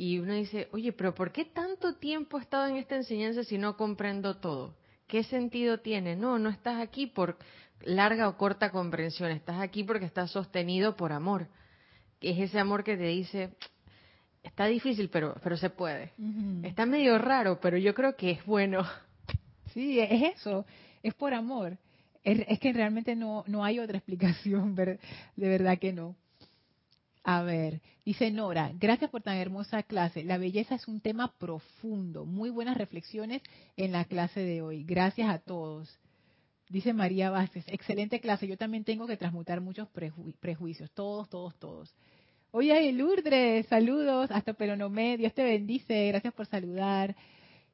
y 0.00 0.18
uno 0.18 0.32
dice, 0.32 0.66
oye, 0.72 0.94
pero 0.94 1.14
¿por 1.14 1.30
qué 1.30 1.44
tanto 1.44 1.96
tiempo 1.96 2.38
he 2.38 2.40
estado 2.40 2.66
en 2.68 2.76
esta 2.78 2.96
enseñanza 2.96 3.44
si 3.44 3.58
no 3.58 3.76
comprendo 3.76 4.38
todo? 4.38 4.74
¿Qué 5.06 5.24
sentido 5.24 5.80
tiene? 5.80 6.16
No, 6.16 6.38
no 6.38 6.48
estás 6.48 6.80
aquí 6.80 7.06
por 7.06 7.36
larga 7.82 8.26
o 8.26 8.38
corta 8.38 8.70
comprensión, 8.70 9.30
estás 9.30 9.60
aquí 9.60 9.84
porque 9.84 10.06
estás 10.06 10.30
sostenido 10.30 10.96
por 10.96 11.12
amor. 11.12 11.48
Es 12.22 12.38
ese 12.38 12.58
amor 12.58 12.82
que 12.82 12.96
te 12.96 13.08
dice, 13.08 13.50
está 14.42 14.64
difícil, 14.64 15.10
pero, 15.10 15.34
pero 15.42 15.58
se 15.58 15.68
puede. 15.68 16.12
Está 16.62 16.86
medio 16.86 17.18
raro, 17.18 17.60
pero 17.60 17.76
yo 17.76 17.92
creo 17.92 18.16
que 18.16 18.30
es 18.30 18.46
bueno. 18.46 18.82
Sí, 19.74 20.00
es 20.00 20.34
eso, 20.34 20.64
es 21.00 21.14
por 21.14 21.32
amor. 21.32 21.78
Es, 22.24 22.58
que 22.58 22.72
realmente 22.72 23.14
no, 23.14 23.44
no 23.46 23.62
hay 23.64 23.78
otra 23.78 23.98
explicación, 23.98 24.74
de 24.74 24.98
verdad 25.36 25.78
que 25.78 25.92
no. 25.92 26.16
A 27.32 27.42
ver, 27.42 27.80
dice 28.04 28.32
Nora, 28.32 28.72
gracias 28.74 29.08
por 29.08 29.22
tan 29.22 29.36
hermosa 29.36 29.84
clase. 29.84 30.24
La 30.24 30.36
belleza 30.36 30.74
es 30.74 30.88
un 30.88 31.00
tema 31.00 31.32
profundo. 31.38 32.24
Muy 32.24 32.50
buenas 32.50 32.76
reflexiones 32.76 33.40
en 33.76 33.92
la 33.92 34.04
clase 34.04 34.40
de 34.40 34.62
hoy. 34.62 34.82
Gracias 34.82 35.30
a 35.30 35.38
todos. 35.38 35.96
Dice 36.68 36.92
María 36.92 37.30
Vázquez, 37.30 37.64
excelente 37.68 38.18
clase. 38.18 38.48
Yo 38.48 38.56
también 38.56 38.82
tengo 38.82 39.06
que 39.06 39.16
transmutar 39.16 39.60
muchos 39.60 39.86
prejuicios. 40.40 40.90
Todos, 40.90 41.28
todos, 41.28 41.56
todos. 41.60 41.94
Oye, 42.50 42.90
Lourdes, 42.90 43.64
saludos 43.68 44.32
hasta 44.32 44.54
Peronomé, 44.54 45.16
Dios 45.16 45.32
te 45.32 45.44
bendice, 45.44 46.08
gracias 46.08 46.34
por 46.34 46.46
saludar. 46.46 47.14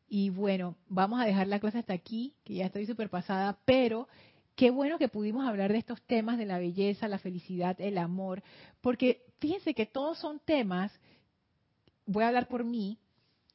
Y 0.06 0.28
bueno, 0.28 0.76
vamos 0.86 1.18
a 1.18 1.24
dejar 1.24 1.46
la 1.46 1.60
clase 1.60 1.78
hasta 1.78 1.94
aquí, 1.94 2.34
que 2.44 2.56
ya 2.56 2.66
estoy 2.66 2.84
súper 2.84 3.08
pasada, 3.08 3.58
pero 3.64 4.06
qué 4.54 4.70
bueno 4.70 4.98
que 4.98 5.08
pudimos 5.08 5.48
hablar 5.48 5.72
de 5.72 5.78
estos 5.78 6.02
temas 6.02 6.36
de 6.36 6.44
la 6.44 6.58
belleza, 6.58 7.08
la 7.08 7.18
felicidad, 7.18 7.80
el 7.80 7.96
amor, 7.96 8.42
porque 8.82 9.25
fíjense 9.38 9.74
que 9.74 9.86
todos 9.86 10.18
son 10.18 10.40
temas, 10.40 10.92
voy 12.06 12.24
a 12.24 12.28
hablar 12.28 12.48
por 12.48 12.64
mí, 12.64 12.98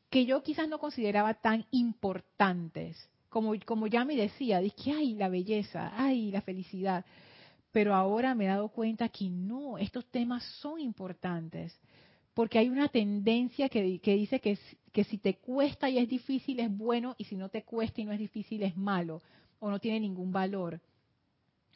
que 0.10 0.26
yo 0.26 0.44
quizás 0.44 0.68
no 0.68 0.80
consideraba 0.80 1.34
tan 1.36 1.66
importantes. 1.72 3.10
Como, 3.30 3.54
como 3.66 3.88
ya 3.88 4.04
me 4.04 4.18
decía, 4.18 4.60
dije, 4.60 4.92
ay, 4.92 5.14
la 5.14 5.30
belleza, 5.30 5.94
ay, 5.96 6.32
la 6.32 6.42
felicidad 6.42 7.06
pero 7.72 7.96
ahora 7.96 8.36
me 8.36 8.46
he 8.46 8.48
dado 8.48 8.70
cuenta 8.70 9.10
que 9.10 9.30
no, 9.30 9.78
estos 9.78 10.06
temas 10.08 10.44
son 10.60 10.80
importantes, 10.80 11.78
porque 12.34 12.60
hay 12.60 12.70
una 12.70 12.90
tendencia 12.90 13.70
que, 13.70 13.82
dice 13.82 14.40
que, 14.40 14.58
que 14.92 15.04
si 15.06 15.18
te 15.18 15.36
cuesta 15.36 15.90
y 15.90 15.98
es 15.98 16.08
difícil 16.08 16.60
es 16.60 16.76
bueno, 16.76 17.16
y 17.18 17.26
si 17.26 17.36
no 17.36 17.50
te 17.50 17.64
cuesta 17.64 18.02
y 18.02 18.06
no 18.06 18.12
es 18.12 18.20
difícil 18.20 18.64
es 18.64 18.76
malo, 18.76 19.22
o 19.60 19.70
no 19.70 19.80
tiene 19.80 20.00
ningún 20.02 20.32
valor. 20.32 20.82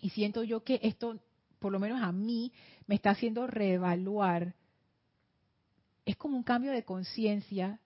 Y 0.01 0.09
siento 0.09 0.43
yo 0.43 0.63
que 0.63 0.79
esto, 0.83 1.17
por 1.65 1.71
lo 1.71 1.79
menos 1.79 1.99
a 2.03 2.11
mí, 2.11 2.51
me 2.85 2.93
está 2.93 3.09
haciendo 3.09 3.47
reevaluar. 3.47 4.53
Es 6.05 6.15
como 6.15 6.37
un 6.37 6.43
cambio 6.43 6.71
de 6.71 6.83
conciencia 6.83 7.79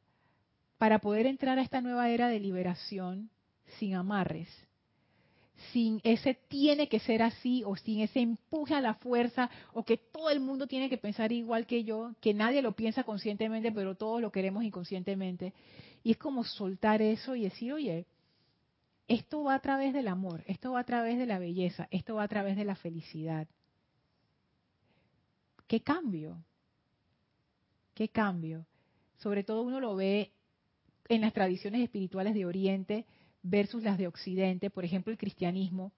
para 0.77 0.99
poder 0.99 1.25
entrar 1.25 1.57
a 1.57 1.61
esta 1.61 1.79
nueva 1.79 2.09
era 2.09 2.27
de 2.27 2.41
liberación 2.41 3.29
sin 3.79 3.95
amarres 3.95 4.49
sin 5.71 6.01
ese 6.03 6.33
tiene 6.33 6.89
que 6.89 6.99
ser 6.99 7.21
así 7.21 7.63
o 7.65 7.77
sin 7.77 8.01
ese 8.01 8.19
empuje 8.19 8.75
a 8.75 8.81
la 8.81 8.95
fuerza 8.95 9.49
o 9.73 9.85
que 9.85 9.95
todo 9.95 10.29
el 10.29 10.41
mundo 10.41 10.67
tiene 10.67 10.89
que 10.89 10.97
pensar 10.97 11.31
igual 11.31 11.65
que 11.65 11.85
yo, 11.85 12.13
que 12.19 12.33
nadie 12.33 12.61
lo 12.61 12.73
piensa 12.73 13.05
conscientemente, 13.05 13.71
pero 13.71 13.95
todos 13.95 14.21
lo 14.21 14.31
queremos 14.31 14.63
inconscientemente. 14.63 15.53
Y 16.03 16.11
es 16.11 16.17
como 16.17 16.43
soltar 16.43 17.01
eso 17.01 17.35
y 17.35 17.43
decir, 17.43 17.73
oye, 17.73 18.05
esto 19.09 19.43
va 19.43 19.55
a 19.55 19.59
través 19.59 19.93
del 19.93 20.07
amor, 20.07 20.43
esto 20.47 20.73
va 20.73 20.81
a 20.81 20.85
través 20.85 21.17
de 21.17 21.25
la 21.25 21.39
belleza, 21.39 21.87
esto 21.91 22.15
va 22.15 22.23
a 22.23 22.27
través 22.27 22.55
de 22.55 22.63
la 22.63 22.75
felicidad. 22.75 23.47
¿Qué 25.69 25.81
cambio? 25.81 26.43
¿Qué 27.93 28.09
cambio? 28.09 28.65
Sobre 29.19 29.43
todo 29.43 29.61
uno 29.61 29.79
lo 29.79 29.95
ve 29.95 30.31
en 31.07 31.21
las 31.21 31.31
tradiciones 31.31 31.81
espirituales 31.81 32.33
de 32.33 32.47
Oriente, 32.47 33.05
versus 33.43 33.83
las 33.83 33.99
de 33.99 34.07
Occidente, 34.07 34.71
por 34.71 34.83
ejemplo 34.83 35.11
el 35.11 35.19
cristianismo, 35.19 35.91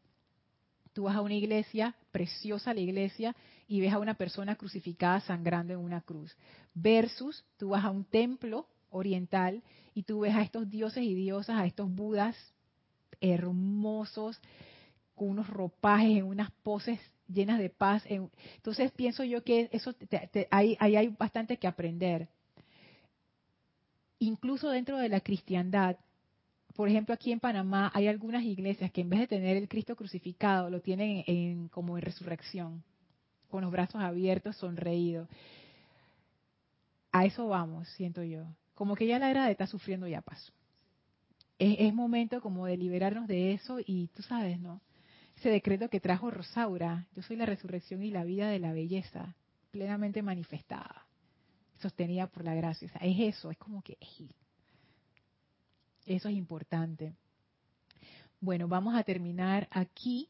tú 0.92 1.04
vas 1.04 1.16
a 1.16 1.22
una 1.22 1.36
iglesia, 1.36 1.96
preciosa 2.12 2.74
la 2.74 2.82
iglesia, 2.82 3.34
y 3.66 3.80
ves 3.80 3.94
a 3.94 4.00
una 4.00 4.16
persona 4.16 4.58
crucificada 4.58 5.22
sangrando 5.22 5.72
en 5.72 5.80
una 5.80 6.02
cruz, 6.02 6.36
versus 6.74 7.46
tú 7.56 7.70
vas 7.70 7.86
a 7.86 7.92
un 7.92 8.04
templo 8.04 8.68
oriental 8.90 9.64
y 9.94 10.04
tú 10.04 10.20
ves 10.20 10.36
a 10.36 10.42
estos 10.42 10.70
dioses 10.70 11.04
y 11.06 11.16
diosas, 11.16 11.58
a 11.58 11.66
estos 11.66 11.90
budas 11.90 12.36
hermosos, 13.22 14.42
con 15.22 15.30
unos 15.30 15.48
ropajes, 15.48 16.18
en 16.18 16.24
unas 16.24 16.50
poses 16.64 17.00
llenas 17.28 17.60
de 17.60 17.70
paz. 17.70 18.04
entonces 18.08 18.92
pienso 18.92 19.24
yo 19.24 19.44
que 19.44 19.70
eso 19.72 19.94
ahí 20.50 20.76
hay 20.80 21.10
bastante 21.10 21.58
que 21.58 21.68
aprender. 21.68 22.28
Incluso 24.18 24.72
dentro 24.72 24.98
de 24.98 25.10
la 25.10 25.20
cristiandad, 25.20 25.96
por 26.76 26.90
ejemplo, 26.90 27.14
aquí 27.14 27.32
en 27.32 27.40
Panamá 27.40 27.92
hay 27.94 28.08
algunas 28.08 28.44
iglesias 28.44 28.90
que 28.92 29.02
en 29.02 29.10
vez 29.10 29.20
de 29.20 29.28
tener 29.28 29.58
el 29.58 29.68
Cristo 29.68 29.96
crucificado, 29.96 30.72
lo 30.72 30.82
tienen 30.82 31.24
en, 31.28 31.68
como 31.68 32.00
en 32.00 32.02
resurrección, 32.02 32.84
con 33.48 33.62
los 33.62 33.72
brazos 33.72 34.02
abiertos, 34.02 34.56
sonreído. 34.56 35.28
A 37.12 37.28
eso 37.28 37.48
vamos, 37.48 37.88
siento 37.90 38.24
yo. 38.24 38.48
Como 38.74 38.96
que 38.96 39.06
ya 39.06 39.20
la 39.20 39.30
era 39.30 39.46
de 39.46 39.52
estar 39.52 39.68
sufriendo 39.68 40.08
ya 40.08 40.22
pasó. 40.22 40.52
Es, 41.60 41.76
es 41.78 41.94
momento 41.94 42.42
como 42.42 42.66
de 42.66 42.76
liberarnos 42.76 43.28
de 43.28 43.54
eso 43.54 43.78
y 43.86 44.08
tú 44.16 44.24
sabes, 44.24 44.60
¿no? 44.60 44.82
Ese 45.42 45.50
decreto 45.50 45.90
que 45.90 46.00
trajo 46.00 46.30
Rosaura, 46.30 47.08
yo 47.16 47.24
soy 47.24 47.36
la 47.36 47.48
resurrección 47.48 48.04
y 48.04 48.12
la 48.12 48.24
vida 48.24 48.48
de 48.50 48.60
la 48.60 48.74
belleza, 48.74 49.36
plenamente 49.72 50.22
manifestada, 50.22 51.08
sostenida 51.80 52.28
por 52.28 52.46
la 52.46 52.54
gracia. 52.54 52.92
Es 53.02 53.36
eso, 53.36 53.50
es 53.50 53.58
como 53.58 53.82
que, 53.82 53.98
eso 56.06 56.30
es 56.30 56.36
importante. 56.36 57.16
Bueno, 58.40 58.68
vamos 58.68 58.94
a 58.94 59.04
terminar 59.04 59.68
aquí. 59.72 60.30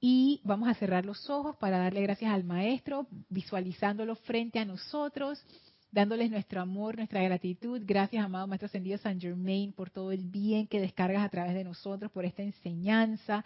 Y 0.00 0.40
vamos 0.44 0.70
a 0.70 0.74
cerrar 0.74 1.04
los 1.04 1.28
ojos 1.28 1.56
para 1.56 1.76
darle 1.76 2.00
gracias 2.00 2.32
al 2.32 2.44
Maestro, 2.44 3.06
visualizándolo 3.28 4.16
frente 4.16 4.60
a 4.60 4.64
nosotros, 4.64 5.44
dándoles 5.90 6.30
nuestro 6.30 6.60
amor, 6.60 6.96
nuestra 6.96 7.22
gratitud. 7.22 7.82
Gracias, 7.84 8.24
amado 8.24 8.46
Maestro 8.46 8.66
Ascendido 8.66 8.98
San 8.98 9.20
Germain, 9.20 9.72
por 9.72 9.90
todo 9.90 10.12
el 10.12 10.24
bien 10.24 10.66
que 10.66 10.80
descargas 10.80 11.24
a 11.24 11.28
través 11.28 11.54
de 11.54 11.64
nosotros, 11.64 12.10
por 12.10 12.24
esta 12.24 12.42
enseñanza. 12.42 13.44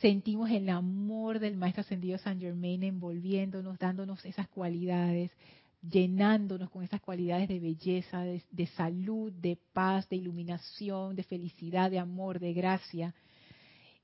Sentimos 0.00 0.50
el 0.50 0.68
amor 0.68 1.38
del 1.38 1.56
Maestro 1.56 1.80
Ascendido 1.80 2.18
San 2.18 2.38
Germain 2.38 2.82
envolviéndonos, 2.82 3.78
dándonos 3.78 4.24
esas 4.24 4.48
cualidades, 4.48 5.30
llenándonos 5.82 6.70
con 6.70 6.82
esas 6.82 7.00
cualidades 7.00 7.48
de 7.48 7.60
belleza, 7.60 8.20
de, 8.20 8.42
de 8.50 8.66
salud, 8.68 9.32
de 9.32 9.58
paz, 9.72 10.08
de 10.08 10.16
iluminación, 10.16 11.16
de 11.16 11.22
felicidad, 11.22 11.90
de 11.90 11.98
amor, 11.98 12.38
de 12.38 12.52
gracia 12.52 13.14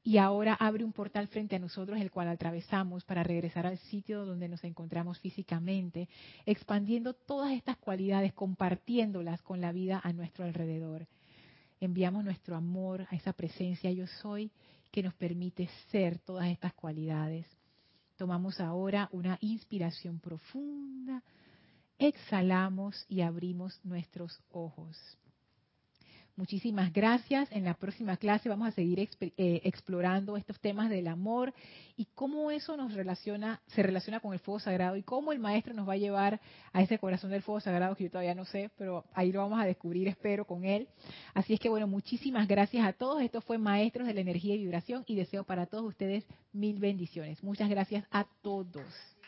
y 0.04 0.18
ahora 0.18 0.54
abre 0.54 0.84
un 0.84 0.92
portal 0.92 1.28
frente 1.28 1.56
a 1.56 1.60
nosotros 1.60 2.00
el 2.00 2.10
cual 2.10 2.28
atravesamos 2.28 3.04
para 3.04 3.22
regresar 3.22 3.66
al 3.66 3.78
sitio 3.78 4.26
donde 4.26 4.48
nos 4.48 4.64
encontramos 4.64 5.20
físicamente, 5.20 6.08
expandiendo 6.44 7.14
todas 7.14 7.52
estas 7.52 7.76
cualidades, 7.76 8.32
compartiéndolas 8.32 9.42
con 9.42 9.60
la 9.60 9.70
vida 9.70 10.00
a 10.02 10.12
nuestro 10.12 10.44
alrededor. 10.44 11.06
Enviamos 11.80 12.24
nuestro 12.24 12.56
amor 12.56 13.06
a 13.10 13.16
esa 13.16 13.32
presencia 13.32 13.90
yo 13.92 14.06
soy 14.06 14.50
que 14.90 15.02
nos 15.02 15.14
permite 15.14 15.68
ser 15.90 16.18
todas 16.18 16.48
estas 16.48 16.74
cualidades. 16.74 17.46
Tomamos 18.16 18.60
ahora 18.60 19.08
una 19.12 19.38
inspiración 19.40 20.18
profunda, 20.18 21.22
exhalamos 21.98 23.04
y 23.08 23.22
abrimos 23.22 23.80
nuestros 23.84 24.40
ojos. 24.50 24.96
Muchísimas 26.42 26.92
gracias. 26.92 27.52
En 27.52 27.62
la 27.62 27.74
próxima 27.74 28.16
clase 28.16 28.48
vamos 28.48 28.66
a 28.66 28.72
seguir 28.72 28.98
eh, 28.98 29.60
explorando 29.62 30.36
estos 30.36 30.58
temas 30.58 30.90
del 30.90 31.06
amor 31.06 31.54
y 31.96 32.06
cómo 32.16 32.50
eso 32.50 32.76
nos 32.76 32.94
relaciona, 32.94 33.62
se 33.68 33.80
relaciona 33.80 34.18
con 34.18 34.32
el 34.32 34.40
fuego 34.40 34.58
sagrado 34.58 34.96
y 34.96 35.04
cómo 35.04 35.30
el 35.30 35.38
maestro 35.38 35.72
nos 35.72 35.88
va 35.88 35.92
a 35.92 35.98
llevar 35.98 36.40
a 36.72 36.82
ese 36.82 36.98
corazón 36.98 37.30
del 37.30 37.42
fuego 37.42 37.60
sagrado 37.60 37.94
que 37.94 38.02
yo 38.02 38.10
todavía 38.10 38.34
no 38.34 38.44
sé, 38.44 38.72
pero 38.76 39.04
ahí 39.14 39.30
lo 39.30 39.38
vamos 39.38 39.60
a 39.60 39.64
descubrir, 39.64 40.08
espero, 40.08 40.44
con 40.44 40.64
él. 40.64 40.88
Así 41.32 41.54
es 41.54 41.60
que 41.60 41.68
bueno, 41.68 41.86
muchísimas 41.86 42.48
gracias 42.48 42.84
a 42.84 42.92
todos. 42.92 43.22
Esto 43.22 43.40
fue 43.40 43.56
Maestros 43.56 44.08
de 44.08 44.14
la 44.14 44.20
Energía 44.22 44.56
y 44.56 44.58
Vibración 44.58 45.04
y 45.06 45.14
deseo 45.14 45.44
para 45.44 45.66
todos 45.66 45.84
ustedes 45.84 46.24
mil 46.52 46.80
bendiciones. 46.80 47.40
Muchas 47.44 47.70
gracias 47.70 48.04
a 48.10 48.26
todos. 48.42 49.21